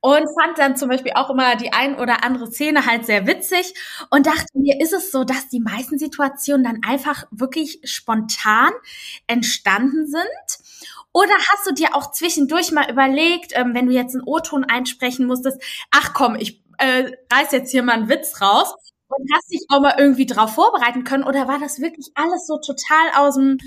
und 0.00 0.26
fand 0.40 0.58
dann 0.58 0.76
zum 0.76 0.88
Beispiel 0.88 1.12
auch 1.14 1.30
immer 1.30 1.56
die 1.56 1.72
ein 1.72 1.96
oder 1.98 2.24
andere 2.24 2.50
Szene 2.50 2.86
halt 2.86 3.06
sehr 3.06 3.26
witzig 3.26 3.74
und 4.10 4.26
dachte 4.26 4.46
mir, 4.54 4.80
ist 4.80 4.92
es 4.92 5.12
so, 5.12 5.24
dass 5.24 5.48
die 5.48 5.60
meisten 5.60 5.98
Situationen 5.98 6.64
dann 6.64 6.80
einfach 6.84 7.24
wirklich 7.30 7.80
spontan 7.84 8.72
entstanden 9.26 10.06
sind? 10.06 10.59
Oder 11.12 11.34
hast 11.34 11.66
du 11.66 11.74
dir 11.74 11.94
auch 11.94 12.12
zwischendurch 12.12 12.70
mal 12.72 12.90
überlegt, 12.90 13.52
ähm, 13.54 13.74
wenn 13.74 13.86
du 13.86 13.92
jetzt 13.92 14.14
einen 14.14 14.24
O-Ton 14.24 14.64
einsprechen 14.64 15.26
musstest, 15.26 15.60
ach 15.90 16.14
komm, 16.14 16.36
ich 16.36 16.62
äh, 16.78 17.10
reiß 17.32 17.52
jetzt 17.52 17.70
hier 17.70 17.82
mal 17.82 17.94
einen 17.94 18.08
Witz 18.08 18.40
raus 18.40 18.74
und 19.08 19.30
hast 19.34 19.50
dich 19.50 19.64
auch 19.68 19.80
mal 19.80 19.96
irgendwie 19.98 20.26
drauf 20.26 20.54
vorbereiten 20.54 21.04
können? 21.04 21.24
Oder 21.24 21.48
war 21.48 21.58
das 21.58 21.80
wirklich 21.80 22.10
alles 22.14 22.46
so 22.46 22.58
total 22.58 23.10
aus 23.16 23.34
dem, 23.34 23.58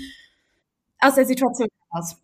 aus 1.00 1.14
der 1.14 1.26
Situation 1.26 1.68
heraus? 1.90 2.16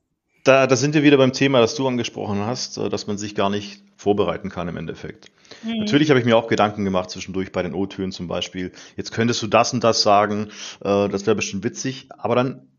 Da, 0.45 0.67
da 0.67 0.77
sind 0.77 0.95
wir 0.95 1.03
wieder 1.03 1.19
beim 1.19 1.35
Thema, 1.35 1.61
das 1.61 1.75
du 1.75 1.87
angesprochen 1.87 2.41
hast, 2.47 2.79
äh, 2.79 2.89
dass 2.89 3.07
man 3.07 3.19
sich 3.19 3.35
gar 3.35 3.51
nicht 3.51 3.83
vorbereiten 3.97 4.49
kann 4.49 4.69
im 4.69 4.79
Endeffekt. 4.79 5.31
Mhm. 5.63 5.81
Natürlich 5.81 6.09
habe 6.09 6.19
ich 6.19 6.25
mir 6.25 6.37
auch 6.37 6.49
Gedanken 6.49 6.85
gemacht 6.85 7.11
zwischendurch 7.11 7.53
bei 7.53 7.63
den 7.63 7.75
O-Tönen 7.75 8.13
zum 8.13 8.27
Beispiel. 8.27 8.73
Jetzt 8.97 9.13
könntest 9.13 9.43
du 9.43 9.47
das 9.47 9.75
und 9.75 9.85
das 9.85 10.03
sagen, 10.03 10.49
äh, 10.81 11.09
das 11.09 11.27
wäre 11.27 11.37
bestimmt 11.37 11.65
witzig, 11.65 12.09
aber 12.17 12.37
dann 12.37 12.70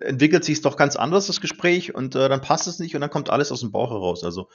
entwickelt 0.00 0.44
sich 0.44 0.56
es 0.56 0.62
doch 0.62 0.76
ganz 0.76 0.96
anders, 0.96 1.26
das 1.26 1.40
Gespräch, 1.40 1.94
und 1.94 2.14
äh, 2.14 2.28
dann 2.28 2.40
passt 2.40 2.66
es 2.66 2.78
nicht 2.78 2.94
und 2.94 3.00
dann 3.00 3.10
kommt 3.10 3.30
alles 3.30 3.52
aus 3.52 3.60
dem 3.60 3.72
Bauch 3.72 3.90
heraus. 3.90 4.24
Also 4.24 4.48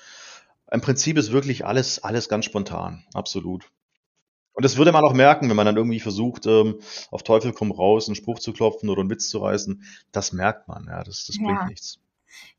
im 0.72 0.82
Prinzip 0.82 1.18
ist 1.18 1.32
wirklich 1.32 1.66
alles, 1.66 2.04
alles 2.04 2.30
ganz 2.30 2.46
spontan, 2.46 3.04
absolut. 3.14 3.70
Und 4.54 4.66
das 4.66 4.78
würde 4.78 4.92
man 4.92 5.04
auch 5.04 5.14
merken, 5.14 5.50
wenn 5.50 5.56
man 5.56 5.66
dann 5.66 5.78
irgendwie 5.78 6.00
versucht, 6.00 6.46
ähm, 6.46 6.80
auf 7.10 7.24
Teufel 7.24 7.54
komm 7.54 7.72
raus, 7.72 8.08
einen 8.08 8.16
Spruch 8.16 8.40
zu 8.40 8.54
klopfen 8.54 8.90
oder 8.90 9.02
einen 9.02 9.10
Witz 9.10 9.30
zu 9.30 9.40
reißen. 9.40 9.84
Das 10.12 10.34
merkt 10.34 10.68
man, 10.68 10.86
ja, 10.88 11.04
das, 11.04 11.26
das 11.26 11.38
bringt 11.38 11.60
ja. 11.60 11.66
nichts. 11.66 12.00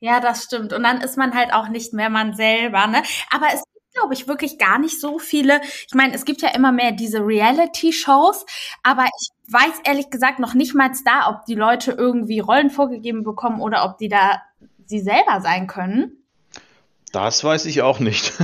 Ja, 0.00 0.20
das 0.20 0.44
stimmt. 0.44 0.72
Und 0.72 0.82
dann 0.82 1.00
ist 1.00 1.16
man 1.16 1.34
halt 1.34 1.52
auch 1.52 1.68
nicht 1.68 1.92
mehr 1.92 2.10
man 2.10 2.34
selber, 2.34 2.86
ne? 2.86 3.02
Aber 3.30 3.46
es 3.48 3.62
gibt, 3.72 3.94
glaube 3.94 4.14
ich, 4.14 4.26
wirklich 4.26 4.58
gar 4.58 4.78
nicht 4.78 5.00
so 5.00 5.18
viele. 5.18 5.60
Ich 5.62 5.94
meine, 5.94 6.14
es 6.14 6.24
gibt 6.24 6.42
ja 6.42 6.48
immer 6.54 6.72
mehr 6.72 6.92
diese 6.92 7.18
Reality-Shows, 7.18 8.46
aber 8.82 9.04
ich 9.04 9.28
weiß 9.52 9.80
ehrlich 9.84 10.10
gesagt 10.10 10.38
noch 10.38 10.54
nicht 10.54 10.74
mal 10.74 10.90
da, 11.04 11.28
ob 11.28 11.44
die 11.46 11.54
Leute 11.54 11.92
irgendwie 11.92 12.40
Rollen 12.40 12.70
vorgegeben 12.70 13.24
bekommen 13.24 13.60
oder 13.60 13.84
ob 13.84 13.98
die 13.98 14.08
da 14.08 14.42
sie 14.86 15.00
selber 15.00 15.40
sein 15.40 15.66
können. 15.66 16.22
Das 17.12 17.44
weiß 17.44 17.66
ich 17.66 17.82
auch 17.82 17.98
nicht. 17.98 18.32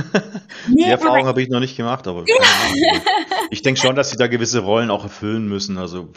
Nee, 0.67 0.83
die 0.83 0.89
Erfahrung 0.89 1.25
habe 1.25 1.41
ich 1.41 1.49
noch 1.49 1.61
nicht 1.61 1.77
gemacht, 1.77 2.05
aber 2.07 2.25
ich 3.49 3.61
denke 3.63 3.79
schon, 3.79 3.95
dass 3.95 4.11
sie 4.11 4.17
da 4.17 4.27
gewisse 4.27 4.59
Rollen 4.59 4.91
auch 4.91 5.03
erfüllen 5.03 5.47
müssen. 5.47 5.77
Also 5.79 6.09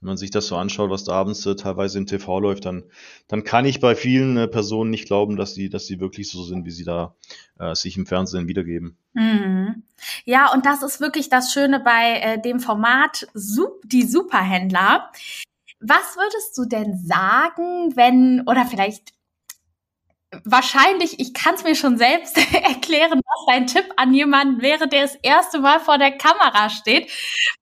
wenn 0.00 0.08
man 0.08 0.16
sich 0.16 0.30
das 0.30 0.46
so 0.46 0.56
anschaut, 0.56 0.90
was 0.90 1.04
da 1.04 1.12
abends 1.12 1.44
äh, 1.46 1.56
teilweise 1.56 1.98
im 1.98 2.06
TV 2.06 2.38
läuft, 2.38 2.64
dann, 2.64 2.84
dann 3.26 3.42
kann 3.42 3.64
ich 3.64 3.80
bei 3.80 3.94
vielen 3.94 4.36
äh, 4.36 4.48
Personen 4.48 4.90
nicht 4.90 5.06
glauben, 5.06 5.36
dass 5.36 5.54
sie, 5.54 5.68
dass 5.68 5.86
sie 5.86 5.98
wirklich 5.98 6.30
so 6.30 6.44
sind, 6.44 6.64
wie 6.64 6.70
sie 6.70 6.84
da 6.84 7.14
äh, 7.58 7.74
sich 7.74 7.96
im 7.96 8.06
Fernsehen 8.06 8.46
wiedergeben. 8.46 8.96
Mhm. 9.14 9.82
Ja, 10.24 10.52
und 10.52 10.66
das 10.66 10.82
ist 10.82 11.00
wirklich 11.00 11.28
das 11.28 11.52
Schöne 11.52 11.80
bei 11.80 12.20
äh, 12.20 12.40
dem 12.40 12.60
Format 12.60 13.26
Sup 13.34 13.82
die 13.86 14.04
Superhändler. 14.04 15.10
Was 15.80 16.16
würdest 16.16 16.56
du 16.56 16.64
denn 16.64 16.96
sagen, 16.98 17.96
wenn, 17.96 18.42
oder 18.46 18.66
vielleicht 18.66 19.17
wahrscheinlich, 20.44 21.20
ich 21.20 21.32
kann 21.32 21.54
es 21.54 21.64
mir 21.64 21.74
schon 21.74 21.96
selbst 21.96 22.36
erklären, 22.54 23.20
was 23.24 23.46
dein 23.46 23.66
Tipp 23.66 23.86
an 23.96 24.12
jemanden 24.12 24.62
wäre, 24.62 24.88
der 24.88 25.02
das 25.02 25.16
erste 25.22 25.60
Mal 25.60 25.80
vor 25.80 25.98
der 25.98 26.12
Kamera 26.12 26.70
steht. 26.70 27.10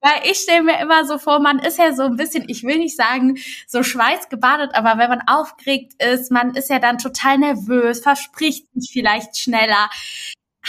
Weil 0.01 0.31
ich 0.31 0.39
stelle 0.39 0.63
mir 0.63 0.81
immer 0.81 1.05
so 1.05 1.19
vor, 1.19 1.41
man 1.41 1.59
ist 1.59 1.79
ja 1.79 1.93
so 1.93 2.03
ein 2.03 2.17
bisschen, 2.17 2.49
ich 2.49 2.65
will 2.65 2.79
nicht 2.79 2.97
sagen, 2.97 3.39
so 3.67 3.83
schweißgebadet, 3.83 4.75
aber 4.75 4.99
wenn 4.99 5.11
man 5.11 5.23
aufgeregt 5.27 6.03
ist, 6.03 6.31
man 6.31 6.55
ist 6.55 6.71
ja 6.71 6.79
dann 6.79 6.99
total 6.99 7.39
nervös, 7.39 8.01
verspricht 8.01 8.67
sich 8.75 8.91
vielleicht 8.93 9.37
schneller. 9.37 9.89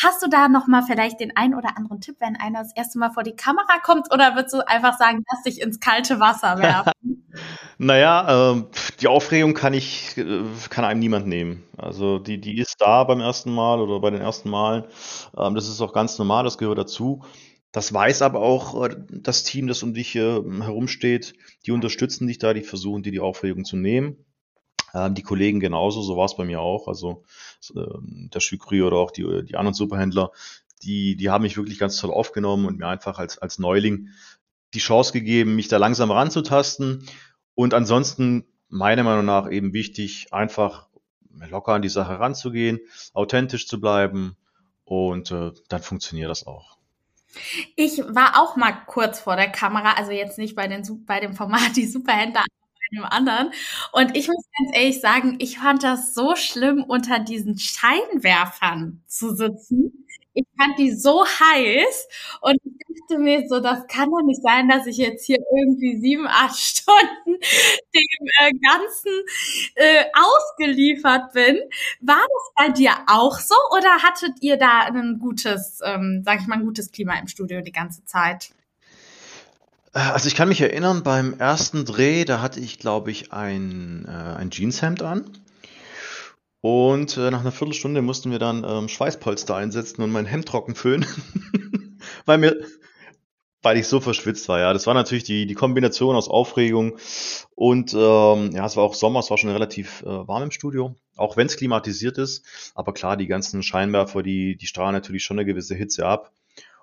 Hast 0.03 0.21
du 0.21 0.27
da 0.29 0.47
noch 0.47 0.67
mal 0.67 0.83
vielleicht 0.83 1.19
den 1.19 1.36
einen 1.36 1.55
oder 1.55 1.75
anderen 1.75 2.01
Tipp, 2.01 2.17
wenn 2.19 2.36
einer 2.36 2.60
das 2.60 2.75
erste 2.75 2.99
Mal 2.99 3.10
vor 3.10 3.23
die 3.23 3.36
Kamera 3.36 3.79
kommt, 3.81 4.13
oder 4.13 4.36
würdest 4.36 4.53
du 4.53 4.67
einfach 4.67 4.97
sagen, 4.97 5.23
lass 5.31 5.41
dich 5.41 5.60
ins 5.60 5.79
kalte 5.79 6.19
Wasser 6.19 6.60
werfen? 6.60 6.91
naja, 7.79 8.53
äh, 8.53 8.63
die 9.01 9.07
Aufregung 9.07 9.55
kann 9.55 9.73
ich, 9.73 10.15
äh, 10.17 10.43
kann 10.69 10.86
einem 10.86 10.99
niemand 10.99 11.25
nehmen. 11.25 11.63
Also 11.77 12.19
die, 12.19 12.39
die 12.39 12.60
ist 12.60 12.75
da 12.79 13.05
beim 13.05 13.21
ersten 13.21 13.51
Mal 13.51 13.81
oder 13.81 13.99
bei 13.99 14.12
den 14.12 14.21
ersten 14.21 14.51
Malen. 14.51 14.83
Ähm, 15.36 15.55
das 15.55 15.67
ist 15.67 15.81
auch 15.81 15.93
ganz 15.93 16.19
normal, 16.19 16.43
das 16.43 16.60
gehört 16.60 16.77
dazu. 16.77 17.23
Das 17.71 17.91
weiß 17.91 18.21
aber 18.21 18.39
auch 18.39 18.86
äh, 18.86 18.95
das 19.10 19.43
Team, 19.43 19.67
das 19.67 19.81
um 19.81 19.95
dich 19.95 20.15
äh, 20.15 20.41
herumsteht. 20.62 21.33
Die 21.65 21.71
unterstützen 21.71 22.27
dich 22.27 22.38
da, 22.38 22.53
die 22.53 22.62
versuchen 22.62 23.01
dir 23.01 23.12
die 23.12 23.19
Aufregung 23.19 23.65
zu 23.65 23.77
nehmen. 23.77 24.26
Ähm, 24.97 25.13
die 25.13 25.23
Kollegen 25.23 25.60
genauso, 25.60 26.01
so 26.01 26.17
war 26.17 26.25
es 26.25 26.36
bei 26.36 26.45
mir 26.45 26.60
auch. 26.60 26.88
Also 26.88 27.23
äh, 27.75 27.81
der 28.33 28.39
Schükri 28.39 28.81
oder 28.81 28.97
auch 28.97 29.12
die, 29.12 29.43
die 29.45 29.55
anderen 29.55 29.73
Superhändler, 29.73 30.31
die, 30.83 31.15
die 31.15 31.29
haben 31.29 31.43
mich 31.43 31.57
wirklich 31.57 31.79
ganz 31.79 31.97
toll 31.97 32.12
aufgenommen 32.12 32.65
und 32.65 32.79
mir 32.79 32.88
einfach 32.88 33.19
als, 33.19 33.38
als 33.38 33.60
Neuling 33.60 34.10
die 34.73 34.79
Chance 34.79 35.13
gegeben, 35.13 35.55
mich 35.55 35.67
da 35.67 35.77
langsam 35.77 36.12
ranzutasten. 36.12 37.07
Und 37.55 37.73
ansonsten, 37.73 38.45
meiner 38.69 39.03
Meinung 39.03 39.25
nach, 39.25 39.49
eben 39.49 39.73
wichtig, 39.73 40.33
einfach 40.33 40.88
locker 41.49 41.73
an 41.73 41.81
die 41.81 41.89
Sache 41.89 42.19
ranzugehen, 42.19 42.79
authentisch 43.13 43.67
zu 43.67 43.79
bleiben 43.79 44.36
und 44.83 45.31
äh, 45.31 45.51
dann 45.69 45.81
funktioniert 45.81 46.29
das 46.29 46.47
auch. 46.47 46.77
Ich 47.75 47.99
war 47.99 48.41
auch 48.41 48.55
mal 48.55 48.71
kurz 48.88 49.19
vor 49.19 49.36
der 49.36 49.51
Kamera, 49.51 49.93
also 49.93 50.12
jetzt 50.12 50.39
nicht 50.39 50.55
bei, 50.55 50.67
den, 50.67 50.83
bei 51.05 51.19
dem 51.19 51.33
Format 51.33 51.75
Die 51.75 51.86
Superhändler, 51.86 52.43
dem 52.91 53.04
anderen. 53.06 53.52
Und 53.91 54.15
ich 54.17 54.28
muss 54.28 54.43
ganz 54.58 54.76
ehrlich 54.78 55.00
sagen, 55.02 55.36
ich 55.39 55.60
fand 55.60 55.84
das 55.84 56.13
so 56.13 56.36
schlimm, 56.36 56.84
unter 56.84 57.19
diesen 57.19 57.58
Scheinwerfern 57.58 59.02
zu 59.08 59.36
sitzen. 59.36 60.06
Ich 60.34 60.45
fand 60.58 60.78
die 60.78 60.91
so 60.91 61.26
heiß 61.26 62.08
und 62.41 62.58
ich 62.63 62.73
dachte 63.10 63.19
mir 63.19 63.47
so, 63.47 63.60
das 63.60 63.88
kann 63.88 64.12
doch 64.12 64.21
nicht 64.23 64.41
sein, 64.43 64.69
dass 64.69 64.86
ich 64.86 64.97
jetzt 64.97 65.26
hier 65.26 65.38
irgendwie 65.56 66.00
sieben, 66.00 66.28
acht 66.28 66.56
Stunden 66.60 67.39
dem 67.95 68.28
äh, 68.41 68.52
Ganzen 68.69 69.12
äh, 69.76 70.04
ausgeliefert 70.13 71.34
bin. 71.34 71.58
War 72.02 72.17
das 72.21 72.52
bei 72.56 72.69
dir 72.69 72.91
auch 73.08 73.39
so 73.39 73.56
oder 73.76 74.04
hattet 74.04 74.41
ihr 74.41 74.58
da 74.58 74.82
ein 74.82 75.17
gutes, 75.19 75.80
ähm, 75.84 76.21
sag 76.26 76.39
ich 76.41 76.47
mal, 76.47 76.58
ein 76.60 76.65
gutes 76.65 76.91
Klima 76.91 77.17
im 77.19 77.28
Studio 77.28 77.62
die 77.62 77.71
ganze 77.71 78.06
Zeit? 78.06 78.52
Äh, 79.97 80.12
also 80.12 80.27
ich 80.27 80.36
kann 80.36 80.49
mich 80.49 80.62
erinnern, 80.62 81.03
beim 81.03 81.33
ersten 81.39 81.83
Dreh, 81.86 82.23
da 82.25 82.41
hatte 82.41 82.60
ich, 82.60 82.77
glaube 82.79 83.12
ich, 83.12 83.34
ein, 83.34 84.05
äh, 84.07 84.11
ein 84.11 84.51
Jeanshemd 84.51 85.01
an. 85.01 85.26
Und 86.61 87.17
äh, 87.17 87.32
nach 87.32 87.41
einer 87.41 87.51
Viertelstunde 87.51 88.01
mussten 88.01 88.32
wir 88.32 88.39
dann 88.39 88.63
ähm, 88.67 88.89
Schweißpolster 88.89 89.55
einsetzen 89.55 90.01
und 90.01 90.11
mein 90.11 90.26
Hemd 90.26 90.47
trocken 90.47 90.76
föhnen, 90.76 91.05
weil 92.26 92.39
mir, 92.39 92.57
weil 93.61 93.78
ich 93.78 93.88
so 93.88 93.99
verschwitzt 93.99 94.49
war. 94.49 94.59
Ja, 94.59 94.74
das 94.74 94.88
war 94.88 94.93
natürlich 94.93 95.24
die 95.24 95.45
die 95.45 95.53
Kombination 95.53 96.15
aus 96.15 96.28
Aufregung 96.30 96.97
und 97.55 97.93
ähm, 97.93 98.51
ja, 98.53 98.65
es 98.65 98.76
war 98.76 98.84
auch 98.84 98.95
Sommer, 98.95 99.19
es 99.19 99.30
war 99.30 99.38
schon 99.38 99.51
relativ 99.51 100.01
äh, 100.01 100.28
warm 100.28 100.43
im 100.43 100.51
Studio, 100.51 100.95
auch 101.15 101.38
wenn 101.38 101.47
es 101.47 101.57
klimatisiert 101.57 102.17
ist. 102.17 102.43
Aber 102.76 102.93
klar, 102.93 103.17
die 103.17 103.28
ganzen 103.28 103.61
Scheinwerfer, 103.63 104.24
die 104.24 104.57
die 104.57 104.67
strahlen 104.67 104.93
natürlich 104.93 105.24
schon 105.24 105.38
eine 105.38 105.45
gewisse 105.45 105.76
Hitze 105.76 106.05
ab. 106.05 106.34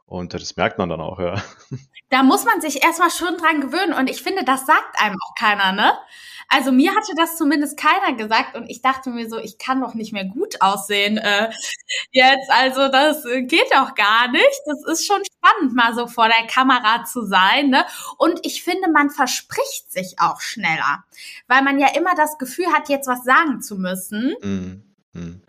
Und 0.07 0.35
das 0.35 0.57
merkt 0.57 0.79
man 0.79 0.89
dann 0.89 1.01
auch, 1.01 1.19
ja. 1.19 1.43
Da 2.11 2.23
muss 2.23 2.45
man 2.45 2.61
sich 2.61 2.85
erstmal 2.85 3.11
schon 3.11 3.37
dran 3.39 3.61
gewöhnen. 3.61 3.93
Und 3.93 4.09
ich 4.09 4.23
finde, 4.23 4.45
das 4.45 4.67
sagt 4.67 5.01
einem 5.01 5.17
auch 5.27 5.35
keiner, 5.35 5.73
ne? 5.73 5.93
Also 6.49 6.73
mir 6.73 6.95
hatte 6.95 7.13
das 7.17 7.37
zumindest 7.37 7.79
keiner 7.79 8.17
gesagt 8.17 8.55
und 8.55 8.69
ich 8.69 8.83
dachte 8.83 9.11
mir 9.11 9.29
so, 9.29 9.39
ich 9.39 9.59
kann 9.59 9.81
doch 9.81 9.95
nicht 9.95 10.13
mehr 10.13 10.27
gut 10.27 10.61
aussehen 10.61 11.17
äh, 11.17 11.51
jetzt. 12.11 12.51
Also 12.51 12.89
das 12.89 13.25
geht 13.25 13.67
doch 13.73 13.95
gar 13.95 14.31
nicht. 14.31 14.61
Das 14.67 14.85
ist 14.87 15.07
schon 15.07 15.23
spannend, 15.25 15.75
mal 15.75 15.95
so 15.95 16.07
vor 16.07 16.29
der 16.29 16.47
Kamera 16.47 17.05
zu 17.05 17.25
sein. 17.25 17.71
Ne? 17.71 17.85
Und 18.19 18.41
ich 18.43 18.63
finde, 18.63 18.91
man 18.91 19.11
verspricht 19.11 19.91
sich 19.91 20.17
auch 20.19 20.41
schneller, 20.41 21.05
weil 21.49 21.63
man 21.63 21.79
ja 21.79 21.89
immer 21.97 22.15
das 22.15 22.39
Gefühl 22.39 22.73
hat, 22.73 22.89
jetzt 22.89 23.09
was 23.09 23.25
sagen 23.25 23.61
zu 23.63 23.77
müssen. 23.77 24.37
Mm, 24.43 25.19
mm. 25.19 25.43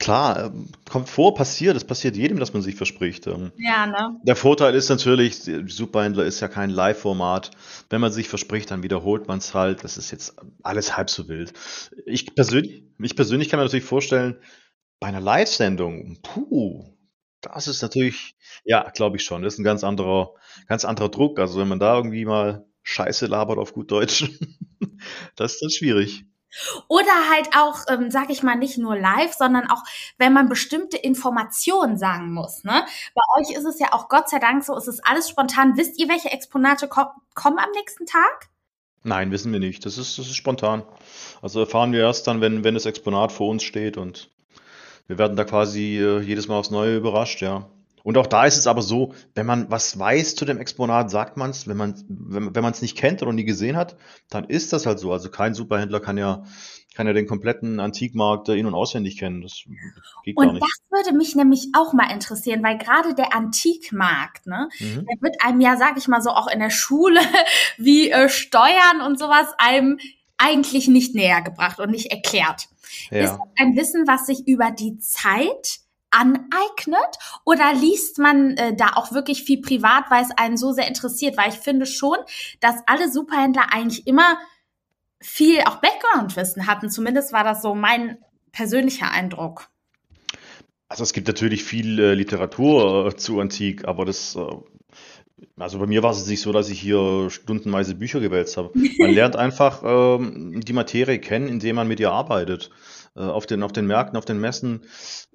Klar, 0.00 0.50
kommt 0.88 1.10
vor, 1.10 1.34
passiert, 1.34 1.76
es 1.76 1.84
passiert 1.84 2.16
jedem, 2.16 2.38
dass 2.38 2.54
man 2.54 2.62
sich 2.62 2.74
verspricht. 2.74 3.26
Ähm. 3.26 3.52
Ja, 3.58 3.86
ne? 3.86 4.18
Der 4.22 4.34
Vorteil 4.34 4.74
ist 4.74 4.88
natürlich, 4.88 5.42
Superhändler 5.66 6.24
ist 6.24 6.40
ja 6.40 6.48
kein 6.48 6.70
Live-Format. 6.70 7.50
Wenn 7.90 8.00
man 8.00 8.10
sich 8.10 8.26
verspricht, 8.26 8.70
dann 8.70 8.82
wiederholt 8.82 9.28
man 9.28 9.38
es 9.38 9.52
halt. 9.52 9.84
Das 9.84 9.98
ist 9.98 10.10
jetzt 10.10 10.36
alles 10.62 10.96
halb 10.96 11.10
so 11.10 11.28
wild. 11.28 11.52
Ich 12.06 12.34
persönlich, 12.34 12.82
ich 12.98 13.14
persönlich 13.14 13.50
kann 13.50 13.60
mir 13.60 13.64
natürlich 13.64 13.84
vorstellen, 13.84 14.38
bei 15.00 15.08
einer 15.08 15.20
Live-Sendung, 15.20 16.18
puh, 16.22 16.96
das 17.42 17.68
ist 17.68 17.82
natürlich, 17.82 18.36
ja, 18.64 18.88
glaube 18.94 19.18
ich 19.18 19.24
schon. 19.24 19.42
Das 19.42 19.52
ist 19.54 19.58
ein 19.58 19.64
ganz 19.64 19.84
anderer, 19.84 20.32
ganz 20.66 20.86
anderer 20.86 21.10
Druck. 21.10 21.38
Also 21.38 21.60
wenn 21.60 21.68
man 21.68 21.78
da 21.78 21.94
irgendwie 21.94 22.24
mal 22.24 22.64
Scheiße 22.84 23.26
labert 23.26 23.58
auf 23.58 23.74
gut 23.74 23.90
Deutsch, 23.90 24.30
das 25.36 25.52
ist 25.52 25.62
dann 25.62 25.70
schwierig. 25.70 26.24
Oder 26.88 27.30
halt 27.30 27.48
auch, 27.56 27.84
ähm, 27.88 28.10
sag 28.10 28.30
ich 28.30 28.42
mal, 28.42 28.56
nicht 28.56 28.78
nur 28.78 28.96
live, 28.96 29.32
sondern 29.34 29.70
auch, 29.70 29.82
wenn 30.18 30.32
man 30.32 30.48
bestimmte 30.48 30.96
Informationen 30.96 31.96
sagen 31.96 32.32
muss. 32.32 32.64
Ne? 32.64 32.84
Bei 33.14 33.22
euch 33.40 33.56
ist 33.56 33.64
es 33.64 33.78
ja 33.78 33.92
auch 33.92 34.08
Gott 34.08 34.28
sei 34.28 34.38
Dank 34.38 34.64
so, 34.64 34.76
es 34.76 34.88
ist 34.88 35.06
alles 35.06 35.28
spontan. 35.28 35.76
Wisst 35.76 35.98
ihr, 35.98 36.08
welche 36.08 36.30
Exponate 36.30 36.88
ko 36.88 37.06
kommen 37.34 37.58
am 37.58 37.70
nächsten 37.74 38.06
Tag? 38.06 38.48
Nein, 39.02 39.30
wissen 39.30 39.52
wir 39.52 39.60
nicht. 39.60 39.86
Das 39.86 39.96
ist, 39.96 40.18
das 40.18 40.26
ist 40.26 40.36
spontan. 40.36 40.82
Also 41.40 41.60
erfahren 41.60 41.92
wir 41.92 42.00
erst 42.00 42.26
dann, 42.26 42.40
wenn, 42.40 42.64
wenn 42.64 42.74
das 42.74 42.86
Exponat 42.86 43.32
vor 43.32 43.48
uns 43.48 43.62
steht 43.62 43.96
und 43.96 44.30
wir 45.06 45.18
werden 45.18 45.36
da 45.36 45.44
quasi 45.44 45.98
äh, 45.98 46.20
jedes 46.20 46.48
Mal 46.48 46.58
aufs 46.58 46.70
Neue 46.70 46.96
überrascht, 46.96 47.40
ja. 47.40 47.66
Und 48.02 48.16
auch 48.18 48.26
da 48.26 48.44
ist 48.44 48.56
es 48.56 48.66
aber 48.66 48.82
so, 48.82 49.14
wenn 49.34 49.46
man 49.46 49.70
was 49.70 49.98
weiß 49.98 50.34
zu 50.34 50.44
dem 50.44 50.58
Exponat, 50.58 51.10
sagt 51.10 51.36
man 51.36 51.50
es. 51.50 51.68
Wenn 51.68 51.76
man 51.76 51.94
wenn, 52.08 52.54
wenn 52.54 52.62
man 52.62 52.72
es 52.72 52.82
nicht 52.82 52.96
kennt 52.96 53.22
oder 53.22 53.32
nie 53.32 53.44
gesehen 53.44 53.76
hat, 53.76 53.96
dann 54.28 54.44
ist 54.44 54.72
das 54.72 54.86
halt 54.86 54.98
so. 54.98 55.12
Also 55.12 55.30
kein 55.30 55.54
Superhändler 55.54 56.00
kann 56.00 56.18
ja 56.18 56.44
kann 56.94 57.06
ja 57.06 57.12
den 57.12 57.26
kompletten 57.26 57.78
Antikmarkt 57.78 58.48
in- 58.48 58.66
und 58.66 58.74
auswendig 58.74 59.16
kennen. 59.18 59.42
Das 59.42 59.62
geht 60.24 60.36
und 60.36 60.44
gar 60.44 60.52
nicht. 60.54 60.62
das 60.62 60.80
würde 60.90 61.16
mich 61.16 61.36
nämlich 61.36 61.68
auch 61.72 61.92
mal 61.92 62.10
interessieren, 62.12 62.62
weil 62.62 62.78
gerade 62.78 63.14
der 63.14 63.34
Antikmarkt, 63.34 64.46
ne, 64.46 64.68
mhm. 64.78 65.06
der 65.06 65.20
wird 65.20 65.36
einem 65.44 65.60
ja, 65.60 65.76
sag 65.76 65.96
ich 65.96 66.08
mal 66.08 66.20
so, 66.20 66.30
auch 66.30 66.48
in 66.48 66.58
der 66.58 66.70
Schule 66.70 67.20
wie 67.78 68.10
äh, 68.10 68.28
Steuern 68.28 69.02
und 69.06 69.18
sowas 69.18 69.46
einem 69.58 69.98
eigentlich 70.36 70.88
nicht 70.88 71.14
näher 71.14 71.42
gebracht 71.42 71.80
und 71.80 71.90
nicht 71.90 72.10
erklärt. 72.10 72.68
Ja. 73.10 73.24
Ist 73.24 73.38
ein 73.58 73.76
Wissen, 73.76 74.06
was 74.06 74.26
sich 74.26 74.46
über 74.48 74.70
die 74.70 74.98
Zeit 74.98 75.80
aneignet 76.10 77.18
oder 77.44 77.72
liest 77.72 78.18
man 78.18 78.56
äh, 78.56 78.74
da 78.74 78.92
auch 78.94 79.12
wirklich 79.12 79.44
viel 79.44 79.60
privat, 79.60 80.10
weil 80.10 80.24
es 80.24 80.30
einen 80.36 80.56
so 80.56 80.72
sehr 80.72 80.88
interessiert? 80.88 81.36
Weil 81.36 81.50
ich 81.50 81.58
finde 81.58 81.86
schon, 81.86 82.16
dass 82.60 82.76
alle 82.86 83.10
Superhändler 83.10 83.72
eigentlich 83.72 84.06
immer 84.06 84.38
viel 85.20 85.60
auch 85.60 85.76
Background-Wissen 85.76 86.66
hatten. 86.66 86.90
Zumindest 86.90 87.32
war 87.32 87.44
das 87.44 87.62
so 87.62 87.74
mein 87.74 88.18
persönlicher 88.52 89.10
Eindruck. 89.10 89.68
Also 90.88 91.04
es 91.04 91.12
gibt 91.12 91.28
natürlich 91.28 91.62
viel 91.62 92.00
äh, 92.00 92.14
Literatur 92.14 93.06
äh, 93.06 93.16
zu 93.16 93.38
Antik, 93.38 93.86
aber 93.86 94.04
das, 94.04 94.34
äh, 94.34 94.40
also 95.56 95.78
bei 95.78 95.86
mir 95.86 96.02
war 96.02 96.10
es 96.10 96.26
nicht 96.26 96.40
so, 96.40 96.50
dass 96.50 96.68
ich 96.68 96.80
hier 96.80 97.30
stundenweise 97.30 97.94
Bücher 97.94 98.18
gewälzt 98.18 98.56
habe. 98.56 98.72
Man 98.98 99.10
lernt 99.14 99.36
einfach 99.36 99.82
ähm, 99.84 100.60
die 100.60 100.72
Materie 100.72 101.20
kennen, 101.20 101.48
indem 101.48 101.76
man 101.76 101.86
mit 101.86 102.00
ihr 102.00 102.10
arbeitet. 102.10 102.70
Äh, 103.20 103.24
auf, 103.24 103.44
den, 103.44 103.62
auf 103.62 103.72
den 103.72 103.86
Märkten, 103.86 104.16
auf 104.16 104.24
den 104.24 104.40
Messen, 104.40 104.86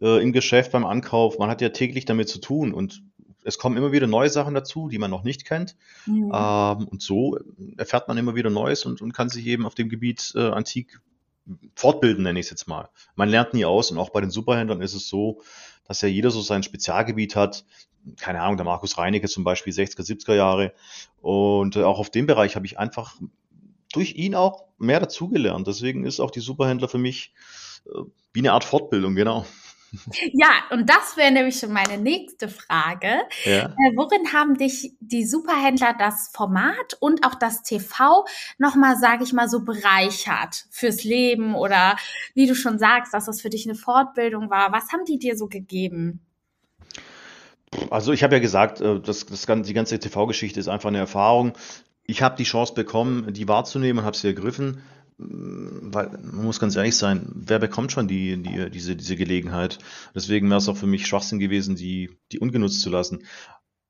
äh, 0.01 0.21
im 0.21 0.33
Geschäft, 0.33 0.71
beim 0.71 0.85
Ankauf. 0.85 1.37
Man 1.37 1.49
hat 1.49 1.61
ja 1.61 1.69
täglich 1.69 2.05
damit 2.05 2.29
zu 2.29 2.39
tun 2.39 2.73
und 2.73 3.03
es 3.43 3.59
kommen 3.59 3.77
immer 3.77 3.91
wieder 3.91 4.07
neue 4.07 4.29
Sachen 4.29 4.55
dazu, 4.55 4.89
die 4.89 4.97
man 4.97 5.11
noch 5.11 5.23
nicht 5.23 5.45
kennt. 5.45 5.75
Mhm. 6.07 6.31
Ähm, 6.33 6.87
und 6.87 7.03
so 7.03 7.37
erfährt 7.77 8.07
man 8.07 8.17
immer 8.17 8.33
wieder 8.33 8.49
Neues 8.49 8.85
und, 8.85 9.01
und 9.01 9.13
kann 9.13 9.29
sich 9.29 9.45
eben 9.45 9.67
auf 9.67 9.75
dem 9.75 9.87
Gebiet 9.87 10.33
äh, 10.35 10.49
Antik 10.49 10.99
fortbilden, 11.75 12.23
nenne 12.23 12.39
ich 12.39 12.47
es 12.47 12.49
jetzt 12.49 12.67
mal. 12.67 12.89
Man 13.15 13.29
lernt 13.29 13.53
nie 13.53 13.65
aus 13.65 13.91
und 13.91 13.99
auch 13.99 14.09
bei 14.09 14.19
den 14.19 14.31
Superhändlern 14.31 14.81
ist 14.81 14.95
es 14.95 15.07
so, 15.07 15.41
dass 15.87 16.01
ja 16.01 16.07
jeder 16.07 16.31
so 16.31 16.41
sein 16.41 16.63
Spezialgebiet 16.63 17.35
hat. 17.35 17.65
Keine 18.17 18.41
Ahnung, 18.41 18.57
der 18.57 18.65
Markus 18.65 18.97
Reinecke 18.97 19.27
zum 19.27 19.43
Beispiel 19.43 19.73
60er, 19.73 20.01
70er 20.01 20.33
Jahre. 20.33 20.73
Und 21.21 21.75
äh, 21.75 21.83
auch 21.83 21.99
auf 21.99 22.09
dem 22.09 22.25
Bereich 22.25 22.55
habe 22.55 22.65
ich 22.65 22.79
einfach 22.79 23.15
durch 23.93 24.15
ihn 24.15 24.33
auch 24.33 24.63
mehr 24.79 24.99
dazugelernt. 24.99 25.67
Deswegen 25.67 26.03
ist 26.03 26.19
auch 26.19 26.31
die 26.31 26.39
Superhändler 26.39 26.87
für 26.87 26.97
mich 26.97 27.31
wie 28.33 28.39
eine 28.39 28.53
Art 28.53 28.63
Fortbildung, 28.63 29.15
genau. 29.15 29.45
Ja, 30.33 30.49
und 30.71 30.89
das 30.89 31.17
wäre 31.17 31.31
nämlich 31.31 31.59
schon 31.59 31.71
meine 31.71 31.97
nächste 31.97 32.49
Frage. 32.49 33.21
Ja. 33.45 33.67
Äh, 33.67 33.95
worin 33.95 34.33
haben 34.33 34.57
dich 34.57 34.93
die 34.99 35.25
Superhändler 35.25 35.95
das 35.97 36.31
Format 36.33 36.97
und 36.99 37.25
auch 37.25 37.35
das 37.35 37.63
TV 37.63 38.25
nochmal, 38.57 38.97
sage 38.97 39.23
ich 39.23 39.33
mal, 39.33 39.49
so 39.49 39.63
bereichert 39.63 40.65
fürs 40.69 41.03
Leben 41.03 41.55
oder 41.55 41.95
wie 42.33 42.47
du 42.47 42.55
schon 42.55 42.79
sagst, 42.79 43.13
dass 43.13 43.25
das 43.25 43.41
für 43.41 43.49
dich 43.49 43.65
eine 43.65 43.75
Fortbildung 43.75 44.49
war? 44.49 44.71
Was 44.71 44.91
haben 44.91 45.05
die 45.05 45.19
dir 45.19 45.37
so 45.37 45.47
gegeben? 45.47 46.21
Also 47.89 48.13
ich 48.13 48.23
habe 48.23 48.35
ja 48.35 48.39
gesagt, 48.39 48.81
äh, 48.81 48.99
das, 48.99 49.25
das, 49.25 49.45
die 49.45 49.73
ganze 49.73 49.99
TV-Geschichte 49.99 50.59
ist 50.59 50.67
einfach 50.67 50.89
eine 50.89 50.99
Erfahrung. 50.99 51.53
Ich 52.03 52.21
habe 52.21 52.35
die 52.35 52.43
Chance 52.43 52.73
bekommen, 52.73 53.33
die 53.33 53.47
wahrzunehmen 53.47 53.99
und 53.99 54.05
habe 54.05 54.17
sie 54.17 54.27
ergriffen 54.27 54.83
weil 55.17 56.09
man 56.09 56.45
muss 56.45 56.59
ganz 56.59 56.75
ehrlich 56.75 56.97
sein, 56.97 57.31
wer 57.33 57.59
bekommt 57.59 57.91
schon 57.91 58.07
die, 58.07 58.41
die, 58.41 58.69
diese, 58.69 58.95
diese 58.95 59.15
Gelegenheit? 59.15 59.79
Deswegen 60.13 60.49
wäre 60.49 60.57
es 60.57 60.67
auch 60.67 60.77
für 60.77 60.87
mich 60.87 61.07
Schwachsinn 61.07 61.39
gewesen, 61.39 61.75
die, 61.75 62.11
die 62.31 62.39
ungenutzt 62.39 62.81
zu 62.81 62.89
lassen. 62.89 63.25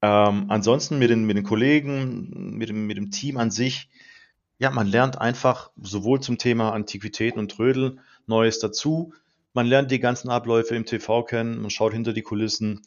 Ähm, 0.02 0.46
ansonsten 0.50 1.00
mit 1.00 1.10
den, 1.10 1.26
mit 1.26 1.38
den 1.38 1.44
Kollegen, 1.44 2.58
mit 2.58 2.70
dem, 2.70 2.86
mit 2.86 2.98
dem 2.98 3.10
Team 3.10 3.38
an 3.38 3.50
sich, 3.50 3.90
ja, 4.60 4.70
man 4.70 4.88
lernt 4.88 5.20
einfach 5.20 5.72
sowohl 5.76 6.22
zum 6.22 6.38
Thema 6.38 6.72
Antiquitäten 6.72 7.40
und 7.40 7.52
Trödel 7.52 7.98
Neues 8.26 8.60
dazu. 8.60 9.14
Man 9.54 9.66
lernt 9.66 9.92
die 9.92 10.00
ganzen 10.00 10.30
Abläufe 10.30 10.76
im 10.76 10.86
TV 10.86 11.24
kennen, 11.24 11.62
man 11.62 11.70
schaut 11.70 11.94
hinter 11.94 12.14
die 12.14 12.22
Kulissen. 12.22 12.82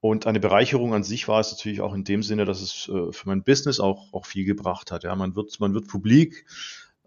Und 0.00 0.26
eine 0.26 0.40
Bereicherung 0.40 0.94
an 0.94 1.04
sich 1.04 1.28
war 1.28 1.40
es 1.40 1.52
natürlich 1.52 1.80
auch 1.80 1.94
in 1.94 2.04
dem 2.04 2.22
Sinne, 2.22 2.44
dass 2.44 2.60
es 2.60 2.88
äh, 2.88 3.12
für 3.12 3.28
mein 3.28 3.44
Business 3.44 3.78
auch, 3.78 4.12
auch 4.12 4.26
viel 4.26 4.44
gebracht 4.44 4.90
hat. 4.90 5.04
Ja, 5.04 5.14
man 5.14 5.36
wird, 5.36 5.58
man 5.60 5.74
wird 5.74 5.86
publik, 5.86 6.44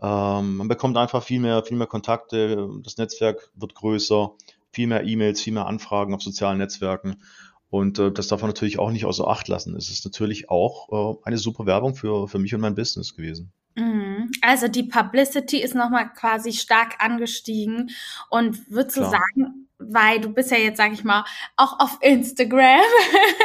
ähm, 0.02 0.58
man 0.58 0.68
bekommt 0.68 0.98
einfach 0.98 1.24
viel 1.24 1.40
mehr, 1.40 1.64
viel 1.64 1.78
mehr 1.78 1.88
Kontakte, 1.88 2.70
das 2.84 2.98
Netzwerk 2.98 3.50
wird 3.56 3.76
größer, 3.76 4.32
viel 4.72 4.88
mehr 4.88 5.04
E-Mails, 5.04 5.42
viel 5.42 5.54
mehr 5.54 5.68
Anfragen 5.68 6.14
auf 6.14 6.22
sozialen 6.22 6.58
Netzwerken. 6.58 7.22
Und 7.70 8.00
äh, 8.00 8.12
das 8.12 8.28
darf 8.28 8.42
man 8.42 8.50
natürlich 8.50 8.80
auch 8.80 8.92
nicht 8.92 9.06
außer 9.06 9.28
Acht 9.28 9.48
lassen. 9.48 9.76
Es 9.76 9.90
ist 9.90 10.06
natürlich 10.06 10.50
auch 10.50 11.16
äh, 11.16 11.18
eine 11.24 11.38
super 11.38 11.66
Werbung 11.66 11.96
für, 11.96 12.28
für 12.28 12.40
mich 12.40 12.54
und 12.54 12.62
mein 12.62 12.76
Business 12.76 13.16
gewesen. 13.16 13.52
Mhm. 13.76 14.32
Also 14.42 14.68
die 14.68 14.84
Publicity 14.84 15.62
ist 15.62 15.76
nochmal 15.76 16.12
quasi 16.14 16.54
stark 16.54 17.04
angestiegen 17.04 17.92
und 18.30 18.70
würdest 18.72 18.98
du 18.98 19.02
sagen, 19.04 19.68
weil 19.78 20.22
du 20.22 20.30
bist 20.30 20.52
ja 20.52 20.58
jetzt, 20.58 20.78
sag 20.78 20.94
ich 20.94 21.04
mal, 21.04 21.26
auch 21.58 21.80
auf 21.80 21.98
Instagram. 22.02 22.80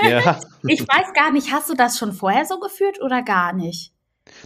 Ja. 0.08 0.40
ich 0.66 0.80
weiß 0.80 1.12
gar 1.14 1.32
nicht, 1.32 1.52
hast 1.52 1.68
du 1.68 1.74
das 1.74 1.98
schon 1.98 2.12
vorher 2.12 2.44
so 2.44 2.60
geführt 2.60 3.00
oder 3.00 3.22
gar 3.22 3.52
nicht? 3.52 3.92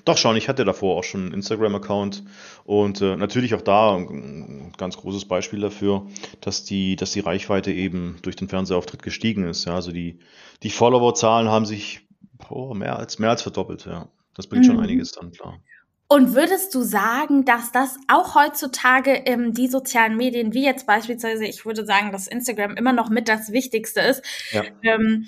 Doch 0.04 0.18
schon, 0.18 0.36
ich 0.36 0.48
hatte 0.48 0.64
davor 0.64 0.98
auch 0.98 1.04
schon 1.04 1.26
einen 1.26 1.34
Instagram-Account 1.34 2.24
und 2.64 3.00
äh, 3.00 3.16
natürlich 3.16 3.54
auch 3.54 3.62
da 3.62 3.96
ein 3.96 4.72
ganz 4.76 4.96
großes 4.96 5.26
Beispiel 5.26 5.60
dafür, 5.60 6.06
dass 6.40 6.64
die, 6.64 6.96
dass 6.96 7.12
die 7.12 7.20
Reichweite 7.20 7.72
eben 7.72 8.18
durch 8.22 8.36
den 8.36 8.48
Fernsehauftritt 8.48 9.02
gestiegen 9.02 9.44
ist. 9.44 9.64
Ja, 9.64 9.74
also 9.74 9.92
die, 9.92 10.18
die 10.62 10.70
Follower-Zahlen 10.70 11.48
haben 11.48 11.66
sich 11.66 12.00
oh, 12.48 12.74
mehr, 12.74 12.98
als, 12.98 13.18
mehr 13.18 13.30
als 13.30 13.42
verdoppelt. 13.42 13.86
Ja. 13.86 14.08
Das 14.34 14.46
bringt 14.46 14.64
mhm. 14.64 14.70
schon 14.70 14.80
einiges 14.80 15.12
dann, 15.12 15.30
klar. 15.32 15.58
Und 16.06 16.34
würdest 16.34 16.74
du 16.74 16.82
sagen, 16.82 17.44
dass 17.44 17.72
das 17.72 17.96
auch 18.08 18.34
heutzutage 18.34 19.10
ähm, 19.24 19.54
die 19.54 19.68
sozialen 19.68 20.16
Medien, 20.16 20.52
wie 20.52 20.64
jetzt 20.64 20.86
beispielsweise, 20.86 21.46
ich 21.46 21.64
würde 21.64 21.86
sagen, 21.86 22.12
dass 22.12 22.28
Instagram 22.28 22.76
immer 22.76 22.92
noch 22.92 23.08
mit 23.08 23.28
das 23.28 23.52
Wichtigste 23.52 24.00
ist, 24.00 24.22
ja. 24.52 24.64
ähm, 24.82 25.26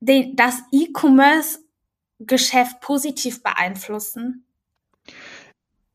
den, 0.00 0.36
das 0.36 0.62
E-Commerce 0.72 1.60
Geschäft 2.18 2.80
positiv 2.80 3.42
beeinflussen? 3.42 4.44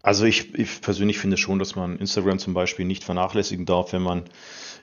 Also 0.04 0.26
ich, 0.26 0.56
ich 0.56 0.82
persönlich 0.82 1.20
finde 1.20 1.38
schon, 1.38 1.60
dass 1.60 1.76
man 1.76 1.98
Instagram 1.98 2.40
zum 2.40 2.54
Beispiel 2.54 2.86
nicht 2.86 3.04
vernachlässigen 3.04 3.66
darf, 3.66 3.94
wenn 3.94 4.02
man 4.02 4.24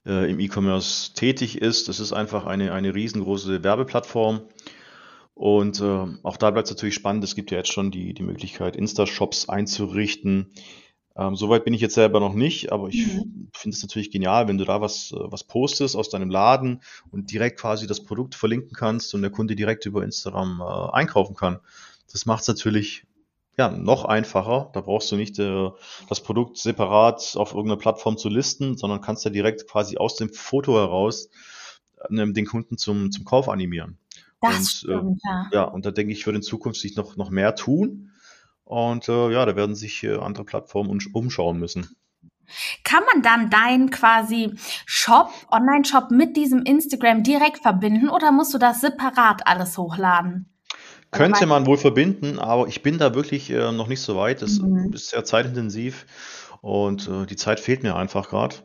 äh, 0.06 0.30
im 0.30 0.38
E-Commerce 0.38 1.12
tätig 1.14 1.60
ist. 1.60 1.88
Das 1.88 1.98
ist 1.98 2.12
einfach 2.12 2.46
eine, 2.46 2.72
eine 2.72 2.94
riesengroße 2.94 3.64
Werbeplattform. 3.64 4.42
Und 5.34 5.80
äh, 5.80 6.06
auch 6.22 6.36
da 6.36 6.50
bleibt 6.50 6.68
es 6.68 6.74
natürlich 6.74 6.94
spannend. 6.94 7.24
Es 7.24 7.34
gibt 7.34 7.50
ja 7.50 7.58
jetzt 7.58 7.72
schon 7.72 7.90
die, 7.90 8.14
die 8.14 8.22
Möglichkeit, 8.22 8.76
Insta-Shops 8.76 9.48
einzurichten. 9.48 10.52
Ähm, 11.18 11.34
Soweit 11.34 11.64
bin 11.64 11.74
ich 11.74 11.80
jetzt 11.80 11.94
selber 11.94 12.20
noch 12.20 12.34
nicht, 12.34 12.70
aber 12.70 12.88
ich 12.88 13.06
mhm. 13.06 13.50
finde 13.52 13.76
es 13.76 13.82
natürlich 13.82 14.10
genial, 14.10 14.46
wenn 14.46 14.56
du 14.56 14.64
da 14.64 14.80
was, 14.80 15.12
äh, 15.12 15.16
was 15.18 15.44
postest 15.44 15.96
aus 15.96 16.08
deinem 16.08 16.30
Laden 16.30 16.80
und 17.10 17.32
direkt 17.32 17.58
quasi 17.58 17.86
das 17.86 18.04
Produkt 18.04 18.36
verlinken 18.36 18.72
kannst 18.72 19.14
und 19.14 19.22
der 19.22 19.30
Kunde 19.30 19.56
direkt 19.56 19.84
über 19.84 20.04
Instagram 20.04 20.60
äh, 20.60 20.92
einkaufen 20.92 21.34
kann. 21.34 21.58
Das 22.12 22.24
macht 22.24 22.42
es 22.42 22.48
natürlich 22.48 23.04
ja, 23.58 23.70
noch 23.70 24.04
einfacher. 24.04 24.70
Da 24.72 24.80
brauchst 24.80 25.10
du 25.10 25.16
nicht 25.16 25.38
äh, 25.40 25.70
das 26.08 26.22
Produkt 26.22 26.56
separat 26.56 27.34
auf 27.36 27.52
irgendeiner 27.52 27.80
Plattform 27.80 28.16
zu 28.16 28.28
listen, 28.28 28.76
sondern 28.76 29.00
kannst 29.00 29.24
ja 29.24 29.32
direkt 29.32 29.66
quasi 29.66 29.96
aus 29.96 30.14
dem 30.14 30.32
Foto 30.32 30.74
heraus 30.74 31.28
äh, 32.08 32.32
den 32.32 32.46
Kunden 32.46 32.78
zum, 32.78 33.10
zum 33.10 33.24
Kauf 33.24 33.48
animieren. 33.48 33.98
Das 34.40 34.56
und, 34.56 34.68
stimmt, 34.68 35.20
äh, 35.24 35.28
ja. 35.28 35.50
ja, 35.52 35.64
und 35.64 35.84
da 35.84 35.90
denke 35.90 36.12
ich, 36.12 36.24
wird 36.24 36.36
in 36.36 36.42
Zukunft 36.42 36.80
sich 36.80 36.94
noch, 36.94 37.16
noch 37.16 37.30
mehr 37.30 37.56
tun. 37.56 38.12
Und 38.68 39.08
äh, 39.08 39.32
ja, 39.32 39.46
da 39.46 39.56
werden 39.56 39.74
sich 39.74 40.04
äh, 40.04 40.16
andere 40.16 40.44
Plattformen 40.44 40.98
umschauen 41.14 41.58
müssen. 41.58 41.88
Kann 42.84 43.02
man 43.10 43.22
dann 43.22 43.48
deinen 43.48 43.90
quasi 43.90 44.52
Shop, 44.84 45.30
Online-Shop 45.50 46.10
mit 46.10 46.36
diesem 46.36 46.64
Instagram 46.64 47.22
direkt 47.22 47.62
verbinden 47.62 48.10
oder 48.10 48.30
musst 48.30 48.52
du 48.52 48.58
das 48.58 48.82
separat 48.82 49.46
alles 49.46 49.78
hochladen? 49.78 50.52
Könnte 51.10 51.46
man 51.46 51.64
wohl 51.64 51.78
verbinden, 51.78 52.38
aber 52.38 52.68
ich 52.68 52.82
bin 52.82 52.98
da 52.98 53.14
wirklich 53.14 53.48
äh, 53.48 53.72
noch 53.72 53.88
nicht 53.88 54.02
so 54.02 54.16
weit. 54.16 54.42
Das 54.42 54.58
mhm. 54.58 54.92
ist 54.92 55.08
sehr 55.08 55.24
zeitintensiv 55.24 56.04
und 56.60 57.08
äh, 57.08 57.24
die 57.24 57.36
Zeit 57.36 57.60
fehlt 57.60 57.82
mir 57.82 57.96
einfach 57.96 58.28
gerade. 58.28 58.56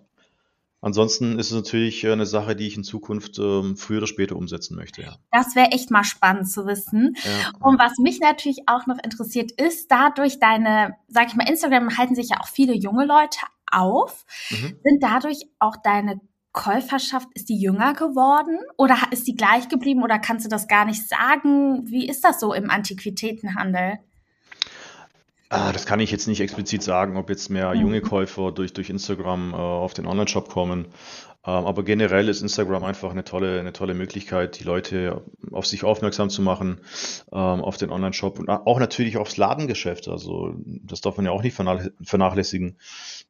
Ansonsten 0.84 1.40
ist 1.40 1.48
es 1.48 1.56
natürlich 1.56 2.04
äh, 2.04 2.12
eine 2.12 2.26
Sache, 2.26 2.58
die 2.58 2.68
ich 2.68 2.76
in 2.76 2.84
Zukunft 2.84 3.40
ähm, 3.40 3.78
früher 3.78 4.00
oder 4.00 4.08
später 4.08 4.36
umsetzen 4.36 4.76
möchte. 4.76 5.02
Ja. 5.02 5.16
Das 5.32 5.56
wäre 5.56 5.72
echt 5.72 5.92
mal 5.92 6.04
spannend 6.04 6.50
zu 6.50 6.68
wissen. 6.68 7.16
Ja, 7.24 7.52
und 7.62 7.80
was 7.80 7.94
mich 8.00 8.20
natürlich 8.20 8.64
auch 8.68 8.86
noch 8.86 8.98
interessiert, 9.02 9.54
ist 9.54 9.90
dadurch 9.90 10.40
deine, 10.40 10.96
sag 11.08 11.28
ich 11.28 11.36
mal, 11.36 11.48
Instagram 11.48 11.98
halten 11.98 12.16
sich 12.16 12.30
ja 12.30 12.42
auch 12.42 12.50
viele 12.50 12.76
junge 12.76 13.06
Leute 13.06 13.40
auf. 13.72 14.26
Mhm. 14.50 14.78
Sind 14.84 15.02
dadurch 15.02 15.40
auch 15.60 15.78
deine 15.82 16.20
Käuferschaft, 16.52 17.30
ist 17.34 17.48
die 17.48 17.58
jünger 17.58 17.94
geworden 17.94 18.60
oder 18.78 18.98
ist 19.12 19.26
die 19.26 19.36
gleich 19.36 19.70
geblieben 19.70 20.04
oder 20.04 20.20
kannst 20.20 20.46
du 20.46 20.50
das 20.50 20.68
gar 20.68 20.84
nicht 20.84 21.08
sagen? 21.08 21.90
Wie 21.90 22.10
ist 22.10 22.26
das 22.26 22.42
so 22.42 22.54
im 22.54 22.70
Antiquitätenhandel? 22.70 24.00
Ah, 25.54 25.72
das 25.72 25.86
kann 25.86 26.00
ich 26.00 26.10
jetzt 26.10 26.28
nicht 26.28 26.42
explizit 26.42 26.82
sagen, 26.82 27.16
ob 27.16 27.30
jetzt 27.30 27.52
mehr 27.52 27.76
junge 27.76 28.00
mhm. 28.00 28.06
Käufer 28.06 28.52
durch, 28.52 28.74
durch 28.74 28.90
Instagram 28.90 29.54
äh, 29.54 29.56
auf 29.56 29.94
den 29.94 30.08
Online-Shop 30.08 30.50
kommen. 30.50 30.86
Ähm, 31.46 31.66
aber 31.66 31.84
generell 31.84 32.28
ist 32.28 32.42
Instagram 32.42 32.84
einfach 32.84 33.12
eine 33.12 33.24
tolle, 33.24 33.60
eine 33.60 33.72
tolle 33.72 33.94
Möglichkeit, 33.94 34.60
die 34.60 34.64
Leute 34.64 35.22
auf 35.52 35.68
sich 35.68 35.84
aufmerksam 35.84 36.32
zu 36.32 36.42
machen, 36.42 36.82
ähm, 37.32 37.62
auf 37.62 37.78
den 37.78 37.92
Online-Shop 37.92 38.40
und 38.40 38.50
auch 38.50 38.80
natürlich 38.80 39.18
aufs 39.18 39.38
Ladengeschäft. 39.38 40.08
Also 40.08 40.56
das 40.66 41.02
darf 41.02 41.18
man 41.18 41.28
ja 41.28 41.32
auch 41.32 41.44
nicht 41.44 41.56
vernachlässigen. 41.56 42.80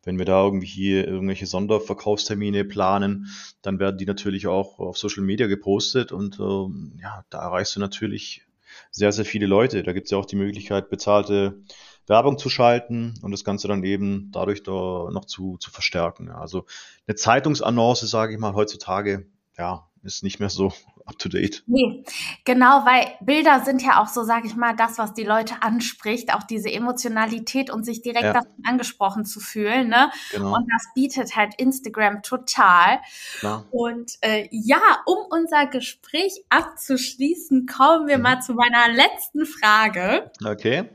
Wenn 0.04 0.18
wir 0.18 0.26
da 0.26 0.46
irgendwie 0.46 0.68
hier 0.68 1.06
irgendwelche 1.06 1.46
Sonderverkaufstermine 1.46 2.64
planen, 2.64 3.28
dann 3.64 3.80
werden 3.80 3.98
die 3.98 4.06
natürlich 4.06 4.48
auch 4.48 4.80
auf 4.80 4.98
Social 4.98 5.24
Media 5.24 5.48
gepostet 5.48 6.14
und 6.14 6.40
ähm, 6.40 6.98
ja, 7.02 7.26
da 7.30 7.42
erreichst 7.42 7.76
du 7.76 7.82
natürlich 7.82 8.44
sehr, 8.92 9.12
sehr 9.12 9.26
viele 9.26 9.46
Leute. 9.46 9.84
Da 9.84 9.94
gibt 9.94 10.06
es 10.06 10.12
ja 10.12 10.18
auch 10.18 10.26
die 10.26 10.36
Möglichkeit, 10.36 10.90
bezahlte 10.90 11.62
Werbung 12.08 12.38
zu 12.38 12.50
schalten 12.50 13.14
und 13.22 13.32
das 13.32 13.44
Ganze 13.44 13.68
dann 13.68 13.84
eben 13.84 14.30
dadurch 14.32 14.64
da 14.64 15.10
noch 15.12 15.26
zu, 15.26 15.58
zu 15.58 15.72
verstärken. 15.72 16.30
Also 16.30 16.66
eine 17.08 17.16
Zeitungsannonce, 17.16 18.10
sage 18.10 18.34
ich 18.34 18.40
mal, 18.40 18.54
heutzutage, 18.54 19.26
ja, 19.58 19.88
ist 20.04 20.24
nicht 20.24 20.40
mehr 20.40 20.50
so 20.50 20.74
up 21.06 21.18
to 21.20 21.30
date. 21.30 21.64
Nee, 21.68 22.04
genau, 22.46 22.86
weil 22.86 23.08
Bilder 23.22 23.62
sind 23.66 23.82
ja 23.82 24.02
auch 24.02 24.08
so, 24.08 24.24
sage 24.24 24.48
ich 24.48 24.56
mal, 24.56 24.76
das, 24.76 24.98
was 24.98 25.14
die 25.14 25.24
Leute 25.24 25.62
anspricht, 25.62 26.34
auch 26.34 26.44
diese 26.44 26.72
Emotionalität 26.72 27.70
und 27.70 27.84
sich 27.84 28.02
direkt 28.02 28.24
ja. 28.24 28.42
angesprochen 28.64 29.26
zu 29.26 29.40
fühlen. 29.40 29.90
Ne? 29.90 30.12
Genau. 30.32 30.56
Und 30.56 30.68
das 30.72 30.88
bietet 30.96 31.36
halt 31.36 31.56
Instagram 31.58 32.22
total. 32.22 33.00
Ja. 33.42 33.66
Und 33.72 34.14
äh, 34.22 34.48
ja, 34.52 34.82
um 35.06 35.18
unser 35.30 35.68
Gespräch 35.68 36.44
abzuschließen, 36.50 37.66
kommen 37.66 38.08
wir 38.08 38.18
mhm. 38.18 38.24
mal 38.24 38.42
zu 38.42 38.54
meiner 38.54 38.94
letzten 38.94 39.46
Frage. 39.46 40.32
Okay. 40.44 40.90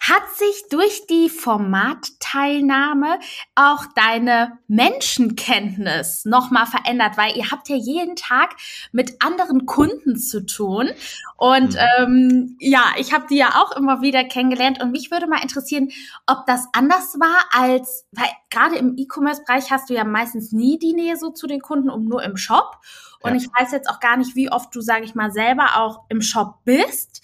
Hat 0.00 0.22
sich 0.36 0.64
durch 0.70 1.06
die 1.06 1.28
Formatteilnahme 1.28 3.18
auch 3.54 3.84
deine 3.94 4.58
Menschenkenntnis 4.68 6.24
nochmal 6.24 6.66
verändert? 6.66 7.16
Weil 7.16 7.36
ihr 7.36 7.50
habt 7.50 7.68
ja 7.68 7.76
jeden 7.76 8.16
Tag 8.16 8.56
mit 8.92 9.22
anderen 9.24 9.66
Kunden 9.66 10.16
zu 10.16 10.44
tun. 10.44 10.90
Und 11.36 11.74
mhm. 11.74 11.80
ähm, 11.98 12.56
ja, 12.60 12.84
ich 12.98 13.12
habe 13.12 13.26
die 13.28 13.36
ja 13.36 13.62
auch 13.62 13.76
immer 13.76 14.02
wieder 14.02 14.24
kennengelernt. 14.24 14.80
Und 14.82 14.92
mich 14.92 15.10
würde 15.10 15.26
mal 15.26 15.42
interessieren, 15.42 15.90
ob 16.26 16.46
das 16.46 16.66
anders 16.72 17.18
war 17.18 17.44
als, 17.50 18.06
weil 18.12 18.28
gerade 18.50 18.76
im 18.76 18.96
E-Commerce-Bereich 18.96 19.70
hast 19.70 19.90
du 19.90 19.94
ja 19.94 20.04
meistens 20.04 20.52
nie 20.52 20.78
die 20.78 20.92
Nähe 20.92 21.16
so 21.16 21.30
zu 21.30 21.46
den 21.46 21.60
Kunden 21.60 21.90
und 21.90 22.08
nur 22.08 22.22
im 22.22 22.36
Shop. 22.36 22.78
Und 23.26 23.34
ja. 23.34 23.36
ich 23.36 23.48
weiß 23.48 23.72
jetzt 23.72 23.88
auch 23.88 24.00
gar 24.00 24.16
nicht, 24.16 24.36
wie 24.36 24.50
oft 24.50 24.74
du, 24.74 24.80
sage 24.80 25.04
ich 25.04 25.14
mal, 25.14 25.30
selber 25.30 25.76
auch 25.76 26.04
im 26.08 26.22
Shop 26.22 26.58
bist. 26.64 27.22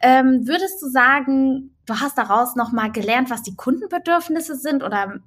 Ähm, 0.00 0.46
würdest 0.46 0.82
du 0.82 0.88
sagen, 0.88 1.74
du 1.86 2.00
hast 2.00 2.18
daraus 2.18 2.56
nochmal 2.56 2.92
gelernt, 2.92 3.30
was 3.30 3.42
die 3.42 3.54
Kundenbedürfnisse 3.54 4.56
sind 4.56 4.82
oder 4.82 5.20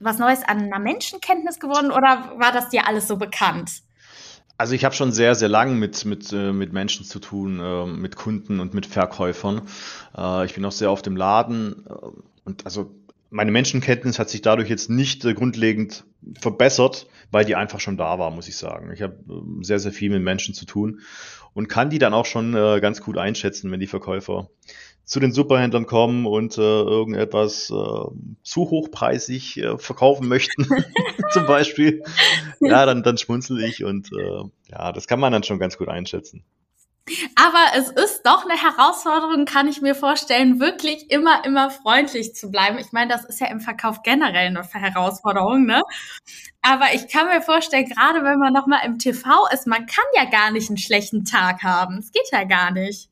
was 0.00 0.18
Neues 0.18 0.42
an 0.42 0.62
einer 0.62 0.78
Menschenkenntnis 0.78 1.60
geworden 1.60 1.90
oder 1.90 2.32
war 2.36 2.52
das 2.52 2.68
dir 2.70 2.86
alles 2.86 3.06
so 3.06 3.16
bekannt? 3.16 3.82
Also 4.58 4.74
ich 4.74 4.84
habe 4.84 4.94
schon 4.94 5.12
sehr, 5.12 5.34
sehr 5.34 5.48
lang 5.48 5.78
mit, 5.78 6.04
mit, 6.04 6.32
äh, 6.32 6.52
mit 6.52 6.72
Menschen 6.72 7.04
zu 7.04 7.18
tun, 7.18 7.58
äh, 7.60 7.86
mit 7.86 8.16
Kunden 8.16 8.60
und 8.60 8.74
mit 8.74 8.86
Verkäufern. 8.86 9.62
Äh, 10.16 10.44
ich 10.44 10.54
bin 10.54 10.64
auch 10.64 10.72
sehr 10.72 10.90
auf 10.90 11.02
dem 11.02 11.16
Laden 11.16 11.84
und 12.44 12.64
also 12.64 12.90
meine 13.32 13.50
Menschenkenntnis 13.50 14.18
hat 14.18 14.28
sich 14.28 14.42
dadurch 14.42 14.68
jetzt 14.68 14.90
nicht 14.90 15.24
äh, 15.24 15.34
grundlegend 15.34 16.04
verbessert, 16.38 17.08
weil 17.30 17.44
die 17.44 17.56
einfach 17.56 17.80
schon 17.80 17.96
da 17.96 18.18
war, 18.18 18.30
muss 18.30 18.46
ich 18.46 18.56
sagen. 18.56 18.92
Ich 18.92 19.02
habe 19.02 19.14
äh, 19.28 19.64
sehr, 19.64 19.78
sehr 19.78 19.92
viel 19.92 20.10
mit 20.10 20.22
Menschen 20.22 20.54
zu 20.54 20.66
tun 20.66 21.00
und 21.54 21.68
kann 21.68 21.90
die 21.90 21.98
dann 21.98 22.14
auch 22.14 22.26
schon 22.26 22.54
äh, 22.54 22.78
ganz 22.80 23.00
gut 23.00 23.16
einschätzen, 23.16 23.70
wenn 23.70 23.80
die 23.80 23.86
Verkäufer 23.86 24.50
zu 25.04 25.18
den 25.18 25.32
Superhändlern 25.32 25.86
kommen 25.86 26.26
und 26.26 26.58
äh, 26.58 26.60
irgendetwas 26.60 27.70
äh, 27.70 28.34
zu 28.42 28.70
hochpreisig 28.70 29.56
äh, 29.56 29.78
verkaufen 29.78 30.28
möchten, 30.28 30.66
zum 31.32 31.46
Beispiel. 31.46 32.04
Ja, 32.60 32.86
dann, 32.86 33.02
dann 33.02 33.18
schmunzel 33.18 33.64
ich 33.64 33.82
und 33.82 34.10
ja, 34.68 34.92
das 34.92 35.06
kann 35.08 35.18
man 35.18 35.32
dann 35.32 35.42
schon 35.42 35.58
ganz 35.58 35.76
gut 35.76 35.88
einschätzen. 35.88 36.44
Aber 37.34 37.76
es 37.76 37.90
ist 37.90 38.22
doch 38.24 38.44
eine 38.44 38.60
Herausforderung, 38.60 39.44
kann 39.44 39.66
ich 39.66 39.82
mir 39.82 39.94
vorstellen, 39.94 40.60
wirklich 40.60 41.10
immer, 41.10 41.44
immer 41.44 41.70
freundlich 41.70 42.34
zu 42.34 42.50
bleiben. 42.50 42.78
Ich 42.78 42.92
meine, 42.92 43.12
das 43.12 43.24
ist 43.24 43.40
ja 43.40 43.48
im 43.48 43.60
Verkauf 43.60 44.02
generell 44.02 44.46
eine 44.46 44.62
Herausforderung, 44.62 45.66
ne? 45.66 45.82
Aber 46.62 46.94
ich 46.94 47.08
kann 47.08 47.26
mir 47.26 47.42
vorstellen, 47.42 47.86
gerade 47.86 48.22
wenn 48.22 48.38
man 48.38 48.52
nochmal 48.52 48.80
im 48.84 48.98
TV 48.98 49.28
ist, 49.52 49.66
man 49.66 49.86
kann 49.86 50.04
ja 50.14 50.26
gar 50.26 50.52
nicht 50.52 50.68
einen 50.68 50.78
schlechten 50.78 51.24
Tag 51.24 51.64
haben. 51.64 51.98
Es 51.98 52.12
geht 52.12 52.30
ja 52.30 52.44
gar 52.44 52.70
nicht. 52.70 53.08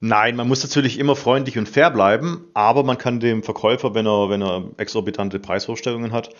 Nein, 0.00 0.36
man 0.36 0.48
muss 0.48 0.62
natürlich 0.62 0.98
immer 0.98 1.16
freundlich 1.16 1.58
und 1.58 1.68
fair 1.68 1.90
bleiben, 1.90 2.46
aber 2.54 2.82
man 2.82 2.98
kann 2.98 3.20
dem 3.20 3.42
Verkäufer, 3.42 3.94
wenn 3.94 4.06
er, 4.06 4.28
wenn 4.28 4.42
er 4.42 4.70
exorbitante 4.76 5.38
Preisvorstellungen 5.38 6.12
hat, 6.12 6.30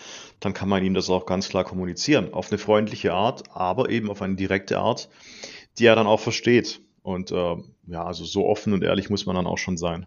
dann 0.40 0.52
kann 0.52 0.68
man 0.68 0.84
ihm 0.84 0.94
das 0.94 1.10
auch 1.10 1.26
ganz 1.26 1.48
klar 1.48 1.64
kommunizieren. 1.64 2.32
Auf 2.32 2.50
eine 2.50 2.58
freundliche 2.58 3.12
Art, 3.12 3.44
aber 3.54 3.88
eben 3.90 4.10
auf 4.10 4.22
eine 4.22 4.36
direkte 4.36 4.78
Art 4.78 5.08
die 5.78 5.86
er 5.86 5.96
dann 5.96 6.06
auch 6.06 6.20
versteht. 6.20 6.80
Und 7.02 7.30
äh, 7.30 7.56
ja, 7.86 8.04
also 8.04 8.24
so 8.24 8.46
offen 8.46 8.72
und 8.72 8.82
ehrlich 8.82 9.10
muss 9.10 9.26
man 9.26 9.36
dann 9.36 9.46
auch 9.46 9.58
schon 9.58 9.76
sein. 9.76 10.06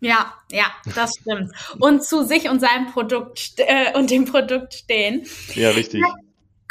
Ja, 0.00 0.34
ja, 0.50 0.66
das 0.94 1.12
stimmt. 1.20 1.52
Und 1.78 2.04
zu 2.04 2.24
sich 2.24 2.48
und 2.48 2.60
seinem 2.60 2.92
Produkt 2.92 3.54
äh, 3.58 3.96
und 3.96 4.10
dem 4.10 4.24
Produkt 4.26 4.74
stehen. 4.74 5.26
Ja, 5.54 5.70
richtig. 5.70 6.02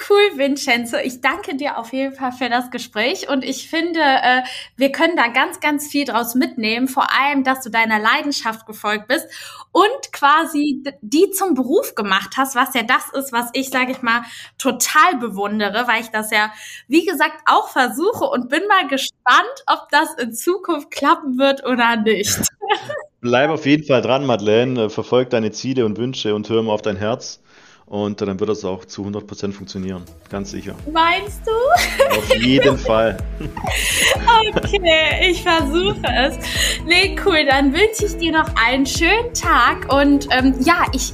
Cool, 0.10 0.38
Vincenzo. 0.38 0.98
Ich 0.98 1.22
danke 1.22 1.56
dir 1.56 1.78
auf 1.78 1.94
jeden 1.94 2.16
Fall 2.16 2.32
für 2.32 2.50
das 2.50 2.72
Gespräch 2.72 3.30
und 3.30 3.46
ich 3.46 3.70
finde, 3.70 4.00
äh, 4.00 4.42
wir 4.76 4.92
können 4.92 5.16
da 5.16 5.28
ganz, 5.28 5.60
ganz 5.60 5.88
viel 5.88 6.06
draus 6.06 6.34
mitnehmen. 6.34 6.88
Vor 6.88 7.08
allem, 7.12 7.44
dass 7.44 7.62
du 7.62 7.70
deiner 7.70 8.00
Leidenschaft 8.00 8.66
gefolgt 8.66 9.08
bist 9.08 9.28
und 9.72 10.12
quasi 10.12 10.84
die 11.02 11.30
zum 11.30 11.54
Beruf 11.54 11.94
gemacht 11.94 12.34
hast, 12.38 12.56
was 12.56 12.74
ja 12.74 12.82
das 12.82 13.10
ist, 13.14 13.32
was 13.34 13.52
ich, 13.54 13.70
sage 13.70 13.92
ich 13.92 14.02
mal, 14.02 14.24
total 14.58 15.18
bewundere, 15.20 15.88
weil 15.88 16.02
ich 16.02 16.10
das 16.10 16.32
ja, 16.32 16.52
wie 16.88 17.06
gesagt, 17.06 17.44
auch 17.46 17.70
versuche 17.70 18.26
und 18.26 18.50
bin 18.50 18.64
mal 18.68 18.88
gespannt, 18.88 19.64
ob 19.68 19.90
das 19.92 20.16
in 20.16 20.34
Zukunft 20.34 20.90
klappen 20.90 21.38
wird 21.38 21.66
oder 21.66 21.98
nicht. 21.98 22.40
Bleib 23.22 23.52
auf 23.52 23.66
jeden 23.68 23.86
Fall 23.86 24.02
dran, 24.02 24.26
Madeleine. 24.26 24.90
Verfolg 24.90 25.30
deine 25.30 25.52
Ziele 25.52 25.86
und 25.86 25.98
Wünsche 25.98 26.34
und 26.34 26.50
hör 26.50 26.64
mal 26.64 26.74
auf 26.74 26.82
dein 26.82 26.98
Herz. 26.98 27.43
Und 27.86 28.22
dann 28.22 28.40
wird 28.40 28.50
das 28.50 28.66
auch 28.66 28.86
zu 28.86 29.06
100% 29.06 29.52
funktionieren. 29.52 30.04
Ganz 30.30 30.52
sicher. 30.52 30.76
Meinst 30.92 31.42
du? 31.46 32.18
Auf 32.18 32.36
jeden 32.36 32.78
Fall. 32.78 33.18
Okay, 34.56 35.30
ich 35.30 35.44
versuche 35.44 36.02
es. 36.04 36.38
Nee, 36.86 37.16
cool. 37.26 37.46
Dann 37.50 37.74
wünsche 37.74 38.06
ich 38.06 38.18
dir 38.18 38.32
noch 38.32 38.50
einen 38.56 38.86
schönen 38.86 39.34
Tag. 39.34 39.92
Und 39.94 40.28
ähm, 40.32 40.56
ja, 40.62 40.86
ich 40.94 41.14